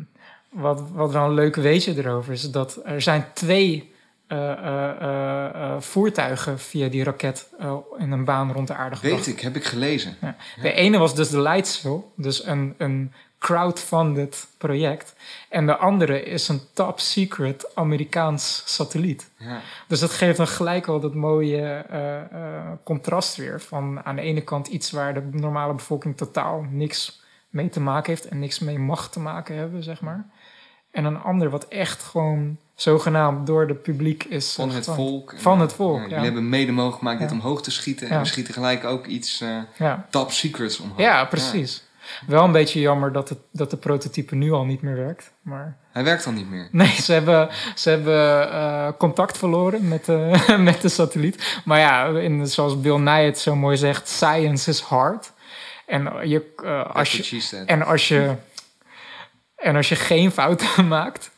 wat, 0.48 0.82
wat 0.92 1.12
wel 1.12 1.24
een 1.24 1.34
leuk 1.34 1.56
weetje 1.56 1.96
erover 1.96 2.32
is 2.32 2.50
dat 2.50 2.80
er 2.84 3.02
zijn 3.02 3.26
twee 3.32 3.92
eh, 4.28 4.52
eh, 4.52 5.46
eh, 5.54 5.80
voertuigen 5.80 6.58
via 6.58 6.88
die 6.88 7.04
raket 7.04 7.48
in 7.98 8.12
een 8.12 8.24
baan 8.24 8.52
rond 8.52 8.66
de 8.66 8.74
aarde 8.74 8.96
gebracht. 8.96 9.26
Weet 9.26 9.34
ik, 9.34 9.40
heb 9.40 9.56
ik 9.56 9.64
gelezen. 9.64 10.16
Ja. 10.20 10.36
De 10.62 10.72
ene 10.72 10.98
was 10.98 11.14
dus 11.14 11.30
de 11.30 11.40
Lightsail, 11.40 12.12
dus 12.16 12.46
een, 12.46 12.74
een 12.78 13.12
crowdfunded 13.38 14.46
project. 14.58 15.14
En 15.48 15.66
de 15.66 15.76
andere 15.76 16.22
is 16.22 16.48
een 16.48 16.60
top 16.72 17.00
secret 17.00 17.74
Amerikaans 17.74 18.62
satelliet. 18.66 19.30
Ja. 19.38 19.60
Dus 19.86 20.00
dat 20.00 20.10
geeft 20.10 20.36
dan 20.36 20.48
gelijk 20.48 20.86
wel 20.86 21.00
dat 21.00 21.14
mooie 21.14 21.84
contrast 22.84 23.36
weer. 23.36 23.60
Van 23.60 24.04
aan 24.04 24.16
de 24.16 24.22
ene 24.22 24.40
kant 24.40 24.66
iets 24.66 24.90
waar 24.90 25.14
de 25.14 25.28
normale 25.30 25.74
bevolking 25.74 26.16
totaal 26.16 26.66
niks 26.70 27.22
mee 27.48 27.68
te 27.68 27.80
maken 27.80 28.12
heeft 28.12 28.28
en 28.28 28.38
niks 28.38 28.58
mee 28.58 28.78
mag 28.78 29.10
te 29.10 29.20
maken 29.20 29.56
hebben, 29.56 29.82
zeg 29.82 30.00
maar. 30.00 30.26
En 30.90 31.04
een 31.04 31.20
ander 31.20 31.50
wat 31.50 31.68
echt 31.68 32.02
gewoon 32.02 32.58
zogenaamd 32.82 33.46
door 33.46 33.66
de 33.66 33.74
publiek 33.74 34.24
is. 34.24 34.52
Van 34.54 34.68
eh, 34.68 34.74
het 34.74 34.84
getoond. 34.88 35.08
volk. 35.08 35.34
Van 35.36 35.60
het 35.60 35.72
volk, 35.72 35.96
ja, 35.96 36.02
ja. 36.02 36.08
Jullie 36.08 36.24
hebben 36.24 36.48
mede 36.48 36.72
mogelijk 36.72 36.98
gemaakt 36.98 37.18
dit 37.20 37.30
Ja. 37.30 37.34
omhoog 37.34 37.62
te 37.62 37.70
schieten. 37.70 38.08
En 38.08 38.18
we 38.20 38.24
schieten 38.26 38.54
gelijk 38.54 38.84
ook 38.84 39.06
iets 39.06 39.40
eh, 39.40 39.56
Ja. 39.78 40.06
top 40.10 40.32
secrets 40.32 40.78
omhoog. 40.80 40.98
ja, 40.98 41.24
precies. 41.24 41.86
Wel 42.26 42.44
een 42.44 42.52
beetje 42.52 42.80
jammer 42.80 43.12
dat, 43.12 43.28
het, 43.28 43.38
dat 43.52 43.70
de 43.70 43.76
prototype 43.76 44.34
nu 44.34 44.52
al 44.52 44.64
niet 44.64 44.82
meer 44.82 44.96
werkt. 44.96 45.32
Maar 45.42 45.76
Hij 45.92 46.04
werkt 46.04 46.24
dan 46.24 46.34
niet 46.34 46.50
meer. 46.50 46.68
Nee, 46.80 46.88
ze 47.02 47.12
hebben, 47.12 47.48
ze 47.74 47.90
hebben 47.90 48.50
eh, 48.52 48.88
contact 48.98 49.38
verloren 49.38 49.88
met 49.88 50.04
de, 50.04 50.44
met 50.58 50.80
de 50.80 50.88
satelliet. 50.88 51.60
Maar 51.64 51.78
ja, 51.78 52.06
in, 52.06 52.46
zoals 52.46 52.80
Bill 52.80 52.98
Nye 52.98 53.10
het 53.24 53.38
zo 53.38 53.56
mooi 53.56 53.76
zegt, 53.76 54.08
science 54.08 54.70
is 54.70 54.80
hard. 54.80 55.32
En, 55.86 56.28
je, 56.28 56.52
eh, 56.64 56.94
als 56.94 57.12
je, 57.12 57.64
en, 57.66 57.82
als 57.82 58.08
je, 58.08 58.34
en 59.56 59.76
als 59.76 59.88
je 59.88 59.96
geen 59.96 60.30
fouten 60.30 60.88
maakt, 60.88 61.30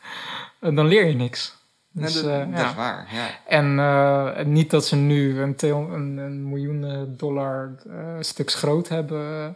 dan 0.61 0.85
leer 0.85 1.05
je 1.05 1.15
niks. 1.15 1.59
Nee, 1.91 2.05
Dus, 2.05 2.13
dat, 2.13 2.25
eh, 2.25 2.37
dat 2.39 2.59
ja. 2.59 2.69
is 2.69 2.75
waar, 2.75 3.07
ja. 3.13 3.27
En 3.47 3.79
eh, 3.79 4.45
niet 4.45 4.69
dat 4.69 4.85
ze 4.85 4.95
nu 4.95 5.41
een, 5.41 5.55
een, 5.59 6.17
een 6.17 6.49
miljoen 6.49 7.13
dollar 7.17 7.75
eh, 7.89 8.15
stuks 8.19 8.55
groot 8.55 8.87
hebben 8.87 9.55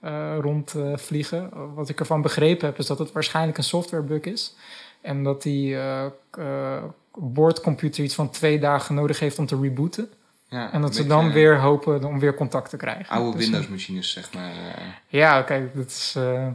eh, 0.00 0.36
rondvliegen. 0.40 1.74
Wat 1.74 1.88
ik 1.88 2.00
ervan 2.00 2.22
begrepen 2.22 2.66
heb, 2.66 2.78
is 2.78 2.86
dat 2.86 2.98
het 2.98 3.12
waarschijnlijk 3.12 3.58
een 3.58 3.64
softwarebug 3.64 4.20
is. 4.22 4.54
En 5.00 5.22
dat 5.22 5.42
die 5.42 5.74
eh, 5.76 6.04
eh, 6.30 6.82
boordcomputer 7.14 8.04
iets 8.04 8.14
van 8.14 8.30
twee 8.30 8.58
dagen 8.58 8.94
nodig 8.94 9.18
heeft 9.18 9.38
om 9.38 9.46
te 9.46 9.60
rebooten. 9.60 10.08
ja 10.48 10.72
En 10.72 10.80
dat 10.80 10.94
ze 10.94 11.06
dan 11.06 11.26
eh, 11.26 11.32
weer 11.32 11.60
hopen 11.60 12.04
om 12.04 12.18
weer 12.18 12.34
contact 12.34 12.70
te 12.70 12.76
krijgen. 12.76 13.08
Oude 13.08 13.36
Dus, 13.36 13.46
eh, 13.46 13.50
Windows-machines, 13.52 14.10
zeg 14.12 14.32
maar. 14.34 14.50
eh. 14.50 14.84
ja, 15.06 15.42
kijk, 15.42 15.74
dat 15.76 15.86
is, 15.86 16.14
eh, 16.16 16.46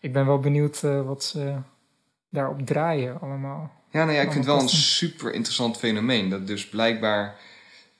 ik 0.00 0.12
ben 0.12 0.26
wel 0.26 0.38
benieuwd 0.38 0.82
eh, 0.82 1.02
wat 1.02 1.24
ze 1.24 1.54
daarop 2.32 2.66
draaien 2.66 3.20
allemaal. 3.20 3.70
Ja, 3.90 4.04
nou 4.04 4.12
ja, 4.16 4.22
ik 4.22 4.32
vind 4.32 4.44
het 4.44 4.54
wel 4.54 4.62
een 4.62 4.68
super 4.68 5.32
interessant 5.34 5.76
fenomeen. 5.76 6.28
Dat 6.28 6.46
dus 6.46 6.68
blijkbaar, 6.68 7.36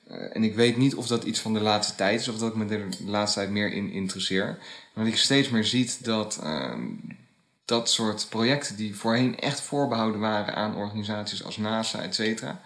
eh, 0.07 0.35
en 0.35 0.43
ik 0.43 0.55
weet 0.55 0.77
niet 0.77 0.95
of 0.95 1.07
dat 1.07 1.23
iets 1.23 1.39
van 1.39 1.53
de 1.53 1.59
laatste 1.61 1.95
tijd 1.95 2.19
is, 2.19 2.27
of 2.27 2.37
dat 2.37 2.49
ik 2.49 2.55
me 2.55 2.65
er 2.75 2.89
de 2.89 2.97
laatste 3.05 3.39
tijd 3.39 3.51
meer 3.51 3.71
in 3.73 3.91
interesseer. 3.91 4.45
Maar 4.93 5.03
dat 5.03 5.13
ik 5.13 5.19
steeds 5.19 5.49
meer 5.49 5.63
ziet 5.63 6.05
dat 6.05 6.39
ehm, 6.43 6.81
dat 7.65 7.89
soort 7.89 8.25
projecten 8.29 8.75
die 8.75 8.95
voorheen 8.95 9.39
echt 9.39 9.61
voorbehouden 9.61 10.19
waren 10.19 10.55
aan 10.55 10.75
organisaties 10.75 11.43
als 11.43 11.57
NASA, 11.57 12.01
et 12.01 12.15
cetera. 12.15 12.61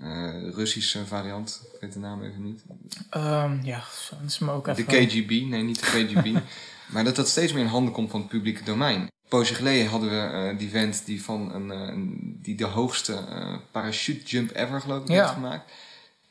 eh, 0.00 0.50
Russische 0.54 1.06
variant, 1.06 1.62
ik 1.74 1.80
weet 1.80 1.92
de 1.92 1.98
naam 1.98 2.22
even 2.22 2.42
niet. 2.42 2.62
Ehm, 3.10 3.58
ja, 3.62 3.82
dat 4.10 4.18
is 4.26 4.38
me 4.38 4.50
ook 4.50 4.64
De 4.64 4.70
even... 4.70 4.84
KGB, 5.06 5.30
nee, 5.30 5.62
niet 5.62 5.80
de 5.80 5.86
KGB. 5.86 6.38
maar 6.92 7.04
dat 7.04 7.16
dat 7.16 7.28
steeds 7.28 7.52
meer 7.52 7.62
in 7.62 7.68
handen 7.68 7.92
komt 7.92 8.10
van 8.10 8.20
het 8.20 8.28
publieke 8.28 8.64
domein. 8.64 9.08
Poosje 9.34 9.54
geleden 9.54 9.86
hadden 9.86 10.10
we 10.10 10.16
eh, 10.50 10.58
die 10.58 10.70
vent 10.70 11.02
die, 11.06 11.22
van 11.22 11.54
een, 11.54 11.70
eh, 11.70 11.78
een- 11.80 12.38
die 12.42 12.54
de 12.54 12.64
hoogste 12.64 13.12
eh, 13.12 13.54
parachute 13.70 14.24
jump 14.24 14.50
ever, 14.56 14.80
geloof 14.80 15.02
ik, 15.02 15.08
Ja. 15.08 15.20
heeft 15.22 15.32
gemaakt. 15.34 15.70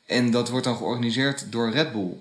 En 0.05 0.31
dat 0.31 0.49
wordt 0.49 0.65
dan 0.65 0.75
georganiseerd 0.77 1.51
door 1.51 1.69
Red 1.71 1.91
Bull. 1.91 2.13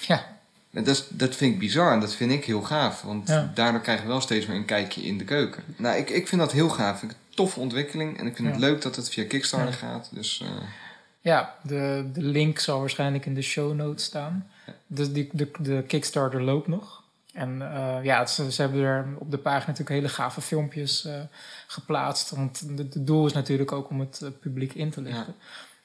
Ja, 0.00 0.36
En 0.70 0.84
dat, 0.84 0.96
is- 0.96 1.04
dat 1.08 1.36
vind 1.36 1.52
ik 1.52 1.58
bizar 1.58 1.92
en 1.92 2.00
dat 2.00 2.14
vind 2.14 2.32
ik 2.32 2.44
heel 2.44 2.62
gaaf. 2.62 3.02
Want 3.02 3.28
Ja. 3.28 3.50
daardoor 3.54 3.80
krijgen 3.80 4.04
we 4.04 4.10
wel 4.10 4.20
steeds 4.20 4.46
meer 4.46 4.56
een 4.56 4.64
kijkje 4.64 5.02
in 5.02 5.18
de 5.18 5.24
keuken. 5.24 5.62
Nou, 5.76 5.96
ik, 5.96 6.10
ik 6.10 6.28
vind 6.28 6.40
dat 6.40 6.52
heel 6.52 6.68
gaaf. 6.68 7.02
Ik 7.02 7.10
toffe 7.34 7.60
ontwikkeling. 7.60 8.18
En 8.18 8.26
ik 8.26 8.36
vind 8.36 8.48
het 8.48 8.58
leuk 8.58 8.82
dat 8.82 8.96
het 8.96 9.08
via 9.08 9.24
Kickstarter 9.24 9.72
gaat. 9.72 10.08
Dus 10.12 10.44
Ja, 11.20 11.54
de, 11.62 12.10
de 12.12 12.22
link 12.22 12.58
zal 12.58 12.80
waarschijnlijk 12.80 13.26
in 13.26 13.34
de 13.34 13.42
show 13.42 13.74
notes 13.74 14.04
staan. 14.04 14.46
Dus 14.86 15.12
die, 15.12 15.28
de, 15.32 15.50
de 15.58 15.84
Kickstarter 15.86 16.42
loopt 16.42 16.68
nog. 16.68 16.97
En 17.38 17.72
eh, 17.72 18.04
ja, 18.04 18.26
ze, 18.26 18.52
ze 18.52 18.62
hebben 18.62 18.80
er 18.80 19.06
op 19.18 19.30
de 19.30 19.38
pagina 19.38 19.66
natuurlijk 19.66 19.88
hele 19.88 20.08
gave 20.08 20.40
filmpjes 20.40 21.04
eh, 21.04 21.14
geplaatst. 21.66 22.30
Want 22.30 22.62
het 22.76 23.06
doel 23.06 23.26
is 23.26 23.32
natuurlijk 23.32 23.72
ook 23.72 23.90
om 23.90 24.00
het 24.00 24.20
eh, 24.22 24.28
publiek 24.40 24.72
in 24.72 24.90
te 24.90 25.02
lichten. 25.02 25.34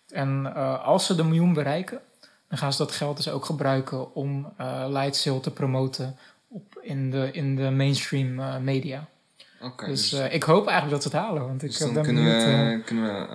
En 0.10 0.54
als 0.84 1.06
ze 1.06 1.16
de 1.16 1.24
miljoen 1.24 1.54
bereiken, 1.54 2.00
dan 2.48 2.58
gaan 2.58 2.72
ze 2.72 2.78
dat 2.78 2.92
geld 2.92 3.18
dus 3.18 3.30
ook 3.30 3.46
gebruiken 3.46 4.16
om 4.16 4.54
eh 4.58 4.86
Lightsail 4.89 5.39
te 5.39 5.52
promoten 5.52 6.18
op, 6.48 6.80
in, 6.82 7.12
de, 7.12 7.30
in 7.32 7.56
de 7.56 7.70
mainstream 7.70 8.63
media. 8.63 9.08
dus 9.60 10.10
dus 10.10 10.13
ik 10.30 10.44
hoop 10.44 10.68
eigenlijk 10.68 11.02
dat 11.02 11.12
ze 11.12 11.18
het 11.18 11.26
halen. 11.28 11.48
Want 11.48 11.63
ik 11.63 11.70
dus 11.70 11.80
dan 11.80 11.94
ben 11.94 12.04
kunnen 12.04 12.24
benieuwd. 12.24 12.78
we, 12.78 12.82
kunnen 12.86 13.04
we 13.06 13.26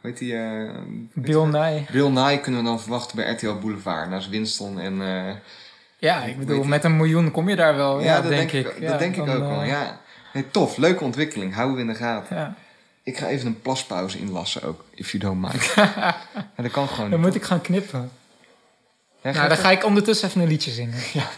hoe 0.00 0.10
heet 0.10 0.18
die... 0.18 0.32
weet 0.32 1.26
Bill 1.26 1.44
Nye. 1.44 1.84
Bill 1.92 2.08
Nye 2.08 2.40
kunnen 2.40 2.60
we 2.60 2.66
dan 2.66 2.80
verwachten 2.80 3.16
bij 3.16 3.32
RTL 3.32 3.58
Boulevard. 3.60 4.10
Naast 4.10 4.28
Winston 4.28 4.80
en... 4.80 5.00
eh, 5.98 6.08
Ja, 6.08 6.22
ik 6.24 6.38
bedoel, 6.38 6.64
met 6.64 6.84
een 6.84 6.96
miljoen 6.96 7.30
kom 7.30 7.48
je 7.48 7.56
daar 7.56 7.76
wel. 7.76 8.00
ja, 8.00 8.04
Ja, 8.04 8.20
dat 8.20 8.30
denk, 8.30 8.52
ik, 8.52 8.74
Ja, 8.80 8.90
dat 8.90 8.98
denk 8.98 9.14
ik 9.14 9.20
ook 9.20 9.28
eh, 9.28 9.38
wel. 9.38 9.62
Ja. 9.62 10.00
Nee, 10.32 10.50
tof, 10.50 10.76
leuke 10.76 11.04
ontwikkeling. 11.04 11.54
Houden 11.54 11.74
we 11.76 11.80
in 11.80 11.86
de 11.88 11.94
gaten. 11.94 12.36
ja. 12.36 12.54
Ik 13.02 13.18
ga 13.18 13.26
even 13.26 13.46
een 13.46 13.60
plaspauze 13.60 14.18
inlassen 14.18 14.62
ook, 14.62 14.84
if 14.94 15.10
you 15.12 15.22
don't 15.22 15.40
mind. 15.40 15.72
ja, 15.76 16.16
dat 16.56 16.70
kan 16.70 16.88
gewoon 16.88 17.10
Dan 17.10 17.20
moet 17.20 17.34
ik 17.34 17.42
gaan 17.42 17.60
knippen. 17.60 18.10
Ja, 19.22 19.32
Nou, 19.32 19.48
dan 19.48 19.56
ga 19.56 19.70
ik 19.70 19.84
ondertussen 19.84 20.28
even 20.28 20.40
een 20.40 20.48
liedje 20.48 20.70
zingen. 20.70 20.98
Ja. 21.12 21.28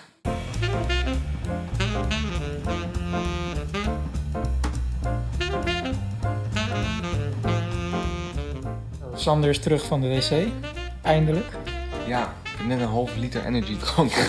Sander 9.15 9.51
is 9.51 9.59
terug 9.59 9.85
van 9.87 10.01
de 10.01 10.09
wc. 10.09 10.49
Eindelijk. 11.03 11.47
Ja, 12.07 12.35
net 12.69 12.81
een 12.81 12.89
half 12.89 13.17
liter 13.17 13.45
energy 13.45 13.77
gedronken. 13.79 14.25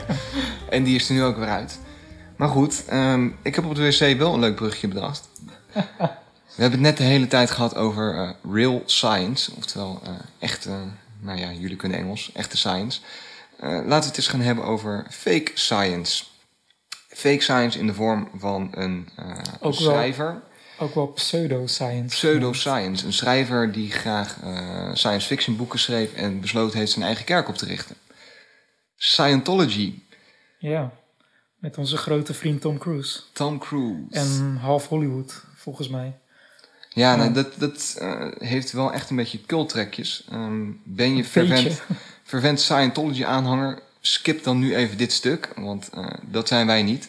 en 0.70 0.84
die 0.84 0.94
is 0.94 1.08
er 1.08 1.14
nu 1.14 1.22
ook 1.22 1.36
weer 1.36 1.48
uit. 1.48 1.78
Maar 2.36 2.48
goed, 2.48 2.84
ehm, 2.88 3.28
ik 3.42 3.54
heb 3.54 3.64
op 3.64 3.74
de 3.74 3.82
wc 3.82 4.18
wel 4.18 4.34
een 4.34 4.40
leuk 4.40 4.54
brugje 4.54 4.88
bedacht. 4.88 5.28
We 6.54 6.62
hebben 6.62 6.84
het 6.84 6.88
net 6.88 6.96
de 6.96 7.02
hele 7.02 7.26
tijd 7.26 7.50
gehad 7.50 7.76
over 7.76 8.14
eh, 8.14 8.52
real 8.52 8.82
science. 8.86 9.52
Oftewel 9.56 10.00
eh, 10.04 10.10
echte, 10.38 10.70
nou 11.20 11.38
ja, 11.38 11.50
jullie 11.52 11.76
kunnen 11.76 11.98
Engels, 11.98 12.32
echte 12.32 12.56
science. 12.56 13.00
Eh, 13.58 13.70
laten 13.70 13.88
we 13.88 14.06
het 14.06 14.16
eens 14.16 14.28
gaan 14.28 14.40
hebben 14.40 14.64
over 14.64 15.06
fake 15.10 15.50
science. 15.54 16.24
Fake 17.08 17.40
science 17.40 17.78
in 17.78 17.86
de 17.86 17.94
vorm 17.94 18.28
van 18.36 18.68
een, 18.74 19.08
een 19.60 19.74
schrijver. 19.74 20.42
Ook 20.78 20.94
wel 20.94 21.06
pseudoscience. 21.06 22.16
Pseudoscience. 22.16 23.06
Een 23.06 23.12
schrijver 23.12 23.72
die 23.72 23.90
graag 23.90 24.38
eh, 24.42 24.90
science 24.94 25.26
fiction 25.26 25.56
boeken 25.56 25.78
schreef 25.78 26.14
en 26.14 26.40
besloten 26.40 26.78
heeft 26.78 26.92
zijn 26.92 27.04
eigen 27.04 27.24
kerk 27.24 27.48
op 27.48 27.56
te 27.56 27.66
richten. 27.66 27.96
Scientology. 28.96 29.98
Ja. 30.58 30.92
Met 31.58 31.78
onze 31.78 31.96
grote 31.96 32.34
vriend 32.34 32.60
Tom 32.60 32.78
Cruise. 32.78 33.20
Tom 33.32 33.58
Cruise. 33.58 34.06
En 34.10 34.56
half 34.56 34.88
Hollywood, 34.88 35.42
volgens 35.54 35.88
mij. 35.88 36.18
ja, 36.90 37.16
nou, 37.16 37.32
dat, 37.32 37.54
dat 37.58 37.96
eh, 37.98 38.26
heeft 38.38 38.72
wel 38.72 38.92
echt 38.92 39.10
een 39.10 39.16
beetje 39.16 39.40
culttrekjes. 39.46 40.24
Ehm, 40.30 40.70
ben 40.84 41.16
je 41.16 41.24
fervent, 41.24 41.62
Beetje. 41.62 41.82
fervent 42.22 42.60
Scientology-aanhanger? 42.60 43.82
Skip 44.00 44.44
dan 44.44 44.58
nu 44.58 44.76
even 44.76 44.96
dit 44.96 45.12
stuk, 45.12 45.48
want 45.56 45.88
eh, 45.90 46.06
dat 46.22 46.48
zijn 46.48 46.66
wij 46.66 46.82
niet. 46.82 47.08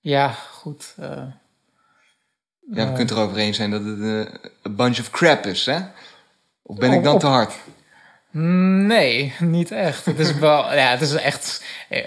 Ja, 0.00 0.28
goed. 0.30 0.94
eh, 0.96 1.22
Ja, 2.70 2.74
we 2.74 2.80
Eh, 2.80 2.86
kunnen 2.86 2.98
het 3.06 3.10
erover 3.10 3.36
eens 3.36 3.56
zijn 3.56 3.70
dat 3.70 3.84
het 3.84 4.00
eh, 4.00 4.34
een 4.62 4.76
bunch 4.76 4.98
of 4.98 5.10
crap 5.10 5.46
is, 5.46 5.66
hè? 5.66 5.78
Of 6.62 6.76
ben 6.78 6.92
ik 6.92 7.02
dan 7.04 7.14
op- 7.14 7.20
te 7.20 7.26
hard? 7.26 7.54
Nee, 8.30 9.32
niet 9.40 9.70
echt. 9.70 10.04
Het 10.04 10.18
is 10.18 10.34
wel, 10.34 10.58
ja, 10.74 10.90
het 10.90 11.00
is 11.00 11.12
echt. 11.14 11.64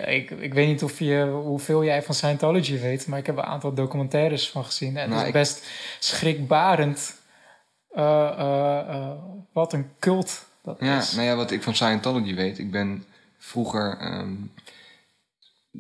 Ik, 0.08 0.30
ik 0.32 0.54
weet 0.54 0.68
niet 0.68 0.84
of 0.84 1.00
je, 1.00 1.40
hoeveel 1.44 1.84
jij 1.84 2.04
van 2.04 2.16
Scientology 2.16 2.80
weet, 2.80 3.08
maar 3.08 3.20
ik 3.20 3.26
heb 3.26 3.38
een 3.38 3.44
aantal 3.44 3.74
documentaires 3.74 4.50
van 4.50 4.66
gezien. 4.66 4.96
En 4.98 5.02
het 5.02 5.10
Nou, 5.10 5.22
is 5.22 5.28
ik- 5.28 5.34
best 5.34 5.66
schrikbarend. 6.00 7.18
eh, 7.92 8.30
eh, 8.38 8.80
eh, 8.96 9.10
wat 9.54 9.74
een 9.74 9.90
cult 10.00 10.46
dat 10.64 10.78
Ja, 10.80 10.98
is. 10.98 11.12
nou 11.14 11.28
ja, 11.28 11.36
wat 11.36 11.52
ik 11.52 11.64
van 11.64 11.76
Scientology 11.76 12.36
weet, 12.36 12.60
ik 12.60 12.72
ben 12.72 13.06
vroeger, 13.38 13.98
ehm, 14.00 14.32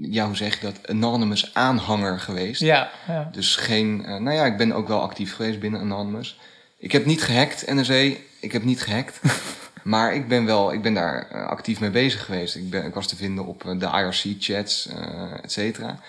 ja, 0.02 0.26
hoe 0.26 0.36
zeg 0.36 0.60
je 0.60 0.66
dat, 0.66 0.88
anonymous 0.88 1.54
aanhanger 1.54 2.20
geweest. 2.20 2.62
Ja, 2.62 2.90
ja. 3.08 3.30
Dus 3.32 3.56
geen, 3.56 4.06
eh, 4.06 4.16
nou 4.18 4.36
ja, 4.36 4.46
ik 4.46 4.58
ben 4.58 4.72
ook 4.72 4.88
wel 4.88 5.02
actief 5.02 5.36
geweest 5.36 5.60
binnen 5.60 5.82
Anonymous. 5.82 6.40
Ik 6.78 6.92
heb 6.92 7.06
niet 7.06 7.22
gehackt, 7.24 7.64
NSE, 7.74 8.18
ik 8.40 8.52
heb 8.52 8.64
niet 8.64 8.82
gehackt. 8.82 9.20
maar 9.84 10.14
ik 10.16 10.28
ben 10.28 10.46
wel, 10.46 10.74
ik 10.74 10.82
ben 10.82 10.94
daar 10.94 11.28
eh, 11.32 11.46
actief 11.48 11.80
mee 11.80 11.90
bezig 11.90 12.26
geweest. 12.26 12.56
Ik, 12.56 12.70
ben, 12.70 12.86
ik 12.86 12.94
was 12.94 13.08
te 13.08 13.16
vinden 13.16 13.46
op 13.46 13.66
eh, 13.66 13.80
de 13.80 13.86
IRC-chats, 13.86 14.88
eh 14.88 15.44
et 15.44 15.52
cetera. 15.52 16.00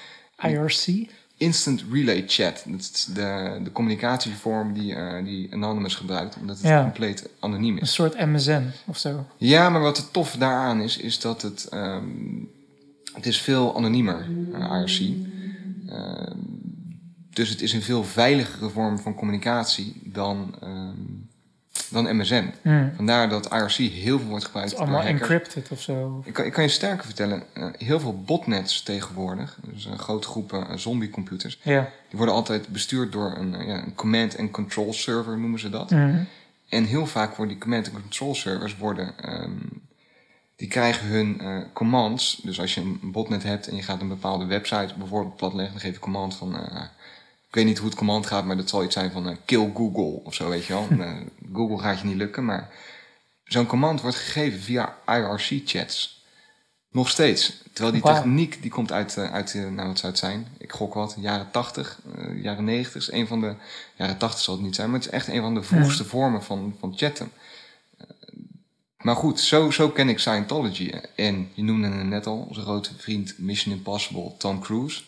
IRC. 0.43 1.09
Instant 1.37 1.85
Relay 1.93 2.25
Chat. 2.27 2.63
Dat 2.67 2.81
is 2.81 3.05
de, 3.15 3.61
de 3.65 3.73
communicatievorm 3.73 4.73
die, 4.73 5.23
die 5.25 5.53
Anonymous 5.53 5.95
gebruikt, 5.95 6.37
omdat 6.41 6.57
het 6.59 6.67
Ja. 6.67 6.83
compleet 6.83 7.29
anoniem 7.39 7.77
Een 7.77 7.83
is. 7.83 7.93
soort 7.93 8.27
MSN 8.27 8.71
of 8.87 8.99
zo. 8.99 9.27
Ja, 9.37 9.69
maar 9.71 9.81
wat 9.81 9.97
het 9.97 10.13
tof 10.13 10.37
daaraan 10.37 10.81
is, 10.81 10.97
is 10.97 11.21
dat 11.21 11.43
het, 11.43 11.65
ehm, 11.71 12.03
het 13.15 13.27
is 13.27 13.41
veel 13.41 13.77
anoniemer, 13.77 14.27
eh, 14.53 14.61
IRC. 14.61 15.15
Ehm, 15.89 16.37
dus 17.31 17.49
het 17.49 17.63
is 17.63 17.73
een 17.73 17.83
veel 17.83 18.05
veiligere 18.05 18.69
vorm 18.69 18.99
van 18.99 19.15
communicatie 19.15 20.01
dan, 20.05 20.55
ehm, 20.61 20.95
dan 21.91 22.17
MSN. 22.17 22.53
Hmm. 22.63 22.93
Vandaar 22.97 23.29
dat 23.29 23.53
IRC 23.53 23.93
heel 23.93 24.19
veel 24.19 24.29
wordt 24.29 24.43
Het 24.43 24.45
gebruikt 24.45 24.73
is 24.73 24.79
door 24.79 24.87
allemaal 24.87 25.07
encrypted 25.07 25.69
of 25.71 25.81
zo. 25.81 26.23
Ik 26.25 26.33
kan, 26.33 26.45
ik 26.45 26.53
kan 26.53 26.63
je 26.63 26.69
sterker 26.69 27.05
vertellen, 27.05 27.43
eh, 27.53 27.67
heel 27.79 28.01
veel 28.01 28.23
botnets 28.23 28.83
tegenwoordig, 28.83 29.59
dus 29.73 29.85
een 29.85 29.99
grote 29.99 30.29
groepen 30.29 30.69
eh, 30.69 30.77
zombiecomputers, 30.77 31.59
die 31.63 31.83
worden 32.11 32.35
altijd 32.35 32.69
bestuurd 32.69 33.13
door 33.13 33.37
een, 33.37 33.55
eh, 33.55 33.67
ja, 33.67 33.83
een 33.83 33.95
command 33.95 34.39
and 34.39 34.51
control 34.51 34.93
server, 34.93 35.39
noemen 35.39 35.61
ze 35.61 35.71
dat. 35.71 35.91
Mhm. 35.91 36.23
En 36.69 36.85
heel 36.85 37.07
vaak 37.07 37.29
worden 37.29 37.49
die 37.49 37.63
command 37.63 37.87
and 37.87 38.01
control 38.01 38.35
servers 38.35 38.77
worden, 38.77 39.13
ehm, 39.19 39.51
die 40.61 40.69
krijgen 40.69 41.07
hun 41.07 41.41
eh, 41.41 41.59
commands. 41.73 42.41
Dus 42.43 42.61
als 42.61 42.75
je 42.75 42.81
een 42.81 43.13
botnet 43.13 43.43
hebt 43.43 43.69
en 43.69 43.77
je 43.77 43.83
gaat 43.83 44.01
een 44.01 44.09
bepaalde 44.09 44.45
website 44.45 44.95
bijvoorbeeld 44.99 45.37
platleggen, 45.37 45.73
dan 45.73 45.81
geef 45.81 45.95
je 45.95 46.01
command 46.01 46.35
van, 46.35 46.57
eh, 46.57 46.83
ik 47.49 47.55
weet 47.55 47.65
niet 47.65 47.79
hoe 47.79 47.89
het 47.89 47.99
command 47.99 48.27
gaat, 48.27 48.45
maar 48.45 48.57
dat 48.57 48.69
zal 48.69 48.85
iets 48.85 48.95
zijn 48.95 49.11
van 49.11 49.29
eh, 49.29 49.37
kill 49.45 49.71
Google 49.75 50.21
of 50.25 50.35
zo, 50.35 50.49
weet 50.49 50.65
je 50.65 50.73
wel. 50.73 50.89
Google 51.59 51.79
gaat 51.79 52.01
je 52.01 52.07
niet 52.07 52.17
lukken, 52.17 52.45
maar 52.45 52.71
zo'n 53.45 53.67
command 53.67 54.01
wordt 54.01 54.17
gegeven 54.17 54.61
via 54.61 54.97
IRC-chats. 55.07 56.25
Nog 56.91 57.09
steeds. 57.09 57.63
Terwijl 57.73 57.95
die 57.95 58.15
techniek, 58.15 58.63
die 58.63 58.71
komt 58.71 58.93
uit, 58.93 59.19
uit 59.19 59.55
nou 59.55 59.89
wat 59.89 59.99
zou 59.99 60.13
het 60.13 60.19
zijn? 60.19 60.47
Ik 60.59 60.73
gok 60.73 60.95
wat, 60.95 61.17
jaren 61.19 61.51
80, 61.51 62.01
eh, 62.17 62.43
jaren 62.43 62.65
90. 62.65 62.95
Is 62.95 63.13
een 63.13 63.27
van 63.27 63.41
de, 63.41 63.55
jaren 63.95 64.19
80 64.19 64.41
zal 64.41 64.55
het 64.55 64.63
niet 64.63 64.75
zijn, 64.75 64.91
maar 64.91 64.99
het 64.99 65.09
is 65.09 65.15
echt 65.15 65.29
een 65.29 65.41
van 65.41 65.55
de 65.55 65.63
vroegste 65.63 66.05
vormen 66.05 66.43
van, 66.43 66.77
van 66.81 66.93
chatten. 66.97 67.33
Maar 69.03 69.17
goed, 69.17 69.41
zo, 69.41 69.71
zo 69.71 69.89
ken 69.89 70.09
ik 70.09 70.19
Scientology. 70.19 70.93
En 71.17 71.49
je 71.55 71.63
noemde 71.63 71.89
hem 71.89 72.09
net 72.09 72.27
al, 72.27 72.47
onze 72.49 72.61
grote 72.61 72.91
vriend 72.97 73.39
Mission 73.39 73.75
Impossible, 73.75 74.33
Tom 74.39 74.61
Cruise. 74.61 75.03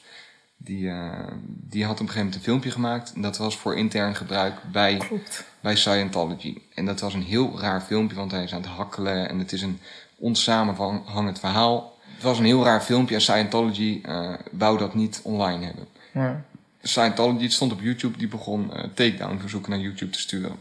Die, 0.57 0.89
eh, 0.89 1.27
die 1.47 1.85
had 1.85 1.93
op 1.93 2.01
een 2.01 2.07
gegeven 2.07 2.19
moment 2.19 2.35
een 2.35 2.43
filmpje 2.43 2.71
gemaakt. 2.71 3.13
En 3.15 3.23
dat 3.23 3.37
was 3.37 3.57
voor 3.57 3.77
intern 3.77 4.15
gebruik 4.15 4.55
bij 4.73 4.97
Klopt. 4.97 5.45
bij 5.61 5.77
Scientology. 5.77 6.59
En 6.75 6.85
dat 6.87 7.01
was 7.01 7.15
een 7.15 7.23
heel 7.23 7.61
raar 7.61 7.81
filmpje, 7.81 8.17
want 8.17 8.31
hij 8.31 8.43
is 8.43 8.55
aan 8.55 8.63
het 8.63 8.71
hakkelen 8.71 9.29
en 9.29 9.39
het 9.39 9.53
is 9.53 9.63
een 9.63 9.81
onsamenhangend 10.17 11.39
verhaal. 11.39 11.99
Het 12.15 12.23
was 12.23 12.39
een 12.39 12.45
heel 12.45 12.65
raar 12.65 12.83
filmpje 12.83 13.15
en 13.15 13.21
Scientology 13.21 14.01
eh 14.03 14.35
wou 14.51 14.79
dat 14.79 14.95
niet 14.95 15.21
online 15.23 15.65
hebben. 15.65 15.87
Ja. 16.13 16.45
Scientology, 16.83 17.43
het 17.43 17.53
stond 17.53 17.73
op 17.73 17.81
YouTube, 17.81 18.19
die 18.19 18.29
begon 18.29 18.75
eh 18.75 18.85
takedown 18.95 19.39
verzoeken 19.39 19.71
naar 19.71 19.81
YouTube 19.81 20.13
te 20.13 20.19
sturen. 20.19 20.51
Het 20.51 20.59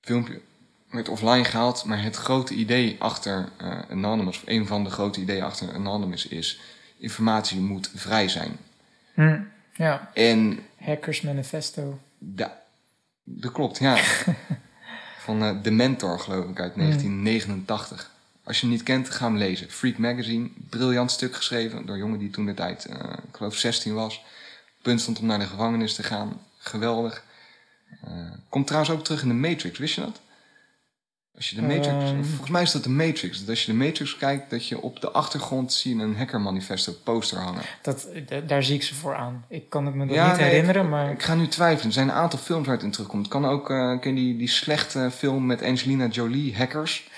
filmpje 0.00 0.40
werd 0.90 1.08
offline 1.08 1.44
gehaald, 1.44 1.84
maar 1.84 2.02
het 2.02 2.16
grote 2.16 2.54
idee 2.54 2.96
achter 2.98 3.48
eh, 3.56 3.78
Anonymous, 3.90 4.36
of 4.36 4.42
een 4.46 4.66
van 4.66 4.84
de 4.84 4.90
grote 4.90 5.20
ideeën 5.20 5.42
achter 5.42 5.74
Anonymous 5.74 6.26
is, 6.26 6.60
informatie 6.98 7.60
moet 7.60 7.90
vrij 7.94 8.28
zijn. 8.28 8.56
Hm. 9.14 9.40
ja. 9.74 10.10
En 10.14 10.58
Hackers 10.76 11.20
Manifesto. 11.20 11.98
Ja, 12.36 12.60
dat 13.24 13.52
klopt, 13.52 13.78
ja. 13.78 13.96
Van 15.18 15.42
eh 15.42 15.60
The 15.62 15.70
Mentor, 15.70 16.20
geloof 16.20 16.44
ik, 16.44 16.60
uit 16.60 16.74
1989. 16.74 18.10
Als 18.44 18.60
je 18.60 18.66
hem 18.66 18.74
niet 18.74 18.82
kent, 18.82 19.10
ga 19.10 19.24
hem 19.24 19.36
lezen. 19.36 19.70
Freak 19.70 19.98
Magazine, 19.98 20.48
briljant 20.68 21.10
stuk 21.10 21.34
geschreven 21.34 21.86
door 21.86 21.94
een 21.94 22.00
jongen 22.00 22.18
die 22.18 22.30
toen 22.30 22.46
de 22.46 22.54
tijd, 22.54 22.84
eh, 22.84 22.96
ik 23.28 23.36
geloof 23.36 23.56
16 23.56 23.94
was. 23.94 24.24
Punt 24.82 25.00
stond 25.00 25.18
om 25.18 25.26
naar 25.26 25.38
de 25.38 25.46
gevangenis 25.46 25.94
te 25.94 26.02
gaan. 26.02 26.40
Geweldig. 26.58 27.24
Komt 28.48 28.66
trouwens 28.66 28.92
ook 28.92 29.04
terug 29.04 29.22
in 29.22 29.28
de 29.28 29.34
Matrix, 29.34 29.78
wist 29.78 29.94
je 29.94 30.00
dat? 30.00 30.20
Als 31.40 31.50
je 31.50 31.56
de 31.56 31.62
Matrix, 31.62 31.86
Ehm. 32.10 32.22
volgens 32.24 32.50
mij 32.50 32.62
is 32.62 32.70
dat 32.72 32.82
de 32.84 32.88
Matrix. 32.90 33.38
Dat 33.40 33.48
als 33.48 33.64
je 33.64 33.72
de 33.72 33.78
Matrix 33.78 34.16
kijkt, 34.16 34.50
dat 34.50 34.66
je 34.66 34.80
op 34.80 35.00
de 35.00 35.10
achtergrond 35.10 35.72
zie 35.72 35.96
je 35.96 36.02
een 36.02 36.16
hacker 36.16 36.40
manifesto 36.40 36.92
poster 37.04 37.38
hangen. 37.38 37.62
Dat, 37.82 38.08
da- 38.26 38.40
daar 38.40 38.62
zie 38.62 38.74
ik 38.74 38.82
ze 38.82 38.94
voor 38.94 39.14
aan. 39.14 39.44
Ik 39.48 39.68
kan 39.70 39.86
het 39.86 39.94
me 39.94 40.06
dat 40.06 40.14
Ja, 40.14 40.28
niet 40.28 40.36
nee, 40.40 40.48
herinneren, 40.48 40.84
ik, 40.84 40.90
maar 40.90 41.10
Ik 41.10 41.22
ga 41.22 41.34
nu 41.34 41.48
twijfelen. 41.48 41.86
Er 41.86 41.92
zijn 41.92 42.08
een 42.08 42.14
aantal 42.14 42.38
films 42.38 42.66
waar 42.66 42.74
het 42.76 42.84
in 42.84 42.90
terugkomt. 42.90 43.22
Het 43.22 43.32
kan 43.32 43.46
ook, 43.46 43.70
eh 43.70 44.00
ken 44.00 44.16
je 44.16 44.20
die, 44.22 44.36
die 44.36 44.48
slechte 44.48 45.10
film 45.16 45.46
met 45.46 45.62
Angelina 45.62 46.06
Jolie, 46.06 46.56
Hackers? 46.56 47.08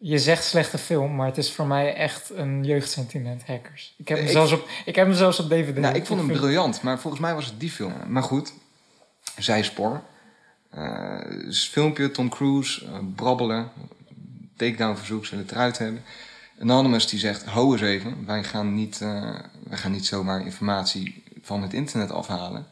je 0.00 0.18
zegt 0.18 0.44
slechte 0.44 0.78
film, 0.78 1.14
maar 1.16 1.26
het 1.26 1.38
is 1.38 1.52
voor 1.52 1.66
mij 1.66 1.94
echt 1.94 2.30
een 2.34 2.64
jeugdsentiment, 2.64 3.46
hackers. 3.46 3.94
Ik 3.98 4.08
heb 4.08 4.16
hem, 4.18 4.26
Ik- 4.26 4.32
zelfs, 4.32 4.52
op, 4.52 4.68
ik 4.84 4.94
heb 4.94 5.06
hem 5.06 5.14
zelfs 5.14 5.38
op 5.40 5.48
DVD. 5.48 5.76
Nou, 5.78 5.94
ik 5.94 6.06
vond 6.06 6.20
hem 6.20 6.28
briljant, 6.38 6.82
maar 6.82 6.98
volgens 6.98 7.22
mij 7.22 7.34
was 7.34 7.46
het 7.46 7.60
die 7.60 7.70
film. 7.70 7.92
Maar 8.08 8.22
goed, 8.22 8.52
zijspoor. 9.38 10.02
Eh 10.70 11.10
dus 11.44 11.68
filmpje, 11.68 12.10
Tom 12.10 12.28
Cruise, 12.28 12.84
eh, 12.84 12.98
brabbelen, 13.14 13.70
takedown 14.56 14.96
verzoek, 14.96 15.26
zullen 15.26 15.44
het 15.44 15.52
eruit 15.52 15.78
hebben. 15.78 16.02
Anonymous 16.60 17.06
die 17.06 17.18
zegt, 17.18 17.44
hou 17.44 17.72
eens 17.72 17.80
even, 17.80 18.26
wij 18.26 18.44
gaan, 18.44 18.74
niet, 18.74 19.00
eh, 19.00 19.38
wij 19.68 19.78
gaan 19.78 19.92
niet 19.92 20.06
zomaar 20.06 20.44
informatie 20.44 21.22
van 21.42 21.62
het 21.62 21.72
internet 21.72 22.10
afhalen. 22.10 22.66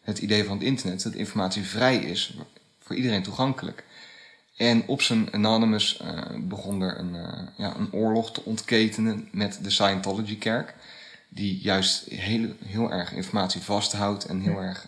Het 0.00 0.18
idee 0.18 0.44
van 0.44 0.56
het 0.56 0.66
internet 0.66 0.96
is 0.96 1.02
dat 1.02 1.14
informatie 1.14 1.62
vrij 1.62 1.96
is, 1.96 2.36
voor 2.80 2.96
iedereen 2.96 3.22
toegankelijk. 3.22 3.84
En 4.56 4.86
op 4.86 5.02
zijn 5.02 5.32
Anonymous 5.32 6.02
begon 6.38 6.80
er 6.80 6.98
een, 6.98 7.16
ja, 7.56 7.76
een 7.76 7.92
oorlog 7.92 8.32
te 8.32 8.44
ontketenen 8.44 9.28
met 9.32 9.58
de 9.62 9.70
Scientology-kerk. 9.70 10.74
Die 11.28 11.58
juist 11.60 12.04
heel, 12.08 12.48
heel 12.64 12.92
erg 12.92 13.12
informatie 13.12 13.60
vasthoudt 13.60 14.24
en 14.24 14.40
heel 14.40 14.62
erg, 14.62 14.84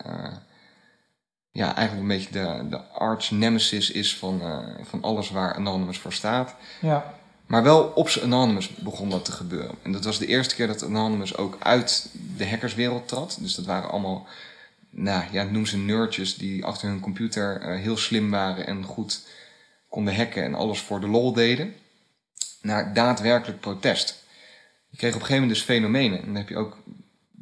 ja, 1.55 1.74
eigenlijk 1.76 2.00
een 2.00 2.16
beetje 2.16 2.32
de, 2.32 2.68
de 2.68 2.80
arch 2.82 3.30
nemesis 3.30 3.90
is 3.90 4.16
van, 4.16 4.40
eh, 4.42 4.59
van 4.82 5.02
alles 5.02 5.30
waar 5.30 5.55
Anonymous 5.55 5.98
voor 5.98 6.12
staat. 6.12 6.55
Ja, 6.80 7.14
Maar 7.46 7.62
wel 7.62 7.82
op 7.84 8.09
zijn 8.09 8.24
Anonymous 8.24 8.68
begon 8.68 9.11
dat 9.11 9.24
te 9.24 9.32
gebeuren. 9.32 9.74
En 9.82 9.92
dat 9.92 10.05
was 10.05 10.18
de 10.18 10.26
eerste 10.26 10.55
keer 10.55 10.66
dat 10.66 10.84
Anonymous 10.84 11.36
ook 11.36 11.57
uit 11.59 12.09
de 12.36 12.48
hackerswereld 12.48 13.09
trad. 13.09 13.38
Dus 13.40 13.55
dat 13.55 13.64
waren 13.64 13.90
allemaal, 13.90 14.26
nou 14.90 15.24
ja, 15.32 15.42
noem 15.42 15.66
ze 15.66 15.78
nerdjes 15.78 16.36
die 16.36 16.64
achter 16.64 16.88
hun 16.88 17.00
computer 17.00 17.61
eh, 17.61 17.80
heel 17.80 17.96
slim 17.96 18.30
waren 18.30 18.66
en 18.66 18.84
goed 18.84 19.26
konden 19.88 20.16
hacken 20.16 20.42
en 20.42 20.55
alles 20.55 20.80
voor 20.80 21.00
de 21.00 21.09
lol 21.09 21.32
deden. 21.32 21.74
Naar 22.62 22.94
daadwerkelijk 22.94 23.61
protest. 23.61 24.24
Je 24.88 24.96
kreeg 24.96 25.14
op 25.14 25.20
een 25.20 25.26
gegeven 25.26 25.48
moment 25.48 25.59
dus 25.59 25.74
fenomenen. 25.76 26.18
En 26.18 26.24
dan 26.26 26.34
heb 26.34 26.48
je 26.48 26.57
ook 26.57 26.76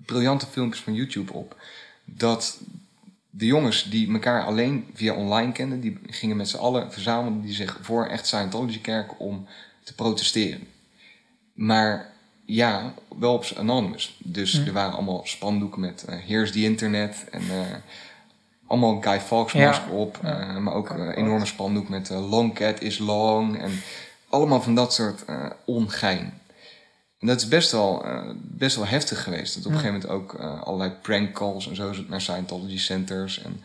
briljante 0.06 0.46
filmpjes 0.46 0.82
van 0.82 0.94
YouTube 0.94 1.32
op. 1.32 1.56
Dat 2.04 2.58
de 3.34 3.46
jongens 3.46 3.90
die 3.90 4.12
elkaar 4.12 4.44
alleen 4.44 4.86
via 4.94 5.14
online 5.14 5.52
kenden, 5.52 5.80
die 5.80 5.98
gingen 6.06 6.36
met 6.36 6.48
z'n 6.48 6.56
allen 6.56 6.92
verzamelden 6.92 7.42
die 7.42 7.54
zich 7.54 7.78
voor 7.82 8.06
echt 8.06 8.26
Scientology-kerk 8.26 9.20
om 9.20 9.46
te 9.84 9.94
protesteren. 9.94 10.66
Maar 11.52 12.10
ja, 12.44 12.94
wel 13.18 13.34
op 13.34 13.44
z'n 13.44 13.58
anonymous. 13.58 14.16
Dus 14.18 14.54
er 14.66 14.72
waren 14.72 14.92
allemaal 14.94 15.20
spandoeken 15.24 15.80
met 15.80 16.04
eh 16.04 16.16
Here's 16.26 16.52
the 16.52 16.62
Internet 16.62 17.24
en 17.30 17.40
eh, 17.50 17.60
allemaal 18.66 19.00
Guy 19.00 19.20
Fawkes 19.20 19.52
Ja. 19.52 19.66
masker 19.68 19.90
op. 19.92 20.18
Ja. 20.22 20.40
eh, 20.40 20.56
maar 20.56 20.74
ook 20.74 20.90
een 20.90 21.10
enorme 21.10 21.46
spandoek 21.46 21.88
met 21.88 22.10
Long 22.10 22.54
Cat 22.54 22.80
is 22.80 22.98
Long 22.98 23.58
en 23.58 23.70
allemaal 24.28 24.62
van 24.62 24.74
dat 24.74 24.94
soort 24.94 25.24
ongein. 25.64 26.40
En 27.22 27.28
dat 27.28 27.40
is 27.40 27.48
best 27.48 27.72
wel, 27.72 28.04
eh, 28.04 28.30
best 28.36 28.76
wel 28.76 28.86
heftig 28.86 29.22
geweest. 29.22 29.54
Dat 29.54 29.66
op 29.66 29.72
een 29.72 29.78
gegeven 29.78 30.00
moment 30.00 30.12
ook 30.12 30.34
eh, 30.40 30.62
allerlei 30.62 30.90
prank 30.90 31.32
calls 31.34 31.68
en 31.68 31.76
zo 31.76 31.94
naar 32.08 32.20
Scientology 32.20 32.78
centers. 32.78 33.42
En 33.42 33.62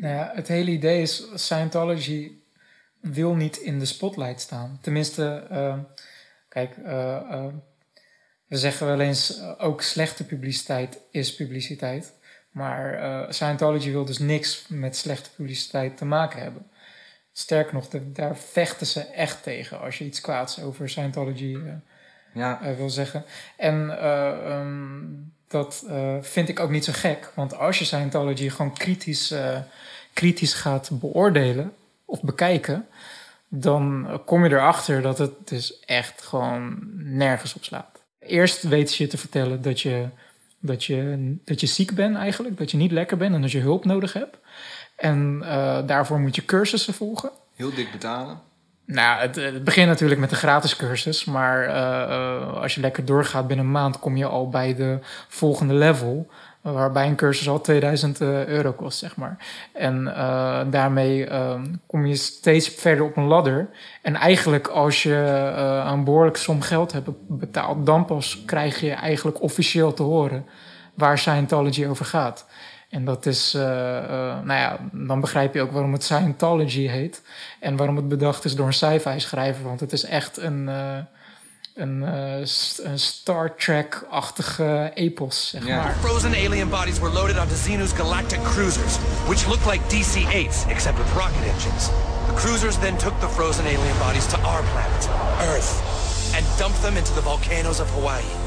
nou 0.00 0.14
ja, 0.14 0.32
het 0.34 0.48
hele 0.48 0.70
idee 0.70 1.02
is, 1.02 1.22
Scientology 1.34 2.32
wil 3.00 3.34
niet 3.34 3.56
in 3.56 3.78
de 3.78 3.84
spotlight 3.84 4.40
staan. 4.40 4.78
Tenminste, 4.82 5.46
eh, 5.50 5.78
kijk, 6.48 6.76
we 8.46 8.56
zeggen 8.56 8.86
wel 8.86 9.00
eens, 9.00 9.40
ook 9.58 9.82
slechte 9.82 10.24
publiciteit 10.24 10.98
is 11.10 11.34
publiciteit. 11.34 12.12
Maar 12.50 13.26
Scientology 13.34 13.90
wil 13.90 14.04
dus 14.04 14.18
niks 14.18 14.64
met 14.68 14.96
slechte 14.96 15.30
publiciteit 15.30 15.96
te 15.96 16.04
maken 16.04 16.42
hebben. 16.42 16.66
Sterker 17.32 17.74
nog, 17.74 17.88
de- 17.88 18.12
daar 18.12 18.36
vechten 18.36 18.86
ze 18.86 19.00
echt 19.00 19.42
tegen 19.42 19.80
als 19.80 19.98
je 19.98 20.04
iets 20.04 20.20
kwaads 20.20 20.60
over 20.60 20.88
Scientology 20.88 21.58
Ja, 22.34 22.62
eh, 22.62 22.76
wil 22.76 22.90
zeggen. 22.90 23.24
En 23.56 23.98
eh, 24.00 24.52
ehm, 24.52 25.02
dat 25.54 25.84
eh, 25.88 26.16
vind 26.20 26.48
ik 26.48 26.60
ook 26.60 26.70
niet 26.70 26.84
zo 26.84 26.92
gek. 26.94 27.30
Want 27.34 27.56
als 27.56 27.78
je 27.78 27.84
Scientology 27.84 28.48
gewoon 28.48 28.72
kritisch, 28.72 29.30
eh, 29.30 29.58
kritisch 30.12 30.54
gaat 30.54 30.90
beoordelen 30.92 31.72
of 32.04 32.22
bekijken... 32.22 32.86
dan 33.48 34.08
kom 34.24 34.44
je 34.44 34.50
erachter 34.50 35.02
dat 35.02 35.18
het 35.18 35.32
dus 35.44 35.80
echt 35.80 36.22
gewoon 36.22 36.78
nergens 36.94 37.54
op 37.54 37.64
slaat. 37.64 38.02
Eerst 38.18 38.62
weten 38.62 38.94
ze 38.94 39.02
je 39.02 39.08
te 39.08 39.18
vertellen 39.18 39.62
dat 39.62 39.80
je, 39.80 40.08
dat, 40.58 40.84
je, 40.84 41.34
dat 41.44 41.60
je 41.60 41.66
ziek 41.66 41.94
bent 41.94 42.16
eigenlijk. 42.16 42.58
Dat 42.58 42.70
je 42.70 42.76
niet 42.76 42.92
lekker 42.92 43.16
bent 43.16 43.34
en 43.34 43.40
dat 43.40 43.52
je 43.52 43.60
hulp 43.60 43.84
nodig 43.84 44.12
hebt. 44.12 44.36
En 44.96 45.42
eh, 45.42 45.86
daarvoor 45.86 46.20
moet 46.20 46.34
je 46.34 46.44
cursussen 46.44 46.94
volgen. 46.94 47.30
heel 47.54 47.74
dik 47.74 47.92
betalen. 47.92 48.40
Nou, 48.86 49.20
het, 49.20 49.64
begint 49.64 49.88
natuurlijk 49.88 50.20
met 50.20 50.30
een 50.30 50.36
gratis 50.36 50.76
cursus. 50.76 51.24
Maar 51.24 51.62
eh, 51.62 52.02
eh, 52.02 52.62
als 52.62 52.74
je 52.74 52.80
lekker 52.80 53.04
doorgaat 53.04 53.46
binnen 53.46 53.66
een 53.66 53.72
maand, 53.72 53.98
kom 53.98 54.16
je 54.16 54.26
al 54.26 54.48
bij 54.48 54.74
de 54.74 54.98
volgende 55.28 55.74
level. 55.74 56.28
Waarbij 56.60 57.06
een 57.06 57.16
cursus 57.16 57.48
al 57.48 57.60
2000 57.60 58.20
eh, 58.20 58.46
euro 58.46 58.72
kost, 58.72 58.98
zeg 58.98 59.16
maar. 59.16 59.36
En 59.72 60.04
daarmee 60.70 61.26
eh, 61.26 61.60
kom 61.86 62.06
je 62.06 62.14
steeds 62.16 62.68
verder 62.68 63.04
op 63.04 63.16
een 63.16 63.26
ladder. 63.26 63.68
En 64.02 64.14
eigenlijk, 64.14 64.68
als 64.68 65.02
je 65.02 65.14
een 65.86 66.04
behoorlijke 66.04 66.38
som 66.38 66.60
geld 66.60 66.92
hebt 66.92 67.08
betaald, 67.28 67.86
dan 67.86 68.04
pas 68.04 68.42
krijg 68.46 68.80
je 68.80 68.90
eigenlijk 68.90 69.42
officieel 69.42 69.92
te 69.92 70.02
horen 70.02 70.46
waar 70.94 71.18
Scientology 71.18 71.86
over 71.86 72.04
gaat. 72.04 72.46
En 72.94 73.04
dat 73.04 73.26
is, 73.26 73.54
eh, 73.54 73.96
eh, 73.98 74.04
nou 74.44 74.60
ja, 74.60 74.78
dan 74.92 75.20
begrijp 75.20 75.54
je 75.54 75.60
ook 75.60 75.72
waarom 75.72 75.92
het 75.92 76.04
Scientology 76.04 76.86
heet. 76.86 77.22
En 77.60 77.76
waarom 77.76 77.96
het 77.96 78.08
bedacht 78.08 78.44
is 78.44 78.54
door 78.56 78.66
een 78.66 78.72
sci-fi 78.72 79.20
schrijver. 79.20 79.64
Want 79.64 79.80
het 79.80 79.92
is 79.92 80.04
echt 80.04 80.36
een, 80.38 80.68
eh, 80.68 80.96
een, 81.74 82.04
eh, 82.04 82.46
een 82.82 82.98
Star 82.98 83.56
Trek-achtige 83.56 84.90
epos, 84.94 85.48
zeg 85.48 85.66
Ja. 85.66 85.76
maar. 85.82 85.94
Frozen 86.00 86.30
alien 86.34 86.68
bodies 86.68 86.98
were 86.98 87.12
loaded 87.12 87.38
onto 87.38 87.54
Xenu's 87.54 87.92
galactic 87.92 88.42
cruisers, 88.42 88.96
which 89.26 89.46
looked 89.46 89.66
like 89.72 89.82
DC-8s, 89.88 90.64
except 90.68 90.96
with 90.98 91.12
rocket 91.16 91.44
engines. 91.54 91.84
The 92.26 92.34
cruisers 92.34 92.76
then 92.78 92.96
took 92.96 93.20
the 93.20 93.28
frozen 93.28 93.64
alien 93.64 93.98
bodies 93.98 94.26
to 94.26 94.36
our 94.36 94.62
planet, 94.72 95.08
Earth, 95.54 95.72
and 96.36 96.44
dumped 96.58 96.80
them 96.82 96.96
into 96.96 97.12
the 97.14 97.22
volcanoes 97.22 97.80
of 97.80 97.90
Hawaii. 97.90 98.43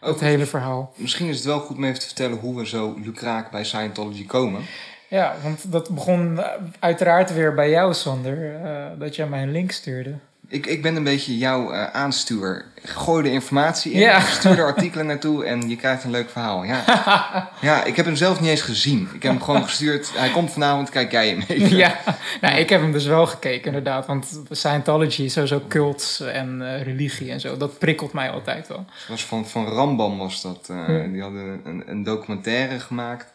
Het 0.00 0.20
hele 0.20 0.46
verhaal. 0.46 0.92
Misschien 0.96 1.28
is 1.28 1.36
het 1.36 1.44
wel 1.44 1.60
goed 1.60 1.76
om 1.76 1.84
even 1.84 2.00
te 2.00 2.06
vertellen 2.06 2.38
hoe 2.38 2.56
we 2.56 2.66
zo 2.66 2.94
lucraak 3.04 3.50
bij 3.50 3.64
Scientology 3.64 4.26
komen. 4.26 4.62
Ja, 5.08 5.34
want 5.42 5.72
dat 5.72 5.88
begon 5.90 6.40
uiteraard 6.78 7.34
weer 7.34 7.54
bij 7.54 7.70
jou, 7.70 7.94
Sander. 7.94 8.54
eh, 8.64 8.86
dat 8.98 9.16
jij 9.16 9.26
mij 9.26 9.42
een 9.42 9.52
link 9.52 9.70
stuurde. 9.70 10.14
Ik, 10.52 10.66
ik 10.66 10.82
ben 10.82 10.96
een 10.96 11.04
beetje 11.04 11.38
jouw 11.38 11.70
eh, 11.72 11.84
aanstuur. 11.84 12.64
Gooi 12.82 13.22
de 13.22 13.30
informatie 13.30 13.92
in, 13.92 14.00
Ja. 14.00 14.20
stuur 14.20 14.58
er 14.58 14.64
artikelen 14.64 15.06
naartoe 15.06 15.44
en 15.44 15.68
je 15.68 15.76
krijgt 15.76 16.04
een 16.04 16.10
leuk 16.10 16.30
verhaal. 16.30 16.64
Ja. 16.64 16.84
ja, 17.60 17.84
ik 17.84 17.96
heb 17.96 18.04
hem 18.06 18.16
zelf 18.16 18.40
niet 18.40 18.50
eens 18.50 18.60
gezien. 18.60 19.08
Ik 19.14 19.22
heb 19.22 19.32
hem 19.32 19.42
gewoon 19.42 19.62
gestuurd. 19.64 20.10
Hij 20.14 20.30
komt 20.30 20.50
vanavond, 20.52 20.90
kijk 20.90 21.10
jij 21.12 21.28
hem 21.28 21.42
even. 21.48 21.76
ja, 21.76 21.94
nou, 22.40 22.58
ik 22.58 22.68
heb 22.68 22.80
hem 22.80 22.92
dus 22.92 23.06
wel 23.06 23.26
gekeken, 23.26 23.66
inderdaad. 23.66 24.06
Want 24.06 24.40
Scientology, 24.50 25.28
sowieso 25.28 25.62
cults 25.68 26.20
en 26.20 26.62
eh, 26.74 26.82
religie 26.82 27.30
en 27.30 27.40
zo, 27.40 27.56
dat 27.56 27.78
prikkelt 27.78 28.12
mij 28.12 28.30
altijd 28.30 28.68
wel. 28.68 28.84
Was 29.08 29.24
van, 29.24 29.46
van 29.48 29.66
Rambam 29.66 30.18
was 30.18 30.42
dat. 30.42 30.68
eh, 30.70 30.76
Ja. 30.88 31.06
Die 31.06 31.22
hadden 31.22 31.60
een, 31.64 31.82
een 31.86 32.02
documentaire 32.02 32.80
gemaakt 32.80 33.32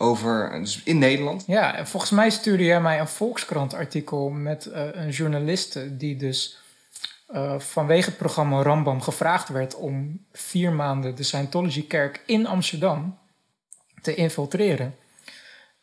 over, 0.00 0.50
dus 0.60 0.82
in 0.82 0.98
Nederland. 0.98 1.44
Ja, 1.46 1.74
en 1.74 1.86
volgens 1.86 2.10
mij 2.10 2.30
stuurde 2.30 2.64
jij 2.64 2.80
mij 2.80 3.00
een 3.00 3.08
Volkskrant-artikel 3.08 4.30
met 4.30 4.66
eh, 4.66 4.86
een 4.92 5.10
journaliste 5.10 5.96
die 5.96 6.16
dus 6.16 6.58
eh, 7.26 7.58
vanwege 7.58 8.08
het 8.08 8.18
programma 8.18 8.62
Rambam 8.62 9.02
gevraagd 9.02 9.48
werd 9.48 9.74
om 9.74 10.24
vier 10.32 10.72
maanden 10.72 11.14
de 11.14 11.22
Scientology-kerk 11.22 12.22
in 12.26 12.46
Amsterdam 12.46 13.18
te 14.02 14.14
infiltreren. 14.14 14.94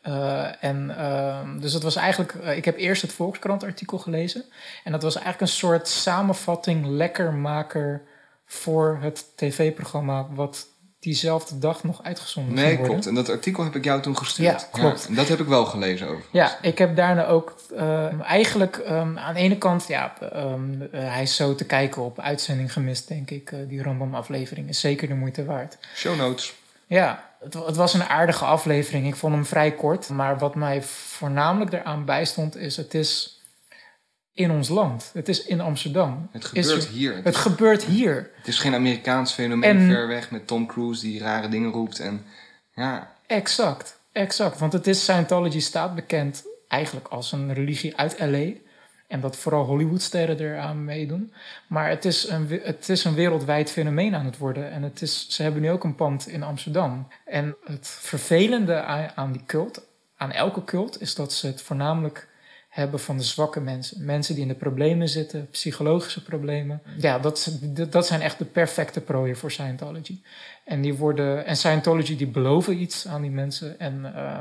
Eh, 0.00 0.64
en 0.64 0.96
ehm, 0.98 1.58
dus 1.58 1.72
dat 1.72 1.82
was 1.82 1.96
eigenlijk, 1.96 2.32
ik 2.32 2.64
heb 2.64 2.76
eerst 2.76 3.02
het 3.02 3.12
Volkskrant-artikel 3.12 3.98
gelezen 3.98 4.44
en 4.84 4.92
dat 4.92 5.02
was 5.02 5.14
eigenlijk 5.14 5.44
een 5.44 5.58
soort 5.58 5.88
samenvatting, 5.88 6.86
lekkermaker 6.86 8.02
voor 8.46 8.98
het 9.00 9.26
tv-programma 9.36 10.26
wat 10.30 10.66
diezelfde 11.00 11.58
dag 11.58 11.84
nog 11.84 12.02
uitgezonden 12.02 12.54
Nee, 12.54 12.64
worden. 12.64 12.86
klopt. 12.86 13.06
En 13.06 13.14
dat 13.14 13.28
artikel 13.30 13.64
heb 13.64 13.74
ik 13.76 13.84
jou 13.84 14.02
toen 14.02 14.16
gestuurd. 14.16 14.60
Ja, 14.60 14.78
klopt. 14.80 15.06
en 15.08 15.14
dat 15.14 15.28
heb 15.28 15.40
ik 15.40 15.46
wel 15.46 15.64
gelezen 15.64 16.08
over. 16.08 16.24
Ja, 16.32 16.58
ik 16.62 16.78
heb 16.78 16.96
daarna 16.96 17.26
ook 17.26 17.56
eh, 17.76 18.20
eigenlijk 18.20 18.76
ehm, 18.76 19.18
aan 19.18 19.34
de 19.34 19.40
ene 19.40 19.58
kant, 19.58 19.86
ja, 19.88 20.14
ehm, 20.20 20.82
eh, 20.82 20.88
hij 20.90 21.22
is 21.22 21.36
zo 21.36 21.54
te 21.54 21.64
kijken 21.64 22.02
op 22.02 22.20
uitzending 22.20 22.72
gemist, 22.72 23.08
denk 23.08 23.30
ik. 23.30 23.52
Eh, 23.52 23.58
die 23.68 23.82
Rambam-aflevering 23.82 24.68
is 24.68 24.80
zeker 24.80 25.08
de 25.08 25.14
moeite 25.14 25.44
waard. 25.44 25.78
Show 25.94 26.16
notes. 26.16 26.54
Ja, 26.86 27.24
het, 27.40 27.54
het 27.54 27.76
was 27.76 27.94
een 27.94 28.04
aardige 28.04 28.44
aflevering. 28.44 29.06
Ik 29.06 29.16
vond 29.16 29.34
hem 29.34 29.46
vrij 29.46 29.72
kort. 29.72 30.08
Maar 30.08 30.38
wat 30.38 30.54
mij 30.54 30.82
voornamelijk 30.82 31.72
eraan 31.72 32.04
bijstond, 32.04 32.56
is: 32.56 32.76
het 32.76 32.94
is 32.94 33.37
in 34.38 34.50
ons 34.50 34.68
land. 34.68 35.10
Het 35.12 35.28
is 35.28 35.44
in 35.44 35.60
Amsterdam. 35.60 36.28
Het 36.32 36.44
gebeurt 36.44 36.84
er- 36.84 36.90
hier. 36.90 37.14
Het 37.14 37.24
Het 37.24 37.34
is, 37.34 37.40
gebeurt 37.40 37.84
hier. 37.84 38.30
het 38.36 38.46
is 38.48 38.58
geen 38.58 38.74
Amerikaans 38.74 39.32
fenomeen 39.32 39.70
En- 39.78 39.86
ver 39.90 40.06
weg 40.08 40.30
met 40.30 40.46
Tom 40.46 40.66
Cruise 40.66 41.00
die 41.00 41.20
rare 41.20 41.48
dingen 41.48 41.70
roept. 41.70 41.98
En 42.00 42.24
ja, 42.74 43.12
Exact, 43.26 43.98
exact. 44.12 44.58
Want 44.58 44.72
het 44.72 44.86
is 44.86 45.00
Scientology 45.02 45.60
staat 45.60 45.94
bekend 45.94 46.44
eigenlijk 46.68 47.08
als 47.08 47.32
een 47.32 47.54
religie 47.54 47.96
uit 47.96 48.16
LA. 48.18 48.50
En 49.08 49.20
dat 49.20 49.36
vooral 49.36 49.64
Hollywoodsterren 49.64 50.38
eraan 50.40 50.84
meedoen. 50.84 51.32
Maar 51.66 51.88
het 51.88 52.04
is, 52.04 52.28
een, 52.28 52.60
het 52.62 52.88
is 52.88 53.04
een 53.04 53.14
wereldwijd 53.14 53.70
fenomeen 53.70 54.14
aan 54.14 54.24
het 54.24 54.38
worden. 54.38 54.70
En 54.70 54.82
het 54.82 55.02
is, 55.02 55.26
ze 55.28 55.42
hebben 55.42 55.62
nu 55.62 55.70
ook 55.70 55.84
een 55.84 55.94
pand 55.94 56.28
in 56.28 56.42
Amsterdam. 56.42 57.08
En 57.24 57.56
het 57.64 57.88
vervelende 57.88 58.80
aan, 58.82 59.10
aan 59.14 59.32
die 59.32 59.42
cult, 59.46 59.82
aan 60.16 60.32
elke 60.32 60.64
cult, 60.64 61.00
is 61.00 61.14
dat 61.14 61.32
ze 61.32 61.46
het 61.46 61.62
voornamelijk 61.62 62.27
hebben 62.78 63.00
van 63.00 63.16
de 63.16 63.22
zwakke 63.22 63.60
mensen. 63.60 64.04
Mensen 64.04 64.34
die 64.34 64.42
in 64.42 64.48
de 64.48 64.54
problemen 64.54 65.08
zitten, 65.08 65.48
psychologische 65.50 66.22
problemen. 66.22 66.82
Ja, 66.98 67.18
dat, 67.18 67.58
dat 67.90 68.06
zijn 68.06 68.20
echt 68.20 68.38
de 68.38 68.44
perfecte 68.44 69.00
prooien 69.00 69.36
voor 69.36 69.50
Scientology. 69.50 70.20
En, 70.64 70.80
die 70.80 70.94
worden, 70.94 71.46
en 71.46 71.56
Scientology 71.56 72.16
die 72.16 72.26
beloven 72.26 72.80
iets 72.80 73.06
aan 73.06 73.22
die 73.22 73.30
mensen. 73.30 73.78
En 73.78 74.14
eh 74.14 74.40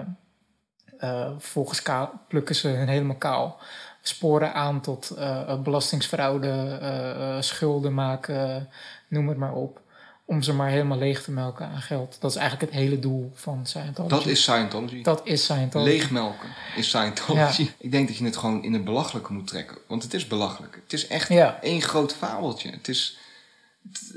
eh, 0.97 1.31
volgens 1.37 1.81
kaal, 1.81 2.11
plukken 2.27 2.55
ze 2.55 2.67
hun 2.67 2.87
helemaal 2.87 3.15
kaal. 3.15 3.59
Sporen 4.01 4.53
aan 4.53 4.81
tot 4.81 5.09
eh, 5.09 5.61
belastingsfraude, 5.61 7.37
schulden 7.39 7.93
maken, 7.93 8.69
noem 9.07 9.27
het 9.27 9.37
maar 9.37 9.53
op. 9.53 9.81
Om 10.29 10.41
ze 10.41 10.53
maar 10.53 10.69
helemaal 10.69 10.97
leeg 10.97 11.23
te 11.23 11.31
melken 11.31 11.67
aan 11.67 11.81
geld. 11.81 12.17
Dat 12.19 12.31
is 12.31 12.37
eigenlijk 12.37 12.71
het 12.71 12.81
hele 12.81 12.99
doel 12.99 13.31
van 13.35 13.65
Scientology. 13.65 14.13
dat 14.15 14.25
is 14.25 14.41
Scientology. 14.41 15.01
Dat 15.01 15.21
is 15.23 15.43
Scientology. 15.43 15.89
Leegmelken 15.91 16.49
is 16.75 16.87
Scientology. 16.87 17.69
Ik 17.77 17.91
denk 17.91 18.07
dat 18.07 18.17
je 18.17 18.25
het 18.25 18.37
gewoon 18.37 18.63
in 18.63 18.73
het 18.73 18.83
belachelijke 18.83 19.33
moet 19.33 19.47
trekken. 19.47 19.77
Want 19.87 20.03
het 20.03 20.13
is 20.13 20.27
belachelijk. 20.27 20.79
Het 20.83 20.93
is 20.93 21.07
echt 21.07 21.27
Ja. 21.29 21.59
één 21.61 21.81
groot 21.81 22.13
fabeltje. 22.15 22.69
Het 22.71 22.87
is, 22.87 23.17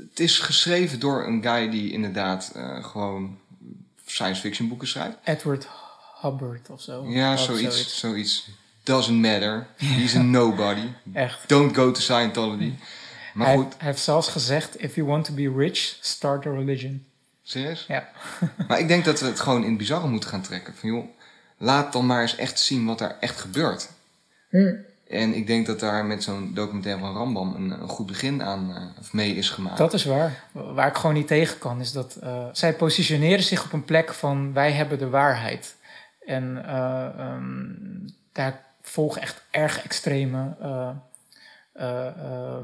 het, 0.09 0.19
is 0.19 0.39
geschreven 0.39 0.99
door 0.99 1.27
een 1.27 1.43
guy 1.43 1.69
die 1.69 1.91
inderdaad 1.91 2.51
eh, 2.55 2.83
gewoon 2.83 3.37
science 4.05 4.41
fiction 4.41 4.67
boeken 4.67 4.87
schrijft. 4.87 5.17
Edward 5.23 5.67
Hubbard 6.21 6.69
of 6.69 6.81
zo. 6.81 7.05
Ja, 7.07 7.33
Of 7.33 7.39
zoiets, 7.39 7.99
zoiets. 7.99 8.49
Doesn't 8.83 9.21
matter. 9.21 9.67
He's 9.77 10.15
a 10.15 10.21
nobody. 10.21 10.87
Echt. 11.13 11.49
Don't 11.49 11.75
go 11.75 11.91
to 11.91 12.01
Scientology. 12.01 12.73
Maar 13.33 13.47
Hij, 13.47 13.55
goed, 13.55 13.73
hij 13.77 13.87
heeft 13.87 14.01
zelfs 14.01 14.27
gezegd: 14.27 14.81
if 14.81 14.95
you 14.95 15.07
want 15.07 15.25
to 15.25 15.33
be 15.33 15.53
rich, 15.55 15.97
start 16.01 16.45
a 16.45 16.51
religion. 16.51 17.05
serieus? 17.43 17.85
Ja. 17.87 18.09
Maar 18.67 18.79
ik 18.79 18.87
denk 18.87 19.05
dat 19.05 19.19
we 19.19 19.25
het 19.25 19.39
gewoon 19.39 19.61
in 19.61 19.69
het 19.69 19.77
bizarre 19.77 20.07
moeten 20.07 20.29
gaan 20.29 20.41
trekken. 20.41 20.73
Van 20.75 20.89
joh, 20.89 21.05
laat 21.57 21.93
dan 21.93 22.05
maar 22.05 22.21
eens 22.21 22.35
echt 22.35 22.59
zien 22.59 22.85
wat 22.85 23.01
er 23.01 23.15
echt 23.19 23.39
gebeurt. 23.39 23.89
Hm. 24.49 24.73
En 25.07 25.33
ik 25.33 25.47
denk 25.47 25.65
dat 25.65 25.79
daar 25.79 26.05
met 26.05 26.23
zo'n 26.23 26.51
documentaire 26.53 27.01
van 27.01 27.15
Rambam 27.15 27.55
een, 27.55 27.81
een 27.81 27.87
goed 27.87 28.05
begin 28.05 28.43
aan 28.43 28.75
eh, 28.75 28.99
of 28.99 29.13
mee 29.13 29.35
is 29.35 29.49
gemaakt. 29.49 29.77
Dat 29.77 29.93
is 29.93 30.05
waar. 30.05 30.43
Waar 30.51 30.87
ik 30.87 30.95
gewoon 30.95 31.15
niet 31.15 31.27
tegen 31.27 31.57
kan, 31.57 31.79
is 31.79 31.91
dat 31.91 32.15
eh, 32.15 32.45
zij 32.51 32.73
positioneren 32.73 33.43
zich 33.43 33.63
op 33.63 33.73
een 33.73 33.85
plek 33.85 34.13
van 34.13 34.53
wij 34.53 34.71
hebben 34.71 34.97
de 34.97 35.09
waarheid. 35.09 35.75
En 36.25 36.65
eh, 36.65 37.05
ehm, 37.19 38.09
daar 38.31 38.63
volgen 38.81 39.21
echt 39.21 39.41
erg 39.49 39.83
extreme 39.83 40.55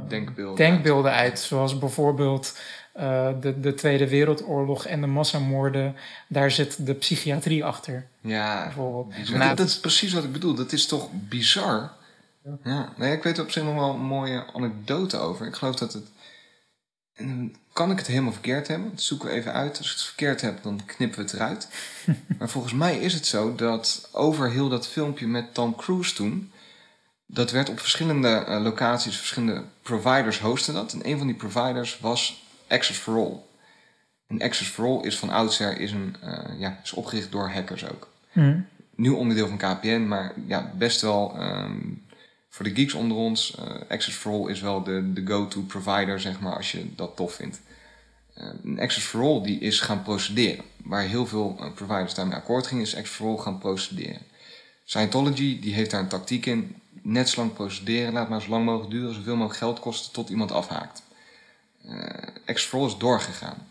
Denkbeelden 0.07 0.55
denkbeelden 0.55 1.11
uit. 1.11 1.39
Zoals 1.39 1.77
bijvoorbeeld 1.77 2.57
eh, 2.93 3.29
de, 3.41 3.59
de 3.59 3.73
Tweede 3.73 4.09
Wereldoorlog 4.09 4.85
en 4.85 5.01
de 5.01 5.07
massamoorden. 5.07 5.95
Daar 6.27 6.51
zit 6.51 6.85
de 6.85 6.93
psychiatrie 6.93 7.65
achter, 7.65 8.07
Ja, 8.21 8.63
bijvoorbeeld. 8.63 9.29
Nou, 9.29 9.47
dat, 9.47 9.57
dat 9.57 9.67
is 9.67 9.79
precies 9.79 10.13
wat 10.13 10.23
ik 10.23 10.31
bedoel. 10.31 10.53
Dat 10.53 10.71
is 10.71 10.85
toch 10.85 11.09
bizar? 11.11 11.91
Ja, 12.63 12.93
nee, 12.97 13.15
ik 13.15 13.23
weet 13.23 13.37
er 13.37 13.43
op 13.43 13.51
zich 13.51 13.63
nog 13.63 13.75
wel 13.75 13.93
een 13.93 14.05
mooie 14.05 14.45
anekdote 14.53 15.17
over. 15.17 15.47
Ik 15.47 15.55
geloof 15.55 15.75
dat 15.75 15.93
het 15.93 16.11
kan 17.73 17.91
ik 17.91 17.97
het 17.97 18.07
helemaal 18.07 18.31
verkeerd 18.31 18.67
hebben. 18.67 18.89
Dat 18.89 19.01
zoeken 19.01 19.27
we 19.27 19.33
even 19.33 19.53
uit. 19.53 19.77
Als 19.77 19.87
ik 19.87 19.93
het 19.93 20.05
verkeerd 20.05 20.41
heb, 20.41 20.63
dan 20.63 20.85
knippen 20.85 21.17
we 21.17 21.23
het 21.23 21.33
eruit. 21.33 21.67
maar 22.39 22.49
volgens 22.49 22.73
mij 22.73 22.97
is 22.97 23.13
het 23.13 23.25
zo 23.25 23.55
dat 23.55 24.09
over 24.11 24.51
heel 24.51 24.69
dat 24.69 24.87
filmpje 24.87 25.27
met 25.27 25.53
Tom 25.53 25.75
Cruise 25.75 26.13
toen... 26.15 26.51
dat 27.27 27.51
werd 27.51 27.69
op 27.69 27.79
verschillende 27.79 28.27
eh, 28.27 28.61
locaties, 28.61 29.17
verschillende 29.17 29.63
providers 29.81 30.39
hosten 30.39 30.73
dat. 30.73 30.93
En 30.93 31.09
een 31.09 31.17
van 31.17 31.27
die 31.27 31.35
providers 31.35 31.99
was 31.99 32.43
Access 32.67 32.99
for 32.99 33.15
All. 33.15 33.39
En 34.27 34.41
Access 34.41 34.69
for 34.69 34.85
All 34.85 35.05
is 35.05 35.17
van 35.17 35.29
oudsher 35.29 35.79
is 35.79 35.91
een, 35.91 36.15
eh, 36.21 36.59
ja, 36.59 36.79
is 36.83 36.93
opgericht 36.93 37.31
door 37.31 37.49
hackers 37.49 37.89
ook. 37.89 38.09
Hm. 38.31 38.59
Nu 38.95 39.09
onderdeel 39.09 39.47
van 39.47 39.57
KPN, 39.57 40.07
maar 40.07 40.33
ja, 40.47 40.71
best 40.77 41.01
wel 41.01 41.35
ehm, 41.37 41.79
voor 42.49 42.65
de 42.65 42.75
geeks 42.75 42.93
onder 42.93 43.17
ons. 43.17 43.55
eh, 43.55 43.65
Access 43.89 44.17
for 44.17 44.31
All 44.31 44.49
is 44.49 44.61
wel 44.61 44.83
de, 44.83 45.13
de 45.13 45.25
go-to 45.25 45.61
provider, 45.61 46.19
zeg 46.19 46.39
maar, 46.39 46.55
als 46.55 46.71
je 46.71 46.95
dat 46.95 47.15
tof 47.15 47.33
vindt. 47.33 47.61
En 48.63 48.79
Access 48.79 49.05
for 49.05 49.21
All 49.21 49.41
die 49.41 49.59
is 49.59 49.79
gaan 49.79 50.03
procederen. 50.03 50.63
Waar 50.83 51.03
heel 51.03 51.25
veel 51.25 51.71
providers 51.75 52.13
daarmee 52.13 52.35
akkoord 52.35 52.67
gingen, 52.67 52.83
is 52.83 52.95
Access 52.95 53.15
for 53.15 53.27
All 53.27 53.37
gaan 53.37 53.57
procederen. 53.57 54.21
Scientology 54.85 55.59
die 55.59 55.73
heeft 55.73 55.91
daar 55.91 55.99
een 55.99 56.07
tactiek 56.07 56.45
in. 56.45 56.75
Net 57.09 57.29
zo 57.29 57.39
lang 57.41 57.53
procederen, 57.53 58.13
laat 58.13 58.29
maar 58.29 58.41
zo 58.41 58.49
lang 58.49 58.65
mogelijk 58.65 58.91
duren, 58.91 59.13
zoveel 59.13 59.35
mogelijk 59.35 59.59
geld 59.59 59.79
kosten 59.79 60.11
tot 60.13 60.29
iemand 60.29 60.51
afhaakt. 60.51 61.03
All 62.45 62.85
is 62.85 62.97
doorgegaan. 62.97 63.67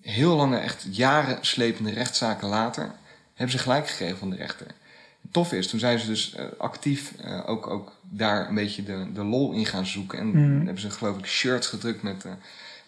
Heel 0.00 0.36
lange, 0.36 0.58
echt 0.58 0.86
jaren 0.90 1.38
slepende 1.40 1.90
rechtszaken 1.90 2.48
later, 2.48 2.92
hebben 3.34 3.56
ze 3.56 3.62
gelijk 3.62 3.88
gekregen 3.88 4.18
van 4.18 4.30
de 4.30 4.36
rechter. 4.36 4.66
Het 5.22 5.32
toffe 5.32 5.56
is, 5.56 5.66
toen 5.68 5.78
zijn 5.78 5.98
ze 5.98 6.06
dus 6.06 6.34
eh, 6.34 6.44
actief 6.58 7.12
eh, 7.20 7.40
ook, 7.46 7.66
ook 7.66 7.92
daar 8.02 8.48
een 8.48 8.54
beetje 8.54 8.82
de, 8.82 9.12
de 9.12 9.24
lol 9.24 9.52
in 9.52 9.66
gaan 9.66 9.86
zoeken. 9.86 10.18
En 10.18 10.26
Mhm. 10.28 10.56
hebben 10.64 10.80
ze 10.80 10.90
geloof 10.90 11.18
ik 11.18 11.26
shirts 11.26 11.66
gedrukt 11.66 12.02
met 12.02 12.24
eh, 12.24 12.32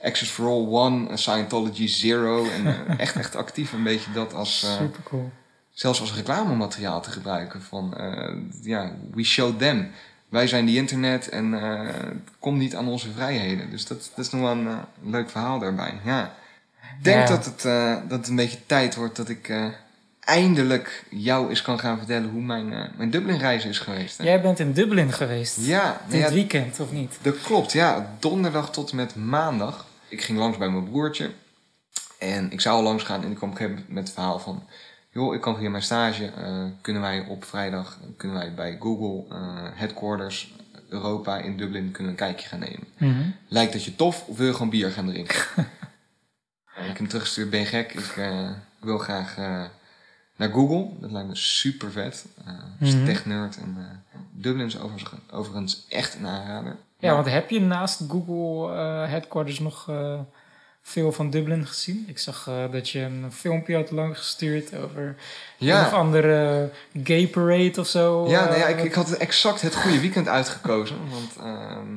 Access 0.02 0.30
for 0.30 0.46
All 0.46 0.66
One, 0.66 1.16
Scientology 1.16 1.86
Zero. 1.86 2.48
En 2.50 2.98
echt, 2.98 3.16
echt 3.16 3.36
actief 3.36 3.72
een 3.72 3.82
beetje 3.82 4.12
dat 4.12 4.34
als, 4.34 4.58
Super 4.78 5.02
cool. 5.02 5.30
Zelfs 5.74 6.00
als 6.00 6.14
reclamemateriaal 6.14 7.00
te 7.02 7.10
gebruiken. 7.10 7.62
Van, 7.62 7.96
eh, 7.96 8.34
ja, 8.62 8.92
we 9.12 9.24
show 9.24 9.58
them. 9.58 9.90
Wij 10.28 10.46
zijn 10.46 10.64
die 10.64 10.76
internet 10.76 11.28
en 11.28 11.54
eh, 11.62 11.88
kom 12.38 12.58
niet 12.58 12.76
aan 12.76 12.88
onze 12.88 13.10
vrijheden. 13.12 13.70
Dus 13.70 13.86
dat, 13.86 14.10
dat 14.14 14.24
is 14.24 14.30
nog 14.32 14.40
wel 14.40 14.50
een 14.50 14.66
eh, 14.68 14.78
leuk 15.02 15.30
verhaal 15.30 15.58
daarbij. 15.58 16.00
Ja. 16.04 16.34
Ik 16.98 17.04
denk 17.04 17.28
Ja. 17.28 17.34
dat, 17.36 17.44
het, 17.44 17.62
dat 18.08 18.18
het 18.18 18.28
een 18.28 18.36
beetje 18.36 18.66
tijd 18.66 18.94
wordt 18.94 19.16
dat 19.16 19.28
ik 19.28 19.52
eindelijk 20.20 21.04
jou 21.10 21.48
eens 21.48 21.62
kan 21.62 21.78
gaan 21.78 21.98
vertellen 21.98 22.30
hoe 22.30 22.42
mijn, 22.42 22.68
mijn 22.96 23.10
Dublin-reis 23.10 23.64
is 23.64 23.78
geweest. 23.78 24.18
hè. 24.18 24.24
Jij 24.24 24.40
bent 24.40 24.58
in 24.58 24.72
Dublin 24.72 25.12
geweest. 25.12 25.56
Ja, 25.60 26.00
Dit 26.08 26.20
ja, 26.20 26.30
weekend, 26.30 26.80
of 26.80 26.92
niet? 26.92 27.18
dat 27.22 27.40
klopt, 27.40 27.72
ja. 27.72 28.16
Donderdag 28.18 28.70
tot 28.72 28.90
en 28.90 28.96
met 28.96 29.14
maandag. 29.14 29.86
Ik 30.08 30.22
ging 30.22 30.38
langs 30.38 30.58
bij 30.58 30.68
mijn 30.68 30.90
broertje. 30.90 31.30
En 32.18 32.52
ik 32.52 32.60
zou 32.60 32.76
al 32.76 32.82
langs 32.82 33.02
gaan 33.04 33.22
en 33.24 33.30
ik 33.30 33.36
kwam 33.36 33.48
op 33.50 33.54
een 33.54 33.60
gegeven 33.60 33.78
moment 33.80 33.94
met 33.94 34.04
het 34.04 34.14
verhaal 34.14 34.38
van... 34.38 34.62
joh, 35.14 35.34
ik 35.34 35.40
kan 35.40 35.56
via 35.56 35.70
mijn 35.70 35.82
stage, 35.82 36.26
eh, 36.26 36.64
kunnen 36.80 37.02
wij 37.02 37.26
op 37.28 37.44
vrijdag... 37.44 37.98
kunnen 38.16 38.36
wij 38.36 38.54
bij 38.54 38.76
Google 38.80 39.34
eh, 39.36 39.68
Headquarters 39.74 40.54
Europa 40.88 41.38
in 41.38 41.56
Dublin 41.56 41.90
kunnen 41.90 42.12
een 42.12 42.18
kijkje 42.18 42.48
gaan 42.48 42.58
nemen. 42.58 42.86
Mhm. 42.96 43.30
Lijkt 43.48 43.72
dat 43.72 43.84
je 43.84 43.96
tof 43.96 44.24
of 44.26 44.36
wil 44.36 44.46
je 44.46 44.52
gewoon 44.52 44.70
bier 44.70 44.90
gaan 44.90 45.06
drinken? 45.06 45.36
en 46.76 46.82
ik 46.82 46.86
heb 46.86 46.96
hem 46.96 47.08
teruggestuurd, 47.08 47.50
ben 47.50 47.60
je 47.60 47.66
gek? 47.66 47.92
Ik, 47.94 48.16
eh, 48.16 48.48
ik 48.50 48.84
wil 48.84 48.98
graag 48.98 49.36
naar 50.36 50.50
Google. 50.50 50.88
Dat 51.00 51.10
lijkt 51.10 51.28
me 51.28 51.36
super 51.36 51.90
vet. 51.90 52.26
Eh 52.44 52.52
Mhm. 52.78 53.04
Tech-nerd. 53.04 53.56
En 53.56 54.02
Dublin 54.30 54.66
is 54.66 54.80
overigens, 54.80 55.20
overigens 55.30 55.86
echt 55.88 56.14
een 56.14 56.26
aanrader. 56.26 56.76
Ja, 56.98 57.14
want 57.14 57.30
heb 57.30 57.50
je 57.50 57.60
naast 57.60 58.02
Google 58.08 58.74
Headquarters 59.06 59.58
nog 59.58 59.90
veel 60.86 61.12
van 61.12 61.30
Dublin 61.30 61.66
gezien? 61.66 62.04
Ik 62.08 62.18
zag 62.18 62.46
eh, 62.48 62.64
dat 62.72 62.88
je 62.90 63.00
een 63.00 63.32
filmpje 63.32 63.74
had 63.74 63.90
lang 63.90 64.18
gestuurd 64.18 64.76
over 64.76 65.16
Ja. 65.58 65.80
een 65.80 65.86
of 65.86 65.92
andere 65.92 66.70
gay 67.02 67.26
parade 67.28 67.80
of 67.80 67.86
zo. 67.88 68.28
Ja, 68.28 68.44
nou 68.44 68.58
ja, 68.58 68.64
eh, 68.66 68.78
ik, 68.78 68.84
ik 68.84 68.94
had 68.94 69.10
exact 69.12 69.60
het 69.60 69.74
goede 69.74 70.00
weekend 70.00 70.28
uitgekozen. 70.28 70.96
Want 71.10 71.36
ehm, 71.40 71.96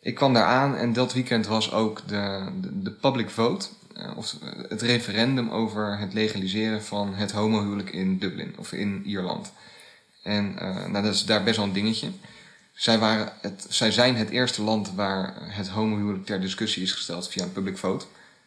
ik 0.00 0.14
kwam 0.14 0.32
daar 0.34 0.44
aan 0.46 0.76
en 0.76 0.92
dat 0.92 1.12
weekend 1.12 1.46
was 1.46 1.72
ook 1.72 2.08
de, 2.08 2.48
de, 2.60 2.82
de 2.82 2.90
public 2.90 3.30
vote. 3.30 3.66
eh, 3.94 4.16
of 4.16 4.34
het 4.68 4.82
referendum 4.82 5.50
over 5.50 5.98
het 5.98 6.12
legaliseren 6.14 6.82
van 6.82 7.14
het 7.14 7.32
homohuwelijk 7.32 7.90
in 7.90 8.18
Dublin 8.18 8.54
of 8.58 8.72
in 8.72 9.02
Ierland. 9.04 9.52
En 10.22 10.54
nou, 10.90 11.02
dat 11.02 11.14
is 11.14 11.24
daar 11.24 11.42
best 11.42 11.56
wel 11.56 11.64
een 11.66 11.72
dingetje. 11.72 12.08
Zij, 12.74 12.98
waren 12.98 13.32
het, 13.40 13.66
zij 13.68 13.90
zijn 13.92 14.16
het 14.16 14.30
eerste 14.30 14.62
land 14.62 14.94
waar 14.94 15.34
het 15.38 15.68
homohuwelijk 15.68 16.26
ter 16.26 16.40
discussie 16.40 16.82
is 16.82 16.92
gesteld 16.92 17.28
via 17.28 17.42
een 17.42 17.52
public 17.52 17.78
vote. 17.78 18.04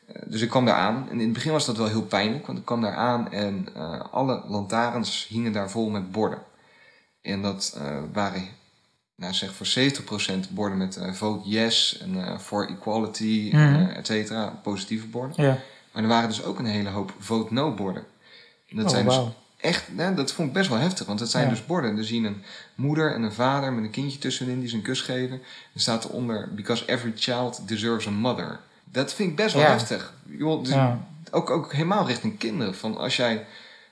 Eh, 0.07 0.21
Dus 0.25 0.41
ik 0.41 0.49
kwam 0.49 0.65
daar 0.65 0.75
aan 0.75 1.07
en 1.09 1.13
in 1.19 1.25
het 1.25 1.33
begin 1.33 1.51
was 1.51 1.65
dat 1.65 1.77
wel 1.77 1.87
heel 1.87 2.03
pijnlijk, 2.05 2.45
want 2.45 2.57
ik 2.59 2.65
kwam 2.65 2.81
daar 2.81 2.95
aan 2.95 3.31
en 3.31 3.67
eh, 3.75 3.99
alle 4.11 4.43
lantaarns 4.47 5.27
hingen 5.29 5.51
daar 5.51 5.69
vol 5.69 5.89
met 5.89 6.11
borden. 6.11 6.39
En 7.21 7.41
dat 7.41 7.73
eh, 7.77 7.97
waren, 8.13 8.43
nou 9.15 9.33
zeg 9.33 9.53
voor 9.53 9.67
70% 9.67 10.49
borden 10.49 10.77
met 10.77 10.99
vote 11.11 11.49
yes 11.49 11.97
en 11.97 12.39
for 12.39 12.69
equality, 12.69 13.49
Mhm. 13.53 13.89
et 13.89 14.05
cetera, 14.07 14.59
positieve 14.63 15.07
borden. 15.07 15.43
Ja. 15.45 15.57
Maar 15.91 16.03
er 16.03 16.09
waren 16.09 16.29
dus 16.29 16.43
ook 16.43 16.59
een 16.59 16.65
hele 16.65 16.89
hoop 16.89 17.13
vote 17.19 17.53
no 17.53 17.73
borden. 17.73 18.03
En 18.69 18.75
dat 18.75 18.85
Oh, 18.85 18.91
zijn 18.91 19.05
dus. 19.05 19.15
Echt, 19.57 19.93
nou, 19.93 20.15
dat 20.15 20.31
vond 20.31 20.47
ik 20.47 20.53
best 20.53 20.69
wel 20.69 20.77
heftig, 20.77 21.05
want 21.05 21.19
het 21.19 21.29
zijn 21.29 21.43
Ja. 21.43 21.49
dus 21.49 21.65
borden. 21.65 21.97
Er 21.97 22.05
zien 22.05 22.23
een 22.25 22.43
moeder 22.75 23.13
en 23.13 23.23
een 23.23 23.33
vader 23.33 23.73
met 23.73 23.83
een 23.83 23.89
kindje 23.91 24.19
tussenin 24.19 24.59
die 24.59 24.69
ze 24.69 24.75
een 24.75 24.81
kus 24.81 25.01
geven. 25.01 25.41
Er 25.73 25.79
staat 25.81 26.05
eronder, 26.05 26.49
because 26.53 26.85
every 26.85 27.13
child 27.15 27.67
deserves 27.67 28.07
a 28.07 28.11
mother. 28.11 28.59
Dat 28.83 29.13
vind 29.13 29.29
ik 29.29 29.35
best 29.35 29.53
wel 29.53 29.63
Ja. 29.63 29.69
heftig. 29.69 30.13
Joh, 30.25 30.63
dus 30.63 30.73
Ja. 30.73 30.99
ook, 31.31 31.49
ook 31.49 31.73
helemaal 31.73 32.07
richting 32.07 32.37
kinderen. 32.37 32.75
Van 32.75 32.97
als 32.97 33.15
jij, 33.15 33.45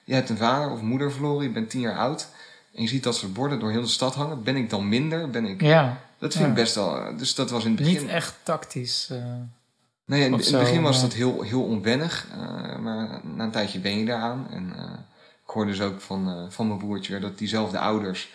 je 0.04 0.14
hebt 0.14 0.30
een 0.30 0.38
vader 0.38 0.70
of 0.72 0.82
moeder 0.82 1.12
verloren, 1.12 1.44
je 1.44 1.52
bent 1.52 1.70
tien 1.70 1.82
jaar 1.82 1.98
oud. 1.98 2.28
En 2.74 2.82
je 2.82 2.88
ziet 2.88 3.04
dat 3.04 3.16
soort 3.16 3.34
borden 3.34 3.60
door 3.60 3.72
heel 3.72 3.82
de 3.82 3.88
stad 3.88 4.16
hangen. 4.16 4.44
Ben 4.44 4.56
ik 4.56 4.70
dan 4.70 4.90
minder? 4.90 5.30
Ben 5.30 5.46
ik, 5.46 5.62
ja, 5.62 5.98
dat 6.18 6.34
vind 6.34 6.48
ik 6.48 6.54
best 6.54 6.76
wel. 6.76 7.18
Dus 7.18 7.36
dat 7.36 7.50
was 7.50 7.64
in 7.66 7.72
het 7.72 7.80
begin. 7.80 8.02
niet 8.02 8.10
echt 8.12 8.36
tactisch. 8.44 9.08
eh. 9.12 9.18
Nee, 10.06 10.26
in, 10.26 10.34
het 10.34 10.52
begin 10.52 10.82
was 10.82 11.02
dat 11.02 11.14
heel, 11.14 11.42
heel 11.42 11.64
onwennig. 11.64 12.28
eh, 12.32 12.78
maar 12.78 13.20
na 13.24 13.44
een 13.44 13.52
tijdje 13.52 13.80
ben 13.80 13.98
je 14.00 14.06
daaraan. 14.06 14.48
En 14.52 14.74
eh, 14.78 14.84
ik 15.46 15.52
hoorde 15.52 15.72
dus 15.72 15.82
ook 15.82 16.02
van, 16.02 16.30
eh, 16.30 16.46
van 16.50 16.68
mijn 16.68 16.80
broertje 16.80 17.20
dat 17.20 17.38
diezelfde 17.38 17.80
ouders... 17.80 18.30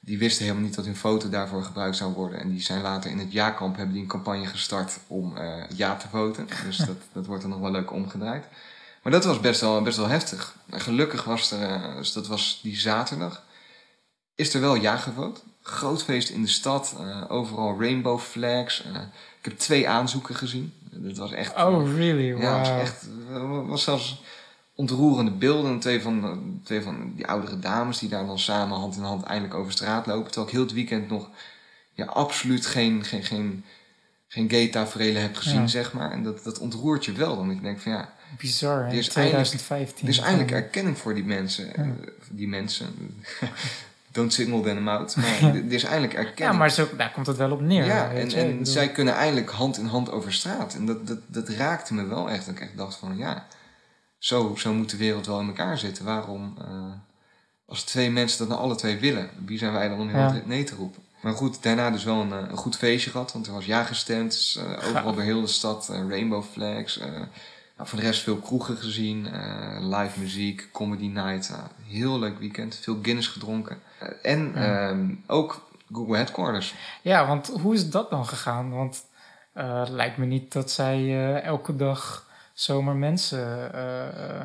die 0.00 0.18
wisten 0.18 0.42
helemaal 0.42 0.64
niet 0.64 0.74
dat 0.74 0.84
hun 0.84 0.96
foto 0.96 1.28
daarvoor 1.28 1.62
gebruikt 1.62 1.96
zou 1.96 2.12
worden. 2.12 2.40
En 2.40 2.50
die 2.50 2.60
zijn 2.60 2.82
later 2.82 3.10
in 3.10 3.18
het 3.18 3.32
ja-kamp... 3.32 3.76
hebben 3.76 3.94
die 3.94 4.02
een 4.02 4.08
campagne 4.08 4.46
gestart 4.46 4.98
om 5.06 5.36
eh, 5.36 5.62
ja 5.76 5.96
te 5.96 6.08
voten. 6.08 6.48
Dus 6.64 6.76
dat, 6.76 6.96
dat 7.12 7.26
wordt 7.26 7.42
er 7.42 7.48
nog 7.48 7.58
wel 7.60 7.70
leuk 7.70 7.92
omgedraaid. 7.92 8.44
Maar 9.02 9.12
dat 9.12 9.24
was 9.24 9.40
best 9.40 9.60
wel, 9.60 9.82
best 9.82 9.96
wel 9.96 10.08
heftig. 10.08 10.56
En 10.70 10.80
gelukkig 10.80 11.24
was 11.24 11.50
er, 11.50 11.62
eh, 11.62 11.96
dus 11.96 12.12
dat 12.12 12.26
was 12.26 12.60
die 12.62 12.76
zaterdag... 12.76 13.42
is 14.34 14.54
er 14.54 14.60
wel 14.60 14.74
ja 14.74 14.96
gevoot. 14.96 15.42
Groot 15.62 16.02
feest 16.02 16.28
in 16.28 16.42
de 16.42 16.48
stad. 16.48 16.96
overal 17.28 17.80
rainbow 17.80 18.20
flags. 18.20 18.80
ik 19.38 19.44
heb 19.44 19.58
twee 19.58 19.88
aanzoeken 19.88 20.34
gezien. 20.34 20.72
Dat 20.90 21.16
was 21.16 21.32
echt... 21.32 21.56
Oh, 21.56 21.94
really? 21.96 22.32
Wow. 22.32 22.42
Ja, 22.42 22.58
het 22.58 22.68
was 22.68 22.80
echt. 22.80 23.06
Was 23.66 23.82
zelfs 23.82 24.22
ontroerende 24.74 25.30
beelden. 25.30 25.78
Twee 25.78 26.00
van, 26.02 26.40
twee 26.64 26.82
van 26.82 27.12
die 27.16 27.26
oudere 27.26 27.58
dames 27.58 27.98
die 27.98 28.08
daar 28.08 28.26
dan 28.26 28.38
samen 28.38 28.78
hand 28.78 28.96
in 28.96 29.02
hand 29.02 29.22
eindelijk 29.22 29.54
over 29.54 29.72
straat 29.72 30.06
lopen. 30.06 30.24
Terwijl 30.26 30.46
ik 30.46 30.52
heel 30.52 30.62
het 30.64 30.72
weekend 30.72 31.08
nog 31.08 31.30
ja, 31.92 32.04
absoluut 32.04 32.66
geen, 32.66 33.04
geen, 33.04 33.22
geen, 33.22 33.64
geen 34.28 34.50
gay 34.50 34.68
tafereelen 34.68 35.22
heb 35.22 35.36
gezien, 35.36 35.60
Ja. 35.60 35.66
zeg 35.66 35.92
maar. 35.92 36.10
En 36.12 36.22
dat, 36.22 36.44
dat 36.44 36.58
ontroert 36.58 37.04
je 37.04 37.12
wel. 37.12 37.36
Dan 37.36 37.50
ik 37.50 37.62
denk 37.62 37.80
van 37.80 37.92
ja, 37.92 38.12
Bizar, 38.38 38.84
hè? 38.84 38.90
Er 38.90 38.94
is 38.94 39.08
2015. 39.08 40.02
er 40.02 40.08
is 40.12 40.18
eindelijk 40.18 40.50
erkenning 40.50 40.98
voor 40.98 41.14
die 41.14 41.24
mensen. 41.24 41.74
eh, 41.74 41.88
Die 42.30 42.48
mensen. 42.48 42.86
Don't 44.12 44.32
single 44.32 44.60
them 44.62 44.88
out. 44.88 45.16
Maar 45.40 45.54
er 45.54 45.72
is 45.72 45.84
eindelijk 45.84 46.12
Ja, 46.12 46.18
erkenning. 46.18 46.58
maar 46.58 46.70
zo, 46.70 46.88
daar 46.96 47.10
komt 47.12 47.26
het 47.26 47.36
wel 47.36 47.50
op 47.50 47.60
neer. 47.60 47.84
Ja, 47.84 48.10
en, 48.12 48.30
je. 48.30 48.36
En 48.36 48.66
zij 48.66 48.88
kunnen 48.88 49.14
eindelijk 49.14 49.50
hand 49.50 49.78
in 49.78 49.86
hand 49.86 50.10
over 50.10 50.32
straat. 50.32 50.74
En 50.74 50.86
dat, 50.86 51.06
dat, 51.06 51.18
dat 51.26 51.48
raakte 51.48 51.94
me 51.94 52.04
wel 52.06 52.30
echt. 52.30 52.46
Dat 52.46 52.54
ik 52.54 52.60
echt 52.60 52.76
dacht 52.76 52.96
van, 52.96 53.16
ja, 53.16 53.46
zo, 54.24 54.54
zo 54.56 54.72
moet 54.74 54.90
de 54.90 54.96
wereld 54.96 55.26
wel 55.26 55.40
in 55.40 55.46
elkaar 55.46 55.78
zitten. 55.78 56.04
Waarom, 56.04 56.54
eh, 56.58 56.66
als 57.66 57.82
twee 57.82 58.10
mensen 58.10 58.38
dat 58.38 58.48
nou 58.48 58.60
alle 58.60 58.74
twee 58.74 58.98
willen, 58.98 59.30
wie 59.44 59.58
zijn 59.58 59.72
wij 59.72 59.88
dan 59.88 60.00
om 60.00 60.08
heel 60.08 60.18
Ja. 60.18 60.40
nee 60.44 60.64
te 60.64 60.74
roepen? 60.74 61.02
Maar 61.20 61.32
goed, 61.32 61.62
daarna 61.62 61.90
dus 61.90 62.04
wel 62.04 62.20
een, 62.20 62.32
eh, 62.32 62.50
een 62.50 62.56
goed 62.56 62.76
feestje 62.76 63.10
gehad. 63.10 63.32
Want 63.32 63.46
er 63.46 63.52
was 63.52 63.64
ja 63.66 63.84
gestemd. 63.84 64.30
Dus, 64.32 64.56
eh, 64.56 64.88
overal 64.88 65.12
door 65.14 65.22
heel 65.22 65.40
de 65.40 65.46
stad 65.46 65.88
eh, 65.88 66.08
rainbow 66.08 66.42
flags. 66.52 66.98
eh, 66.98 67.10
nou, 67.76 67.88
voor 67.88 67.98
de 67.98 68.04
rest 68.04 68.22
veel 68.22 68.36
kroegen 68.36 68.76
gezien. 68.76 69.26
eh, 69.26 69.76
live 69.80 70.20
muziek, 70.20 70.68
comedy 70.72 71.06
night. 71.06 71.52
heel 71.86 72.18
leuk 72.18 72.38
weekend. 72.38 72.74
Veel 72.82 72.98
Guinness 73.02 73.28
gedronken. 73.28 73.78
Eh, 73.98 74.08
en 74.32 74.52
Ja. 74.54 74.88
ehm, 74.88 75.14
ook 75.26 75.68
Google 75.92 76.16
Headquarters. 76.16 76.74
Ja, 77.02 77.26
want 77.26 77.48
hoe 77.62 77.74
is 77.74 77.90
dat 77.90 78.10
dan 78.10 78.26
gegaan? 78.26 78.70
Want 78.70 79.04
eh, 79.52 79.82
lijkt 79.88 80.16
me 80.16 80.24
niet 80.26 80.52
dat 80.52 80.70
zij 80.70 80.96
eh, 80.98 81.42
elke 81.44 81.76
dag 81.76 82.26
zomaar 82.54 82.96
mensen 82.96 83.72
eh, 83.74 84.08
eh, 84.08 84.40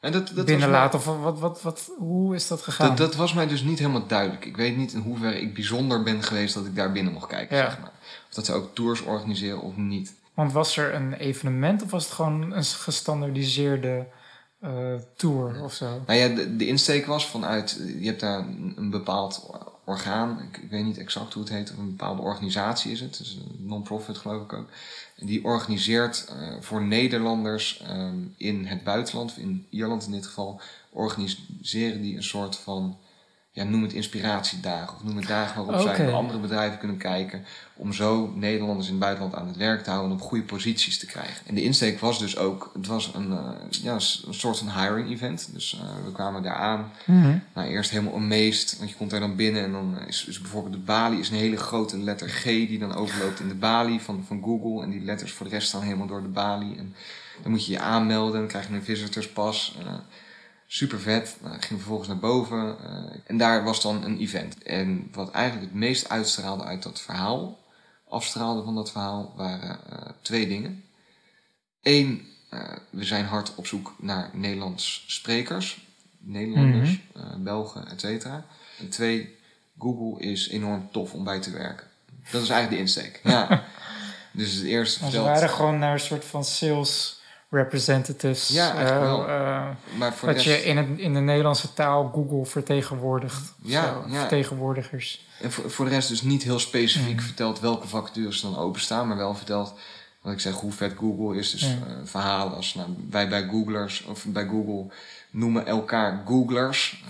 En 0.00 0.12
dat, 0.12 0.26
dat 0.26 0.36
was 0.36 0.44
binnenlaten? 0.44 0.98
Of 0.98 1.04
wat, 1.04 1.38
wat, 1.38 1.62
wat, 1.62 1.90
hoe 1.98 2.34
is 2.34 2.48
dat 2.48 2.62
gegaan? 2.62 2.88
Dat, 2.88 2.96
dat 2.96 3.14
was 3.14 3.32
mij 3.32 3.46
dus 3.46 3.62
niet 3.62 3.78
helemaal 3.78 4.06
duidelijk. 4.06 4.44
Ik 4.44 4.56
weet 4.56 4.76
niet 4.76 4.92
in 4.92 5.00
hoeverre 5.00 5.40
ik 5.40 5.54
bijzonder 5.54 6.02
ben 6.02 6.22
geweest 6.22 6.54
dat 6.54 6.66
ik 6.66 6.74
daar 6.76 6.92
binnen 6.92 7.12
mocht 7.12 7.26
kijken, 7.26 7.56
Ja. 7.56 7.64
zeg 7.70 7.80
maar. 7.80 7.92
Of 8.28 8.34
dat 8.34 8.46
ze 8.46 8.52
ook 8.52 8.74
tours 8.74 9.00
organiseren 9.00 9.60
of 9.60 9.76
niet. 9.76 10.14
Want 10.34 10.52
was 10.52 10.76
er 10.76 10.94
een 10.94 11.12
evenement 11.14 11.82
of 11.82 11.90
was 11.90 12.04
het 12.04 12.12
gewoon 12.12 12.52
een 12.52 12.64
gestandardiseerde 12.64 14.06
eh, 14.60 14.94
tour 15.16 15.62
of 15.62 15.72
zo? 15.72 16.02
Nou 16.06 16.18
ja, 16.18 16.28
de, 16.28 16.56
de 16.56 16.66
insteek 16.66 17.06
was 17.06 17.26
vanuit, 17.26 17.80
je 17.98 18.06
hebt 18.06 18.20
daar 18.20 18.38
een, 18.38 18.72
een 18.76 18.90
bepaald 18.90 19.50
orgaan, 19.84 20.40
ik, 20.50 20.62
ik 20.62 20.70
weet 20.70 20.84
niet 20.84 20.98
exact 20.98 21.32
hoe 21.32 21.42
het 21.42 21.52
heet, 21.52 21.70
of 21.70 21.78
een 21.78 21.96
bepaalde 21.96 22.22
organisatie 22.22 22.92
is 22.92 23.00
het, 23.00 23.18
dus 23.18 23.34
een 23.34 23.66
non-profit 23.66 24.18
geloof 24.18 24.42
ik 24.42 24.52
ook. 24.52 24.68
Die 25.22 25.44
organiseert 25.44 26.26
eh, 26.28 26.48
voor 26.60 26.82
Nederlanders 26.82 27.82
ehm, 27.86 28.16
in 28.36 28.66
het 28.66 28.84
buitenland, 28.84 29.36
in 29.36 29.66
Ierland 29.70 30.06
in 30.06 30.12
dit 30.12 30.26
geval, 30.26 30.60
organiseren 30.90 32.02
die 32.02 32.16
een 32.16 32.22
soort 32.22 32.56
van, 32.56 32.98
ja, 33.52 33.64
noem 33.64 33.82
het 33.82 33.92
inspiratiedagen, 33.92 34.96
of 34.96 35.04
noem 35.04 35.16
het 35.16 35.26
dagen 35.26 35.64
waarop 35.64 35.86
zij 35.86 36.04
naar 36.04 36.14
andere 36.14 36.38
bedrijven 36.38 36.78
kunnen 36.78 36.96
kijken, 36.96 37.44
om 37.76 37.92
zo 37.92 38.32
Nederlanders 38.34 38.86
in 38.86 38.92
het 38.92 39.02
buitenland 39.02 39.34
aan 39.34 39.46
het 39.46 39.56
werk 39.56 39.82
te 39.82 39.90
houden 39.90 40.10
en 40.10 40.16
op 40.16 40.22
goede 40.22 40.44
posities 40.44 40.98
te 40.98 41.06
krijgen. 41.06 41.46
En 41.46 41.54
de 41.54 41.62
insteek 41.62 42.00
was 42.00 42.18
dus 42.18 42.36
ook, 42.36 42.70
het 42.74 42.86
was 42.86 43.14
een, 43.14 43.32
eh, 43.32 43.82
ja, 43.82 43.92
een 43.92 44.34
soort 44.34 44.58
van 44.58 44.70
hiring 44.80 45.10
event, 45.10 45.48
dus 45.52 45.80
eh, 45.80 46.04
we 46.04 46.12
kwamen 46.12 46.42
daar 46.42 46.54
aan. 46.54 46.92
Mhm. 47.04 47.38
Nou, 47.54 47.68
eerst 47.68 47.90
helemaal 47.90 48.14
amazed, 48.14 48.76
want 48.78 48.90
je 48.90 48.96
komt 48.96 49.10
daar 49.10 49.20
dan 49.20 49.36
binnen 49.36 49.64
en 49.64 49.72
dan 49.72 49.98
is, 50.06 50.24
is 50.24 50.40
bijvoorbeeld 50.40 50.74
de 50.74 50.80
balie 50.80 51.18
is 51.18 51.30
een 51.30 51.36
hele 51.36 51.56
grote 51.56 51.98
letter 51.98 52.28
G 52.28 52.44
die 52.44 52.78
dan 52.78 52.94
overloopt 52.94 53.40
in 53.40 53.48
de 53.48 53.54
balie 53.54 54.00
van, 54.00 54.24
van 54.26 54.42
Google. 54.42 54.82
En 54.82 54.90
die 54.90 55.04
letters 55.04 55.32
voor 55.32 55.46
de 55.48 55.52
rest 55.52 55.68
staan 55.68 55.82
helemaal 55.82 56.06
door 56.06 56.22
de 56.22 56.28
balie. 56.28 56.76
En 56.76 56.94
dan 57.42 57.50
moet 57.50 57.66
je 57.66 57.72
je 57.72 57.80
aanmelden, 57.80 58.38
dan 58.38 58.48
krijg 58.48 58.68
je 58.68 58.74
een 58.74 58.82
visitorspas. 58.82 59.76
eh 59.86 59.94
super 60.72 61.00
vet. 61.00 61.36
Nou, 61.42 61.54
ik 61.54 61.64
ging 61.64 61.78
vervolgens 61.78 62.08
naar 62.08 62.18
boven 62.18 62.76
eh, 62.78 63.20
en 63.26 63.38
daar 63.38 63.64
was 63.64 63.82
dan 63.82 64.04
een 64.04 64.18
event. 64.18 64.62
En 64.62 65.08
wat 65.12 65.30
eigenlijk 65.30 65.70
het 65.70 65.80
meest 65.80 66.08
uitstraalde 66.08 66.64
uit 66.64 66.82
dat 66.82 67.00
verhaal, 67.00 67.58
afstraalde 68.08 68.62
van 68.62 68.74
dat 68.74 68.90
verhaal, 68.90 69.32
waren 69.36 69.78
eh, 69.90 70.12
twee 70.22 70.48
dingen. 70.48 70.84
Eén, 71.82 72.28
eh, 72.50 72.72
we 72.90 73.04
zijn 73.04 73.24
hard 73.24 73.54
op 73.54 73.66
zoek 73.66 73.94
naar 73.98 74.30
Nederlands 74.32 75.04
sprekers. 75.06 75.86
Nederlanders, 76.18 77.00
eh, 77.14 77.34
Belgen, 77.38 77.88
et 77.88 78.00
cetera. 78.00 78.44
En 78.78 78.88
twee, 78.88 79.36
Google 79.78 80.24
is 80.26 80.48
enorm 80.48 80.88
tof 80.92 81.12
om 81.12 81.24
bij 81.24 81.40
te 81.40 81.50
werken. 81.50 81.86
Dat 82.30 82.42
is 82.42 82.48
eigenlijk 82.48 82.70
de 82.70 82.78
insteek. 82.78 83.20
Ja. 83.22 83.64
dus 84.32 84.54
het 84.54 84.64
eerste 84.64 84.98
vertelt... 84.98 85.26
waren 85.26 85.50
gewoon 85.50 85.78
naar 85.78 85.92
een 85.92 86.00
soort 86.00 86.24
van 86.24 86.44
sales 86.44 87.19
representatives. 87.50 88.48
Ja, 88.48 88.74
eh, 88.74 89.98
maar 89.98 90.14
voor 90.14 90.28
dat 90.28 90.36
rest, 90.42 90.48
je 90.48 90.64
in, 90.64 90.76
het, 90.76 90.86
in 90.98 91.14
de 91.14 91.20
Nederlandse 91.20 91.72
taal 91.72 92.10
Google 92.14 92.44
vertegenwoordigt. 92.46 93.52
Ja, 93.62 93.96
ja. 94.08 94.18
Vertegenwoordigers. 94.18 95.26
en 95.40 95.52
voor, 95.52 95.70
voor 95.70 95.84
de 95.84 95.90
rest 95.90 96.08
dus 96.08 96.22
niet 96.22 96.42
heel 96.42 96.58
specifiek 96.58 97.16
Mhm. 97.16 97.24
verteld 97.24 97.60
welke 97.60 97.88
vacatures 97.88 98.40
dan 98.40 98.56
openstaan, 98.56 99.08
maar 99.08 99.16
wel 99.16 99.34
verteld 99.34 99.74
wat 100.20 100.32
ik 100.32 100.40
zeg, 100.40 100.54
hoe 100.54 100.72
vet 100.72 100.92
Google 100.98 101.38
is. 101.38 101.50
Dus 101.50 101.60
Ja. 101.62 101.68
eh, 101.68 101.92
verhalen 102.04 102.54
als 102.56 102.74
nou, 102.74 102.88
wij 103.10 103.28
bij 103.28 103.48
Googlers 103.48 104.04
of 104.04 104.24
bij 104.24 104.46
Google 104.46 104.92
noemen 105.30 105.66
elkaar 105.66 106.22
Googlers. 106.26 107.04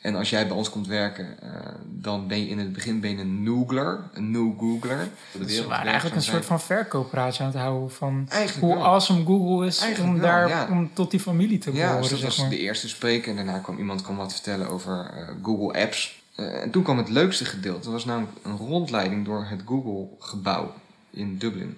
En 0.00 0.14
als 0.14 0.30
jij 0.30 0.46
bij 0.46 0.56
ons 0.56 0.70
komt 0.70 0.86
werken, 0.86 1.40
eh, 1.42 1.50
dan 1.84 2.26
ben 2.28 2.38
je 2.40 2.48
in 2.48 2.58
het 2.58 2.72
begin 2.72 3.00
ben 3.00 3.10
je 3.10 3.18
een 3.18 3.42
Noogler, 3.42 4.00
een 4.12 4.30
new 4.30 4.58
Googler. 4.58 4.98
Dus 4.98 5.40
ze 5.40 5.46
wereld 5.46 5.66
waren 5.68 5.86
eigenlijk 5.86 6.16
een 6.16 6.22
soort 6.22 6.44
van 6.44 6.60
verkooppraatje 6.60 7.42
aan 7.42 7.48
het 7.50 7.58
houden 7.58 7.90
van 7.90 8.26
Eigenlijk 8.28 8.66
hoe 8.66 8.74
wel. 8.74 8.84
awesome 8.86 9.24
Google 9.24 9.66
is 9.66 9.80
Eigenlijk 9.80 10.14
om 10.14 10.20
wel, 10.20 10.30
daar 10.30 10.48
ja. 10.48 10.68
om 10.70 10.90
tot 10.92 11.10
die 11.10 11.20
familie 11.20 11.58
te 11.58 11.72
Ja, 11.72 11.76
behoren. 11.78 12.00
dus 12.00 12.10
dat 12.10 12.18
zeg 12.18 12.28
was 12.28 12.38
maar. 12.38 12.48
de 12.50 12.58
eerste 12.58 12.88
spreker. 12.88 13.30
En 13.30 13.36
daarna 13.36 13.58
kwam 13.58 13.78
iemand 13.78 14.02
kwam 14.02 14.16
wat 14.16 14.32
vertellen 14.32 14.68
over 14.68 15.10
eh, 15.16 15.28
Google 15.42 15.82
Apps. 15.82 16.22
Eh, 16.34 16.62
en 16.62 16.70
toen 16.70 16.82
kwam 16.82 16.98
het 16.98 17.08
leukste 17.08 17.44
gedeelte. 17.44 17.82
Dat 17.82 17.92
was 17.92 18.04
namelijk 18.04 18.32
een 18.42 18.56
rondleiding 18.56 19.24
door 19.24 19.44
het 19.44 19.60
Google-gebouw 19.64 20.72
in 21.10 21.36
Dublin. 21.38 21.76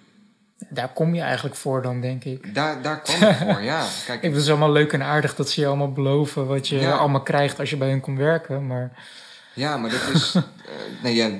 Daar 0.69 0.93
kom 0.93 1.15
je 1.15 1.21
eigenlijk 1.21 1.55
voor 1.55 1.83
dan, 1.83 2.01
denk 2.01 2.25
ik. 2.25 2.55
Daar, 2.55 2.83
daar 2.83 3.01
kwam 3.01 3.21
het 3.21 3.37
voor, 3.37 3.63
ja. 3.63 3.87
Kijk, 4.07 4.23
Ik 4.23 4.31
vind 4.31 4.37
het 4.37 4.49
allemaal 4.49 4.73
leuk 4.73 4.93
en 4.93 5.03
aardig 5.03 5.35
dat 5.35 5.51
ze 5.51 5.61
je 5.61 5.67
allemaal 5.67 5.93
beloven 5.93 6.47
wat 6.47 6.69
je 6.69 6.79
Ja. 6.79 6.97
allemaal 6.97 7.23
krijgt 7.23 7.59
als 7.59 7.71
je 7.71 7.77
bij 7.77 7.89
hen 7.89 8.01
komt 8.01 8.19
werken. 8.19 8.67
Maar 8.67 9.05
ja, 9.55 9.77
maar 9.77 9.91
dat 9.91 10.09
is... 10.15 10.35
eh, 10.35 10.43
nee, 11.03 11.15
ja, 11.15 11.31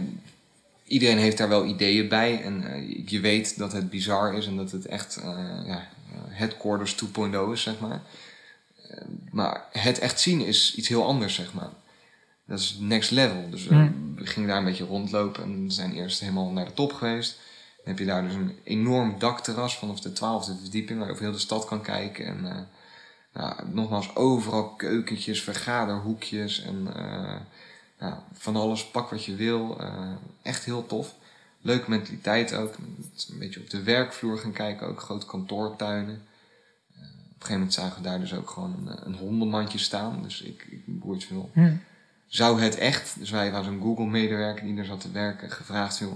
iedereen 0.85 1.19
heeft 1.19 1.39
daar 1.39 1.49
wel 1.49 1.65
ideeën 1.65 2.09
bij. 2.09 2.43
En 2.43 2.65
eh, 2.73 3.03
je 3.07 3.21
weet 3.21 3.59
dat 3.59 3.73
het 3.73 3.91
bizar 3.91 4.35
is 4.35 4.47
en 4.47 4.57
dat 4.57 4.71
het 4.71 4.87
echt 4.87 5.17
eh, 5.17 5.39
ja, 5.67 5.87
headquarters 6.29 6.97
2.0 7.05 7.53
is, 7.53 7.63
zeg 7.63 7.79
maar. 7.81 8.01
Maar 9.31 9.65
het 9.73 9.99
echt 9.99 10.21
zien 10.21 10.41
is 10.47 10.75
iets 10.77 10.89
heel 10.89 11.05
anders, 11.07 11.35
zeg 11.35 11.53
maar. 11.53 11.69
Dat 12.47 12.59
is 12.59 12.77
next 12.81 13.11
level. 13.11 13.51
Dus 13.51 13.63
eh, 13.67 13.69
Hmm. 13.71 14.15
we 14.17 14.27
gingen 14.27 14.49
daar 14.49 14.59
een 14.59 14.65
beetje 14.65 14.85
rondlopen 14.85 15.43
en 15.43 15.65
we 15.65 15.73
zijn 15.73 15.93
eerst 15.93 16.21
helemaal 16.21 16.51
naar 16.51 16.65
de 16.65 16.73
top 16.75 16.93
geweest. 16.93 17.39
Dan 17.85 17.95
heb 17.95 17.99
je 17.99 18.05
daar 18.05 18.23
dus 18.23 18.35
een 18.35 18.59
enorm 18.65 19.19
dakterras 19.19 19.79
vanaf 19.79 20.01
de 20.01 20.13
twaalfde 20.13 20.57
verdieping 20.61 20.99
waar 20.99 21.07
je 21.07 21.13
over 21.13 21.25
heel 21.25 21.35
de 21.35 21.39
stad 21.39 21.65
kan 21.65 21.83
kijken. 21.83 22.25
En 22.25 22.47
eh, 22.47 22.61
nou, 23.33 23.69
nogmaals, 23.73 24.17
overal 24.17 24.69
keukentjes, 24.69 25.43
vergaderhoekjes 25.43 26.63
en 26.63 26.89
nou, 28.01 28.15
van 28.33 28.57
alles, 28.57 28.87
pak 28.87 29.11
wat 29.11 29.25
je 29.25 29.35
wil. 29.35 29.81
Eh, 29.81 30.13
echt 30.43 30.65
heel 30.65 30.87
tof. 30.87 31.15
Leuke 31.61 31.91
mentaliteit 31.91 32.55
ook. 32.55 32.75
Een 32.77 33.39
beetje 33.39 33.61
op 33.61 33.71
de 33.71 33.83
werkvloer 33.83 34.39
gaan 34.39 34.53
kijken, 34.53 34.87
ook 34.87 35.01
grote 35.01 35.27
kantoortuinen. 35.27 36.15
Op 36.15 37.47
een 37.47 37.47
gegeven 37.47 37.55
moment 37.55 37.75
zagen 37.75 38.03
we 38.03 38.09
daar 38.09 38.21
dus 38.21 38.35
ook 38.35 38.51
gewoon 38.51 38.87
een, 38.87 39.07
een 39.07 39.15
hondenmandje 39.15 39.79
staan. 39.79 40.23
Dus 40.23 40.43
ik, 40.43 40.67
ik 40.71 40.83
boeit 40.87 41.25
veel 41.25 41.51
hm, 41.53 41.75
zou 42.27 42.61
het 42.61 42.77
echt, 42.77 43.19
dus 43.19 43.31
wij 43.31 43.51
waren 43.51 43.65
zo'n 43.65 43.81
Google-medewerker 43.81 44.65
die 44.65 44.79
er 44.79 44.85
zat 44.85 45.01
te 45.01 45.11
werken, 45.11 45.51
gevraagd: 45.51 45.99
joh, 45.99 46.13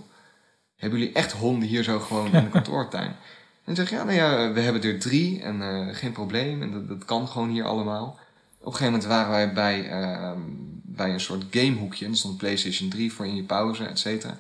hebben 0.85 1.01
jullie 1.01 1.15
echt 1.15 1.33
honden 1.33 1.69
hier 1.69 1.83
zo 1.83 1.99
gewoon 1.99 2.33
in 2.33 2.45
de 2.45 2.51
kantoortuin? 2.59 3.17
En 3.65 3.75
zeg 3.75 3.91
je, 3.91 3.97
ja, 3.97 4.05
nou 4.05 4.17
ja, 4.17 4.53
we 4.53 4.61
hebben 4.61 4.83
er 4.83 4.99
drie 4.99 5.43
en 5.43 5.63
eh, 5.63 5.95
geen 5.95 6.13
probleem 6.13 6.63
en 6.63 6.73
dat, 6.73 6.89
dat 6.89 7.05
kan 7.05 7.29
gewoon 7.29 7.49
hier 7.49 7.65
allemaal. 7.65 8.19
Op 8.59 8.67
een 8.67 8.79
gegeven 8.79 8.93
moment 8.93 9.05
waren 9.09 9.31
wij 9.31 9.53
bij, 9.53 9.91
ehm, 9.91 10.41
bij 10.83 11.13
een 11.13 11.21
soort 11.21 11.45
gamehoekje, 11.51 12.07
er 12.07 12.17
stond 12.17 12.37
PlayStation 12.37 12.91
3 12.91 13.13
voor 13.13 13.27
in 13.27 13.37
je 13.37 13.43
pauze, 13.43 13.85
et 13.85 13.99
cetera. 13.99 14.39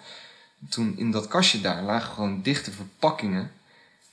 Toen 0.68 0.94
in 0.98 1.10
dat 1.10 1.28
kastje 1.28 1.60
daar 1.60 1.82
lagen 1.82 2.12
gewoon 2.14 2.42
dichte 2.42 2.70
verpakkingen 2.70 3.50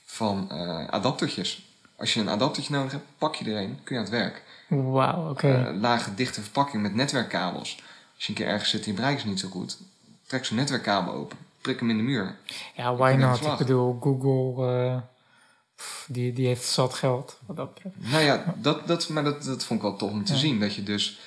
van 0.04 0.50
eh, 0.50 0.88
adaptertjes. 0.88 1.70
Als 1.96 2.14
je 2.14 2.20
een 2.20 2.28
adaptertje 2.28 2.72
nodig 2.72 2.92
hebt, 2.92 3.04
pak 3.18 3.34
je 3.34 3.44
er 3.50 3.56
een, 3.56 3.78
kun 3.84 3.94
je 3.94 4.02
aan 4.02 4.10
het 4.10 4.20
werk 4.20 4.42
wauw, 4.68 5.30
oké. 5.30 5.66
eh, 5.66 5.80
lage 5.80 6.14
dichte 6.14 6.42
verpakking 6.42 6.82
met 6.82 6.94
netwerkkabels. 6.94 7.82
Als 8.14 8.24
je 8.24 8.28
een 8.28 8.34
keer 8.34 8.46
ergens 8.46 8.70
zit 8.70 8.84
en 8.84 8.90
je 8.90 8.96
bereik 8.96 9.16
is 9.16 9.24
niet 9.24 9.40
zo 9.40 9.48
goed, 9.48 9.78
trek 10.26 10.44
zo'n 10.44 10.56
netwerkkabel 10.56 11.12
open, 11.12 11.38
prik 11.62 11.80
hem 11.80 11.90
in 11.90 11.96
de 11.96 12.02
muur. 12.02 12.36
ja, 12.76 12.96
why 12.96 13.12
not? 13.18 13.40
Ik 13.46 13.56
bedoel, 13.56 13.98
Google, 14.00 14.66
eh, 14.86 14.96
pff, 15.76 16.06
die, 16.08 16.32
die 16.32 16.46
heeft 16.46 16.64
zat 16.64 16.94
geld 16.94 17.38
wat 17.46 17.56
dat 17.56 17.74
betreft. 17.74 17.96
Nou 17.98 18.22
ja, 18.24 18.54
dat, 18.56 18.86
dat, 18.86 19.08
maar 19.08 19.24
dat, 19.24 19.42
dat 19.44 19.64
vond 19.64 19.80
ik 19.82 19.86
wel 19.86 19.96
tof 19.96 20.10
om 20.10 20.24
te 20.24 20.32
Ja. 20.32 20.38
zien. 20.38 20.60
Dat 20.60 20.74
je 20.74 20.82
dus 20.82 21.20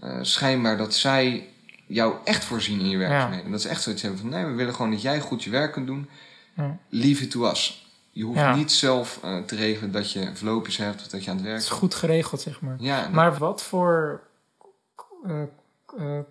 eh, 0.00 0.18
schijnbaar 0.22 0.76
dat 0.76 0.94
zij 0.94 1.48
jou 1.86 2.14
echt 2.24 2.44
voorzien 2.44 2.80
in 2.80 2.88
je 2.88 2.96
werkzaamheden. 2.96 3.50
Dat 3.50 3.62
ze 3.62 3.68
echt 3.68 3.82
zoiets 3.82 4.02
hebben 4.02 4.20
van 4.20 4.28
nee, 4.28 4.44
we 4.44 4.52
willen 4.52 4.74
gewoon 4.74 4.90
dat 4.90 5.02
jij 5.02 5.20
goed 5.20 5.44
je 5.44 5.50
werk 5.50 5.72
kunt 5.72 5.86
doen. 5.86 6.08
Ja. 6.56 6.76
Leave 6.88 7.22
it 7.22 7.30
to 7.30 7.50
us. 7.50 7.86
Je 8.10 8.24
hoeft 8.24 8.38
Ja. 8.38 8.54
niet 8.54 8.72
zelf 8.72 9.18
eh, 9.22 9.38
te 9.38 9.56
regelen 9.56 9.92
dat 9.92 10.12
je 10.12 10.30
verloopjes 10.34 10.76
hebt 10.76 11.00
of 11.00 11.06
dat 11.08 11.24
je 11.24 11.30
aan 11.30 11.36
het 11.36 11.44
werk 11.44 11.56
Het 11.58 11.66
is 11.70 11.70
goed 11.78 11.94
geregeld, 11.94 12.40
zeg 12.40 12.60
maar. 12.60 12.76
Ja, 12.78 13.08
Maar 13.12 13.38
wat 13.38 13.62
voor 13.62 14.20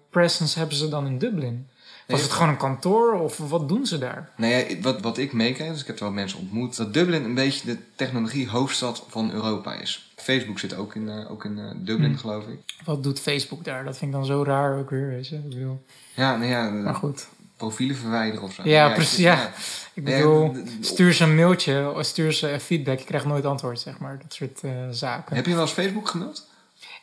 presence 0.10 0.60
hebben 0.60 0.78
ze 0.78 0.90
dan 0.90 1.06
in 1.06 1.18
Dublin? 1.18 1.68
Was 2.08 2.22
het 2.22 2.32
gewoon 2.32 2.50
een 2.50 2.58
kantoor 2.58 3.14
of 3.14 3.38
wat 3.38 3.68
doen 3.70 3.86
ze 3.86 3.98
daar? 3.98 4.30
Nou 4.38 4.54
ja, 4.54 4.64
wat, 4.82 5.02
wat 5.02 5.18
ik 5.18 5.34
meekreeg, 5.34 5.72
dus 5.72 5.82
ik 5.82 5.88
heb 5.88 5.98
er 5.98 6.04
wel 6.04 6.12
mensen 6.14 6.40
ontmoet, 6.40 6.78
dat 6.78 6.94
Dublin 6.94 7.24
een 7.24 7.34
beetje 7.34 7.66
de 7.68 7.78
technologie 7.96 8.50
hoofdstad 8.50 9.06
van 9.08 9.32
Europa 9.32 9.74
is. 9.74 10.14
Facebook 10.16 10.60
zit 10.60 10.76
ook 10.76 10.96
in, 10.96 11.10
eh, 11.10 11.32
ook 11.32 11.46
in 11.46 11.60
eh, 11.60 11.66
Dublin, 11.76 12.10
Hmm. 12.10 12.18
geloof 12.18 12.48
ik. 12.48 12.60
Wat 12.86 13.04
doet 13.04 13.20
Facebook 13.20 13.64
daar? 13.64 13.84
Dat 13.84 13.98
vind 13.98 14.12
ik 14.12 14.18
dan 14.18 14.26
zo 14.26 14.44
raar 14.44 14.78
ook 14.80 14.90
weer, 14.90 15.08
weet 15.08 15.28
je. 15.28 15.36
Ik 15.36 15.50
bedoel, 15.50 15.84
Ja, 16.14 16.36
nou 16.38 16.50
ja, 16.50 16.70
maar 16.70 16.94
de 16.94 17.00
goed. 17.00 17.28
profielen 17.58 17.96
verwijderen 17.96 18.44
of 18.44 18.54
zo. 18.54 18.62
Ja, 18.66 18.90
precies, 18.94 19.18
ja. 19.18 19.52
Ik 19.94 20.04
bedoel, 20.04 20.56
stuur 20.82 21.14
ze 21.14 21.24
een 21.24 21.36
mailtje, 21.36 21.92
of 21.96 22.06
stuur 22.06 22.34
ze 22.34 22.58
feedback. 22.60 23.00
Je 23.00 23.06
krijgt 23.06 23.26
nooit 23.26 23.46
antwoord, 23.46 23.80
zeg 23.80 23.98
maar. 24.00 24.18
Dat 24.22 24.34
soort 24.34 24.60
eh, 24.64 24.72
zaken. 24.92 25.36
Heb 25.36 25.46
je 25.46 25.52
wel 25.54 25.62
eens 25.62 25.72
Facebook 25.72 26.08
gemeld? 26.08 26.48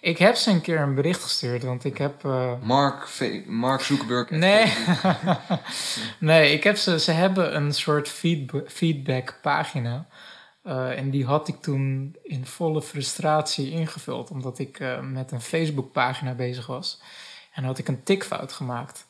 Ik 0.03 0.18
heb 0.18 0.34
ze 0.34 0.50
een 0.50 0.61
keer 0.61 0.80
een 0.80 0.94
bericht 0.94 1.22
gestuurd, 1.22 1.62
want 1.62 1.84
ik 1.84 1.98
heb... 1.98 2.24
eh, 2.24 2.53
Mark, 2.62 3.09
Mark 3.46 3.80
Zuckerberg. 3.80 4.30
Nee. 4.30 4.72
nee, 6.18 6.53
ik 6.53 6.64
heb 6.64 6.76
ze, 6.76 7.00
ze 7.00 7.11
hebben 7.12 7.57
een 7.57 7.74
soort 7.74 8.09
feedb- 8.09 8.68
feedback 8.68 9.38
pagina. 9.42 10.07
Eh, 10.62 10.98
en 10.98 11.11
die 11.11 11.24
had 11.24 11.48
ik 11.48 11.61
toen 11.61 12.16
in 12.22 12.46
volle 12.46 12.82
frustratie 12.82 13.70
ingevuld, 13.70 14.30
omdat 14.30 14.59
ik 14.59 14.80
eh, 14.80 15.00
met 15.00 15.32
een 15.32 15.40
Facebook 15.40 15.92
pagina 15.92 16.32
bezig 16.34 16.66
was. 16.66 17.00
En 17.53 17.64
had 17.64 17.78
ik 17.78 17.88
een 17.88 18.03
tikfout 18.03 18.53
gemaakt. 18.53 19.07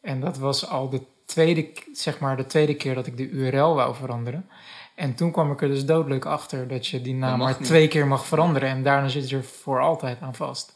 En 0.00 0.20
dat 0.20 0.38
was 0.38 0.68
al 0.68 0.88
de 0.88 1.00
tweede, 1.26 1.68
zeg 1.92 2.18
maar, 2.18 2.36
de 2.36 2.46
tweede 2.46 2.74
keer 2.74 2.94
dat 2.94 3.06
ik 3.06 3.16
de 3.16 3.28
URL 3.28 3.74
wou 3.74 3.94
veranderen. 3.94 4.50
En 4.96 5.14
toen 5.14 5.30
kwam 5.32 5.52
ik 5.52 5.62
er 5.62 5.68
dus 5.68 5.84
doodleuk 5.84 6.24
achter 6.24 6.68
dat 6.68 6.86
je 6.86 7.02
die 7.02 7.14
naam 7.14 7.38
maar 7.38 7.54
niet. 7.58 7.66
twee 7.66 7.88
keer 7.88 8.06
mag 8.06 8.26
veranderen. 8.26 8.68
En 8.68 8.82
daarna 8.82 9.08
zit 9.08 9.30
je 9.30 9.36
er 9.36 9.44
voor 9.44 9.80
altijd 9.80 10.18
aan 10.20 10.34
vast. 10.34 10.74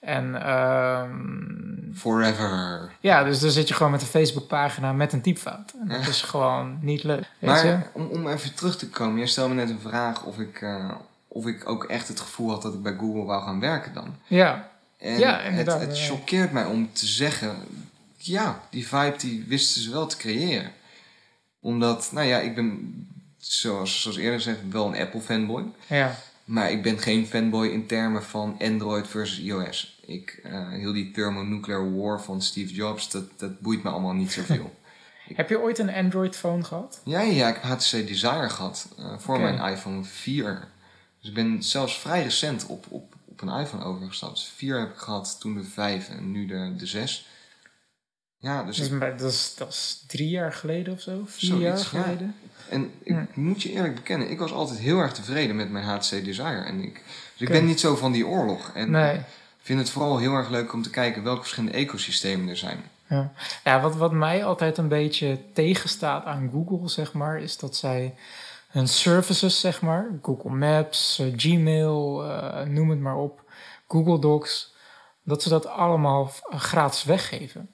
En 0.00 0.42
ehm, 0.42 1.94
Forever. 1.94 2.90
ja, 3.00 3.24
dus 3.24 3.40
dan 3.40 3.50
zit 3.50 3.68
je 3.68 3.74
gewoon 3.74 3.92
met 3.92 4.00
een 4.00 4.06
Facebookpagina 4.06 4.92
met 4.92 5.12
een 5.12 5.20
typfout. 5.20 5.72
En 5.80 5.88
dat 5.88 6.06
is 6.06 6.22
gewoon 6.22 6.78
niet 6.80 7.02
leuk. 7.02 7.24
Weet 7.38 7.60
je? 7.60 7.66
Maar 7.66 7.88
om, 7.92 8.06
om 8.06 8.28
even 8.28 8.54
terug 8.54 8.76
te 8.76 8.88
komen, 8.88 9.18
jij 9.18 9.26
stelde 9.26 9.54
me 9.54 9.60
net 9.60 9.70
een 9.70 9.80
vraag 9.80 10.24
of 10.24 10.38
ik, 10.38 10.60
eh, 10.62 10.90
of 11.28 11.46
ik 11.46 11.68
ook 11.68 11.84
echt 11.84 12.08
het 12.08 12.20
gevoel 12.20 12.50
had 12.50 12.62
dat 12.62 12.74
ik 12.74 12.82
bij 12.82 12.96
Google 12.98 13.24
wou 13.24 13.42
gaan 13.42 13.60
werken 13.60 13.94
dan. 13.94 14.14
Ja, 14.26 14.70
En 14.98 15.18
Ja, 15.18 15.36
het, 15.36 15.46
inderdaad, 15.50 15.80
het 15.80 15.98
ja. 15.98 16.04
choqueert 16.06 16.52
mij 16.52 16.64
om 16.64 16.92
te 16.92 17.06
zeggen, 17.06 17.56
ja, 18.16 18.60
die 18.70 18.88
vibe 18.88 19.16
die 19.18 19.44
wisten 19.48 19.82
ze 19.82 19.90
wel 19.90 20.06
te 20.06 20.16
creëren. 20.16 20.70
Omdat, 21.60 22.10
nou 22.12 22.26
ja, 22.26 22.38
ik 22.38 22.54
ben, 22.54 22.94
zoals, 23.40 24.02
zoals 24.02 24.16
eerder 24.16 24.34
gezegd, 24.40 24.58
wel 24.70 24.86
een 24.86 25.00
Apple 25.00 25.20
fanboy. 25.20 25.64
ja. 25.86 26.16
Maar 26.44 26.70
ik 26.70 26.82
ben 26.82 26.98
geen 26.98 27.26
fanboy 27.26 27.66
in 27.68 27.86
termen 27.86 28.22
van 28.22 28.56
Android 28.60 29.08
versus 29.08 29.38
iOS. 29.38 29.98
Ik, 30.06 30.40
eh, 30.42 30.68
heel 30.68 30.92
die 30.92 31.10
thermonuclear 31.10 31.96
war 31.96 32.20
van 32.22 32.42
Steve 32.42 32.72
Jobs, 32.74 33.10
dat, 33.10 33.24
dat 33.38 33.60
boeit 33.60 33.82
me 33.82 33.90
allemaal 33.90 34.12
niet 34.12 34.32
zoveel. 34.32 34.74
Heb 35.34 35.48
je 35.48 35.60
ooit 35.60 35.78
een 35.78 35.90
Android-phone 35.90 36.62
gehad? 36.64 37.00
ja, 37.04 37.20
ja, 37.20 37.48
ik 37.48 37.54
heb 37.54 37.62
HTC 37.62 37.90
Desire 38.06 38.48
gehad 38.50 38.88
eh, 38.98 39.18
voor 39.18 39.40
mijn 39.40 39.72
iPhone 39.72 40.04
4. 40.04 40.68
Dus 41.20 41.28
ik 41.28 41.34
ben 41.34 41.62
zelfs 41.62 41.98
vrij 41.98 42.22
recent 42.22 42.66
op, 42.66 42.86
op, 42.88 43.14
op 43.24 43.40
een 43.42 43.60
iPhone 43.60 43.84
overgestapt. 43.84 44.34
Dus 44.34 44.52
4 44.56 44.78
heb 44.78 44.90
ik 44.90 44.96
gehad, 44.98 45.36
toen 45.40 45.54
de 45.54 45.64
5 45.64 46.08
en 46.08 46.30
nu 46.32 46.46
de, 46.46 46.74
de 46.76 46.86
6. 46.86 47.28
Ja, 48.38 48.62
dus 48.64 48.76
Dus 48.76 48.88
ik- 48.90 49.00
dat, 49.00 49.20
is, 49.32 49.54
dat 49.56 49.68
is 49.68 50.04
drie 50.06 50.28
jaar 50.28 50.52
geleden 50.52 50.92
of 50.92 51.00
zo? 51.00 51.22
Vier 51.26 51.50
Zoiets, 51.50 51.90
jaar 51.90 52.10
ja. 52.10 52.32
En 52.70 52.90
ik 53.02 53.36
moet 53.36 53.62
je 53.62 53.70
eerlijk 53.72 53.94
bekennen, 53.94 54.30
ik 54.30 54.38
was 54.38 54.52
altijd 54.52 54.78
heel 54.78 54.98
erg 54.98 55.12
tevreden 55.12 55.56
met 55.56 55.70
mijn 55.70 55.84
HTC 55.84 56.24
Desire. 56.24 56.62
En 56.62 56.82
ik, 56.82 57.02
dus 57.32 57.40
ik 57.40 57.48
ben 57.48 57.64
niet 57.66 57.80
zo 57.80 57.96
van 57.96 58.12
die 58.12 58.26
oorlog. 58.26 58.70
En 58.74 58.90
Nee. 58.90 59.14
ik 59.14 59.22
vind 59.62 59.78
het 59.78 59.90
vooral 59.90 60.18
heel 60.18 60.34
erg 60.34 60.48
leuk 60.48 60.72
om 60.72 60.82
te 60.82 60.90
kijken 60.90 61.22
welke 61.22 61.40
verschillende 61.40 61.76
ecosystemen 61.76 62.48
er 62.48 62.56
zijn. 62.56 62.82
Ja, 63.08 63.32
ja 63.64 63.80
wat, 63.80 63.96
wat 63.96 64.12
mij 64.12 64.44
altijd 64.44 64.78
een 64.78 64.88
beetje 64.88 65.38
tegenstaat 65.52 66.24
aan 66.24 66.50
Google, 66.52 66.88
zeg 66.88 67.12
maar, 67.12 67.40
is 67.40 67.56
dat 67.58 67.76
zij 67.76 68.14
hun 68.68 68.88
services, 68.88 69.60
zeg 69.60 69.80
maar, 69.82 70.06
Google 70.22 70.50
Maps, 70.50 71.18
eh, 71.18 71.26
Gmail, 71.36 72.24
eh, 72.30 72.62
noem 72.66 72.90
het 72.90 73.00
maar 73.00 73.16
op, 73.16 73.42
Google 73.88 74.18
Docs, 74.18 74.74
dat 75.22 75.42
ze 75.42 75.48
dat 75.48 75.66
allemaal 75.66 76.32
gratis 76.50 77.04
weggeven. 77.04 77.70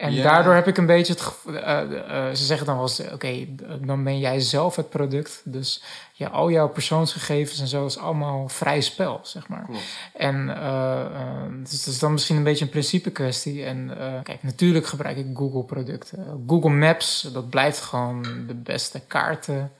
En 0.00 0.12
Ja. 0.12 0.22
daardoor 0.22 0.54
heb 0.54 0.66
ik 0.66 0.76
een 0.76 0.86
beetje 0.86 1.12
het 1.12 1.22
gevoel, 1.22 1.54
eh, 1.54 1.80
eh, 1.80 2.34
ze 2.34 2.44
zeggen 2.44 2.66
dan 2.66 2.74
wel 2.74 2.84
eens, 2.84 3.00
oké, 3.12 3.46
dan 3.80 4.04
ben 4.04 4.18
jij 4.18 4.40
zelf 4.40 4.76
het 4.76 4.90
product, 4.90 5.42
dus 5.44 5.82
ja, 6.20 6.28
al 6.28 6.50
jouw 6.50 6.68
persoonsgegevens 6.68 7.60
en 7.60 7.66
zo 7.66 7.86
is 7.86 7.98
allemaal 7.98 8.48
vrij 8.48 8.80
spel, 8.80 9.20
zeg 9.22 9.48
maar. 9.48 9.64
Klopt. 9.64 9.82
En 10.14 10.56
eh, 10.56 11.00
eh, 11.00 11.52
dus 11.62 11.84
dat 11.84 11.94
is 11.94 11.98
dan 11.98 12.12
misschien 12.12 12.36
een 12.36 12.42
beetje 12.42 12.64
een 12.64 12.70
principe 12.70 13.10
kwestie. 13.10 13.64
En 13.64 13.98
eh, 13.98 14.22
kijk, 14.22 14.42
natuurlijk 14.42 14.86
gebruik 14.86 15.16
ik 15.16 15.26
Google 15.34 15.64
producten. 15.64 16.44
Google 16.46 16.70
Maps, 16.70 17.28
dat 17.32 17.50
blijft 17.50 17.80
gewoon 17.80 18.22
de 18.46 18.54
beste 18.54 19.00
kaarten 19.06 19.72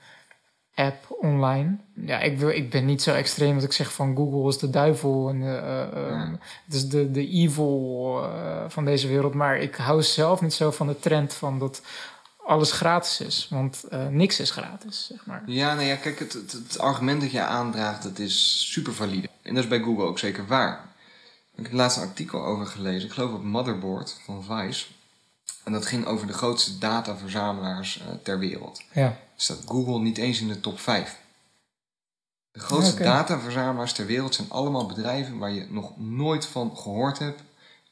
app 0.85 1.15
online. 1.21 1.77
Ja, 2.05 2.19
ik, 2.19 2.37
wil, 2.37 2.49
ik 2.49 2.69
ben 2.69 2.85
niet 2.85 3.01
zo 3.01 3.13
extreem 3.13 3.55
dat 3.55 3.63
ik 3.63 3.71
zeg 3.73 3.93
van 3.93 4.15
Google 4.15 4.49
is 4.49 4.57
de 4.57 4.69
duivel 4.69 5.29
en 5.29 5.41
eh, 5.41 5.57
eh, 5.57 5.81
eh, 5.81 6.09
Ja. 6.09 6.37
het 6.65 6.73
is 6.73 6.87
de, 6.89 7.11
de 7.11 7.27
evil 7.29 8.21
eh, 8.23 8.63
van 8.67 8.85
deze 8.85 9.07
wereld. 9.07 9.33
Maar 9.33 9.57
ik 9.57 9.75
hou 9.75 10.03
zelf 10.03 10.41
niet 10.41 10.53
zo 10.53 10.71
van 10.71 10.87
de 10.87 10.99
trend 10.99 11.33
van 11.33 11.59
dat 11.59 11.81
alles 12.45 12.71
gratis 12.71 13.21
is. 13.27 13.47
Want 13.49 13.83
eh, 13.83 14.07
niks 14.07 14.39
is 14.39 14.51
gratis, 14.51 15.05
zeg 15.11 15.25
maar. 15.25 15.43
Ja, 15.45 15.73
nou 15.73 15.87
ja, 15.87 15.95
kijk, 15.95 16.19
het, 16.19 16.33
het, 16.33 16.51
het 16.51 16.79
argument 16.79 17.21
dat 17.21 17.31
je 17.31 17.41
aandraagt, 17.41 18.03
dat 18.03 18.19
is 18.19 18.65
super 18.71 18.93
valide. 18.93 19.29
En 19.41 19.53
dat 19.53 19.63
is 19.63 19.69
bij 19.69 19.79
Google 19.79 20.03
ook 20.05 20.19
zeker 20.19 20.47
waar. 20.47 20.89
Ik 21.55 21.63
heb 21.63 21.73
laatst 21.73 21.97
een 21.97 22.03
artikel 22.07 22.45
over 22.45 22.65
gelezen, 22.65 23.07
ik 23.07 23.13
geloof 23.13 23.33
op 23.33 23.43
Motherboard 23.43 24.19
van 24.25 24.43
Vice. 24.43 24.85
En 25.63 25.71
dat 25.71 25.85
ging 25.85 26.05
over 26.05 26.27
de 26.27 26.33
grootste 26.33 26.77
dataverzamelaars 26.77 27.99
eh, 27.99 28.05
ter 28.23 28.39
wereld. 28.39 28.81
Ja, 28.93 29.17
Staat 29.35 29.63
Google 29.65 29.99
niet 29.99 30.17
eens 30.17 30.41
in 30.41 30.47
de 30.47 30.59
top 30.59 30.79
5. 30.79 31.19
De 32.51 32.59
grootste 32.59 33.03
dataverzamelaars 33.03 33.93
ter 33.93 34.05
wereld 34.05 34.35
zijn 34.35 34.49
allemaal 34.49 34.85
bedrijven 34.85 35.37
waar 35.37 35.51
je 35.51 35.65
nog 35.69 35.97
nooit 35.97 36.45
van 36.45 36.77
gehoord 36.77 37.19
hebt 37.19 37.41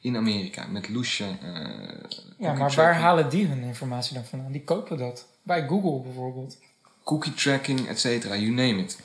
in 0.01 0.15
Amerika. 0.17 0.65
Met 0.67 0.89
Loesje. 0.89 1.25
eh, 1.41 2.09
ja 2.37 2.53
maar 2.53 2.73
waar 2.73 2.95
halen 2.95 3.29
die 3.29 3.47
hun 3.47 3.61
informatie 3.63 4.13
dan 4.13 4.25
vandaan? 4.25 4.51
Die 4.51 4.63
kopen 4.63 4.97
dat. 4.97 5.25
Bij 5.43 5.67
Google 5.67 6.01
bijvoorbeeld. 6.01 6.57
cookie 7.03 7.33
tracking, 7.33 7.87
et 7.87 7.99
cetera, 7.99 8.35
you 8.35 8.49
name 8.51 8.77
it. 8.81 8.99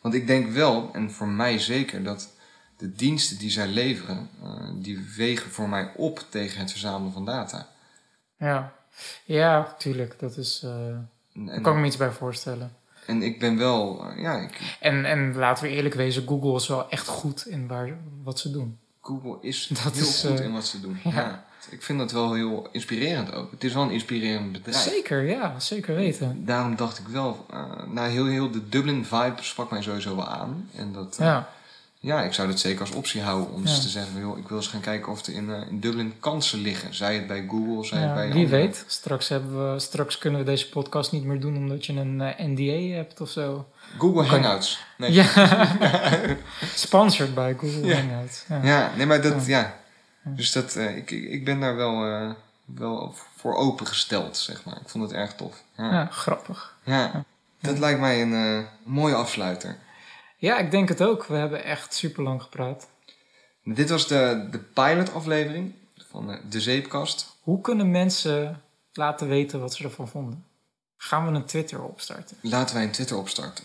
Want 0.00 0.14
ik 0.14 0.26
denk 0.26 0.50
wel, 0.50 0.90
en 0.92 1.10
voor 1.10 1.28
mij 1.28 1.58
zeker, 1.58 2.02
dat 2.02 2.28
de 2.76 2.92
diensten 2.92 3.38
die 3.38 3.50
zij 3.50 3.66
leveren, 3.66 4.28
eh, 4.42 4.50
die 4.74 4.98
wegen 5.16 5.50
voor 5.50 5.68
mij 5.68 5.90
op 5.96 6.24
tegen 6.28 6.60
het 6.60 6.70
verzamelen 6.70 7.12
van 7.12 7.24
data. 7.24 7.68
Ja, 8.44 8.72
ja 9.24 9.74
tuurlijk. 9.78 10.18
Dat 10.18 10.36
is, 10.36 10.62
En, 10.62 11.46
daar 11.46 11.60
kan 11.60 11.74
ik 11.74 11.80
me 11.80 11.86
iets 11.86 11.96
bij 11.96 12.10
voorstellen. 12.10 12.72
en 13.06 13.22
ik 13.22 13.38
ben 13.38 13.56
wel, 13.58 14.04
eh, 14.10 14.22
ja, 14.22 14.36
ik, 14.36 14.76
En, 14.80 15.04
en 15.04 15.34
laten 15.36 15.64
we 15.64 15.70
eerlijk 15.70 15.94
wezen, 15.94 16.26
Google 16.28 16.54
is 16.54 16.68
wel 16.68 16.88
echt 16.90 17.06
goed 17.08 17.46
in 17.46 17.66
waar, 17.66 17.96
wat 18.22 18.38
ze 18.38 18.50
doen. 18.50 18.78
Google 19.00 19.36
is 19.40 19.66
Dat 19.84 19.92
heel 19.92 20.02
is, 20.02 20.24
goed 20.26 20.38
eh, 20.38 20.44
in 20.44 20.52
wat 20.52 20.66
ze 20.66 20.80
doen. 20.80 20.98
ja. 21.04 21.10
Ja. 21.10 21.44
Ik 21.70 21.82
vind 21.82 21.98
dat 21.98 22.12
wel 22.12 22.32
heel 22.34 22.68
inspirerend 22.72 23.32
ook. 23.32 23.50
Het 23.50 23.64
is 23.64 23.74
wel 23.74 23.82
een 23.82 23.90
inspirerend 23.90 24.52
bedrijf. 24.52 24.76
Zeker, 24.82 25.22
ja, 25.22 25.60
zeker 25.60 25.94
weten. 25.94 26.44
Daarom 26.44 26.76
dacht 26.76 26.98
ik 26.98 27.06
wel, 27.08 27.46
eh 27.50 27.86
nou 27.86 28.08
heel, 28.08 28.26
heel 28.26 28.50
de 28.50 28.68
Dublin 28.68 29.04
vibe 29.04 29.34
sprak 29.40 29.70
mij 29.70 29.82
sowieso 29.82 30.16
wel 30.16 30.28
aan. 30.28 30.70
En 30.76 30.92
dat, 30.92 31.16
Ja, 31.18 31.48
Ja, 32.04 32.22
ik 32.22 32.32
zou 32.32 32.48
dat 32.48 32.58
zeker 32.58 32.80
als 32.80 32.90
optie 32.90 33.22
houden 33.22 33.52
om 33.52 33.60
eens 33.60 33.76
Ja. 33.76 33.82
te 33.82 33.88
zeggen, 33.88 34.20
joh, 34.20 34.38
ik 34.38 34.48
wil 34.48 34.56
eens 34.56 34.66
gaan 34.68 34.80
kijken 34.80 35.12
of 35.12 35.26
er 35.26 35.32
in, 35.32 35.50
eh, 35.52 35.68
in 35.68 35.80
Dublin 35.80 36.14
kansen 36.20 36.58
liggen. 36.58 36.94
Zij 36.94 37.14
het 37.14 37.26
bij 37.26 37.44
Google, 37.48 37.84
zij 37.84 37.98
het 37.98 38.08
ja 38.08 38.14
bij 38.14 38.32
wie 38.32 38.44
andere- 38.44 38.62
weet. 38.62 38.84
Straks, 38.86 39.28
hebben 39.28 39.72
we, 39.72 39.78
straks 39.80 40.18
kunnen 40.18 40.40
we 40.40 40.46
deze 40.46 40.68
podcast 40.68 41.12
niet 41.12 41.24
meer 41.24 41.40
doen 41.40 41.56
omdat 41.56 41.86
je 41.86 41.92
een 41.92 42.20
eh, 42.20 42.46
NDA 42.46 42.96
hebt 42.96 43.20
of 43.20 43.30
zo. 43.30 43.66
Google 43.98 44.20
Kan- 44.22 44.30
Hangouts. 44.30 44.84
Nee. 44.96 45.12
Ja, 45.12 45.26
sponsored 46.74 47.34
by 47.34 47.54
Google 47.58 47.86
Ja. 47.86 47.94
Hangouts. 47.96 48.44
Ja. 48.48 48.60
Ja, 48.62 48.90
nee, 48.96 49.06
maar 49.06 49.22
dat, 49.22 49.46
ja. 49.46 49.74
Dus 50.22 50.52
dat, 50.52 50.76
eh, 50.76 50.96
ik, 50.96 51.10
ik 51.10 51.44
ben 51.44 51.60
daar 51.60 51.76
wel, 51.76 51.94
wel 52.64 53.14
voor 53.36 53.54
opengesteld, 53.56 54.36
zeg 54.36 54.64
maar. 54.64 54.76
Ik 54.80 54.88
vond 54.88 55.04
het 55.04 55.12
erg 55.12 55.34
tof. 55.34 55.62
Ja, 55.76 56.06
grappig. 56.10 56.74
ja. 56.84 57.24
dat 57.60 57.78
lijkt 57.78 58.00
mij 58.00 58.22
een 58.22 58.66
mooie 58.84 59.14
afsluiter. 59.14 59.76
Ja, 60.44 60.58
ik 60.58 60.70
denk 60.70 60.88
het 60.88 61.02
ook. 61.02 61.24
We 61.24 61.34
hebben 61.34 61.64
echt 61.64 61.94
super 61.94 62.22
lang 62.22 62.42
gepraat. 62.42 62.88
Dit 63.62 63.90
was 63.90 64.06
de, 64.06 64.48
de 64.50 64.58
pilot-aflevering 64.58 65.72
van 66.08 66.30
eh, 66.30 66.38
De 66.48 66.60
Zeepkast. 66.60 67.36
Hoe 67.40 67.60
kunnen 67.60 67.90
mensen 67.90 68.62
laten 68.92 69.28
weten 69.28 69.60
wat 69.60 69.74
ze 69.74 69.84
ervan 69.84 70.08
vonden? 70.08 70.44
Gaan 70.96 71.26
we 71.26 71.32
een 71.38 71.44
Twitter 71.44 71.82
opstarten? 71.82 72.36
Laten 72.40 72.74
wij 72.74 72.84
een 72.84 72.90
Twitter 72.90 73.16
opstarten. 73.16 73.64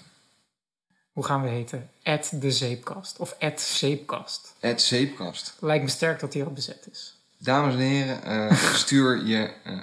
Hoe 1.12 1.24
gaan 1.24 1.42
we 1.42 1.50
heten? 1.50 1.90
At 2.04 2.32
de 2.34 2.52
Zeepkast 2.52 3.18
of 3.18 3.36
at 3.40 3.62
Zeepkast. 3.62 4.56
Het 4.60 4.82
Zeepkast. 4.82 5.56
Lijkt 5.60 5.84
me 5.84 5.90
sterk 5.90 6.20
dat 6.20 6.32
die 6.32 6.44
al 6.44 6.52
bezet 6.52 6.88
is. 6.92 7.18
Dames 7.38 7.74
en 7.74 7.80
heren, 7.80 8.24
eh, 8.24 8.74
stuur 8.74 9.26
je, 9.26 9.54
eh, 9.64 9.80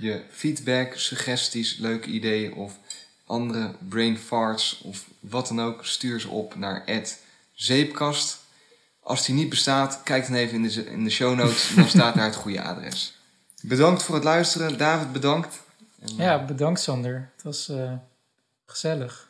je 0.00 0.24
feedback, 0.30 0.94
suggesties, 0.94 1.76
leuke 1.76 2.08
ideeën 2.08 2.54
of 2.54 2.78
andere 3.30 3.74
brain 3.88 4.18
farts 4.18 4.80
of 4.84 5.04
wat 5.20 5.48
dan 5.48 5.60
ook. 5.60 5.84
Stuur 5.84 6.20
ze 6.20 6.28
op 6.28 6.54
naar 6.54 6.84
zeepkast. 7.52 8.38
Als 9.00 9.26
die 9.26 9.34
niet 9.34 9.48
bestaat, 9.48 10.00
kijk 10.04 10.26
dan 10.26 10.34
even 10.36 10.54
in 10.54 10.62
de, 10.62 10.86
in 10.90 11.04
de 11.04 11.10
show 11.10 11.36
notes. 11.36 11.74
Dan 11.74 11.88
staat 11.98 12.14
daar 12.14 12.24
het 12.24 12.36
goede 12.36 12.62
adres. 12.62 13.18
Bedankt 13.62 14.02
voor 14.02 14.14
het 14.14 14.24
luisteren. 14.24 14.78
David, 14.78 15.12
bedankt. 15.12 15.62
En, 16.00 16.08
eh, 16.08 16.16
Ja, 16.16 16.44
bedankt 16.44 16.80
Sander. 16.80 17.30
Het 17.34 17.44
was 17.44 17.68
eh, 17.68 17.92
gezellig. 18.66 19.28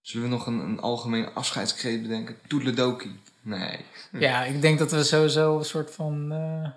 Zullen 0.00 0.28
we 0.28 0.34
nog 0.34 0.46
een, 0.46 0.58
een 0.58 0.80
algemeen 0.80 1.34
afscheidskreet 1.34 2.02
bedenken? 2.02 2.36
Toedeledokie. 2.46 3.20
Nee. 3.40 3.84
Ja, 4.12 4.44
ik 4.44 4.60
denk 4.62 4.78
dat 4.78 4.90
we 4.90 5.04
sowieso 5.04 5.58
een 5.58 5.64
soort 5.64 5.90
van 5.90 6.32
eh, 6.32 6.70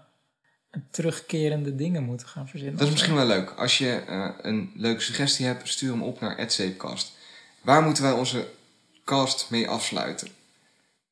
terugkerende 0.92 1.76
dingen 1.76 2.04
moeten 2.04 2.28
gaan 2.28 2.48
verzinnen. 2.48 2.78
Dat 2.78 2.86
is 2.88 2.94
misschien 2.94 3.16
wel 3.16 3.26
leuk. 3.26 3.50
Als 3.50 3.78
je 3.78 4.04
eh, 4.08 4.30
een 4.42 4.72
leuke 4.76 5.02
suggestie 5.02 5.46
hebt, 5.46 5.68
stuur 5.70 5.92
hem 5.92 6.04
op 6.04 6.20
naar 6.20 6.52
@zeepkast. 6.52 7.18
Waar 7.62 7.82
moeten 7.84 8.04
wij 8.04 8.12
onze 8.12 8.48
cast 9.04 9.50
mee 9.50 9.70
afsluiten? 9.70 10.28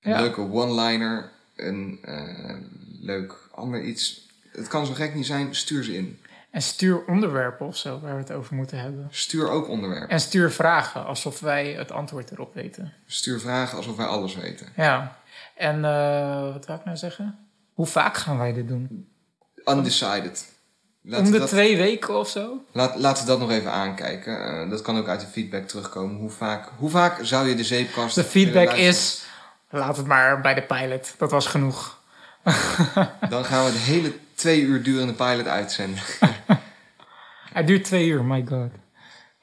Een 0.02 0.12
Ja. 0.12 0.20
leuke 0.22 0.42
one-liner, 0.42 1.32
een 1.56 2.00
eh, 2.02 2.56
leuk 3.02 3.34
ander 3.52 3.82
iets. 3.84 4.30
Het 4.52 4.68
kan 4.68 4.86
zo 4.86 4.94
gek 4.94 5.16
niet 5.16 5.26
zijn, 5.26 5.56
stuur 5.56 5.84
ze 5.84 5.96
in. 5.96 6.20
En 6.52 6.62
stuur 6.62 7.06
onderwerpen 7.06 7.66
of 7.68 7.78
zo 7.78 8.00
waar 8.00 8.14
we 8.14 8.20
het 8.22 8.32
over 8.32 8.56
moeten 8.56 8.80
hebben. 8.80 9.08
Stuur 9.12 9.50
ook 9.50 9.68
onderwerpen. 9.68 10.10
En 10.10 10.20
stuur 10.20 10.52
vragen 10.52 11.06
alsof 11.06 11.40
wij 11.40 11.74
het 11.74 11.92
antwoord 11.92 12.32
erop 12.32 12.54
weten. 12.54 12.94
Stuur 13.06 13.40
vragen 13.40 13.78
alsof 13.78 13.96
wij 13.96 14.06
alles 14.06 14.36
weten. 14.36 14.68
Ja. 14.76 15.20
En 15.56 15.86
eh, 15.86 16.54
wat 16.54 16.66
wil 16.66 16.76
ik 16.76 16.86
nou 16.86 16.98
zeggen? 16.98 17.38
Hoe 17.74 17.86
vaak 17.86 18.18
gaan 18.18 18.38
wij 18.38 18.54
dit 18.54 18.68
doen? 18.68 19.08
Undecided. 19.66 20.50
Laten 21.04 21.26
Om 21.26 21.32
de 21.32 21.40
dat, 21.40 21.48
twee 21.48 21.78
weken 21.78 22.18
of 22.18 22.30
zo? 22.30 22.66
laat, 22.72 22.96
laten 22.96 23.24
we 23.24 23.30
dat 23.30 23.40
nog 23.40 23.52
even 23.52 23.72
aankijken. 23.72 24.62
Eh, 24.64 24.70
dat 24.70 24.82
kan 24.82 24.98
ook 24.98 25.08
uit 25.08 25.20
de 25.20 25.28
feedback 25.28 25.68
terugkomen. 25.68 26.16
Hoe 26.16 26.30
vaak, 26.30 26.70
hoe 26.78 26.90
vaak 26.90 27.20
zou 27.22 27.48
je 27.48 27.56
de 27.56 27.64
zeepkast 27.64 28.16
De 28.16 28.24
feedback 28.24 28.72
is, 28.72 29.24
laat 29.70 29.98
het 29.98 30.06
maar 30.06 30.42
bij 30.42 30.54
de 30.54 30.62
pilot. 30.64 31.14
Dat 31.18 31.32
was 31.32 31.46
genoeg. 31.46 32.00
Dan 33.30 33.46
gaan 33.46 33.66
we 33.66 33.72
de 33.72 33.78
hele 33.78 34.14
twee 34.36 34.62
uur 34.62 34.84
durende 34.84 35.14
pilot 35.14 35.48
uitzenden. 35.48 36.04
Hij 37.54 37.64
duurt 37.64 37.84
twee 37.84 38.08
uur, 38.08 38.24
my 38.24 38.46
god. 38.48 38.72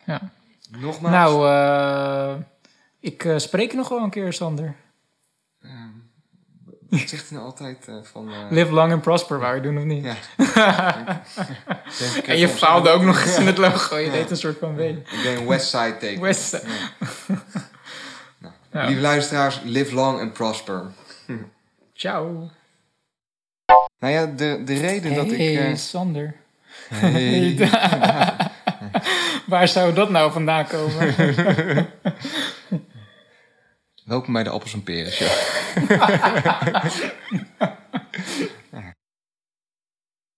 Ja. 0.05 0.21
Nogmaals. 0.79 1.15
Nou, 1.15 1.49
eh, 1.49 2.45
ik 3.01 3.25
eh, 3.25 3.39
spreek 3.39 3.75
nog 3.75 3.89
wel 3.89 4.03
een 4.03 4.11
keer, 4.11 4.33
Sander. 4.33 4.77
Wat 6.89 7.01
zegt 7.09 7.29
hij 7.29 7.39
nou 7.39 7.45
altijd 7.51 7.89
eh, 7.89 7.95
van... 8.03 8.29
eh, 8.29 8.35
Live 8.51 8.73
long 8.73 8.93
and 8.93 9.03
prosper, 9.03 9.39
wou 9.39 9.55
je 9.55 9.61
doen 9.61 9.79
of 9.79 9.85
niet? 9.85 10.05
Ja. 10.05 10.17
En 12.27 12.39
je 12.39 12.49
faalde 12.49 12.91
ook 12.91 13.03
nog 13.03 13.23
eens 13.25 13.39
in 13.39 13.47
het 13.47 13.59
logo. 13.59 13.97
Je 13.97 14.11
deed 14.11 14.31
een 14.31 14.37
soort 14.37 14.59
van 14.59 14.75
W. 14.77 14.81
Ik 14.81 15.07
deed 15.23 15.39
een 15.39 15.47
Westside. 15.47 16.21
West. 16.21 16.53
Ja. 18.73 18.85
Lieve 18.87 19.01
luisteraars, 19.01 19.61
live 19.65 19.95
long 19.95 20.21
and 20.21 20.33
prosper. 20.33 20.83
Ciao. 21.95 22.51
Nou 23.99 24.13
ja, 24.13 24.27
de, 24.27 24.63
de 24.65 24.75
reden 24.75 25.15
dat 25.15 25.31
ik... 25.31 25.37
Hey, 25.39 25.71
eh, 25.71 25.77
Sander. 25.77 26.35
hey, 26.89 27.71
Waar 29.47 29.69
zou 29.69 29.93
dat 29.95 30.11
nou 30.11 30.33
vandaan 30.33 30.67
komen? 30.67 31.15
Welkom 34.09 34.33
bij 34.33 34.43
de 34.43 34.51
Appels 34.51 34.73
en 34.73 34.83
Peren 34.83 35.13
Show. 35.13 35.29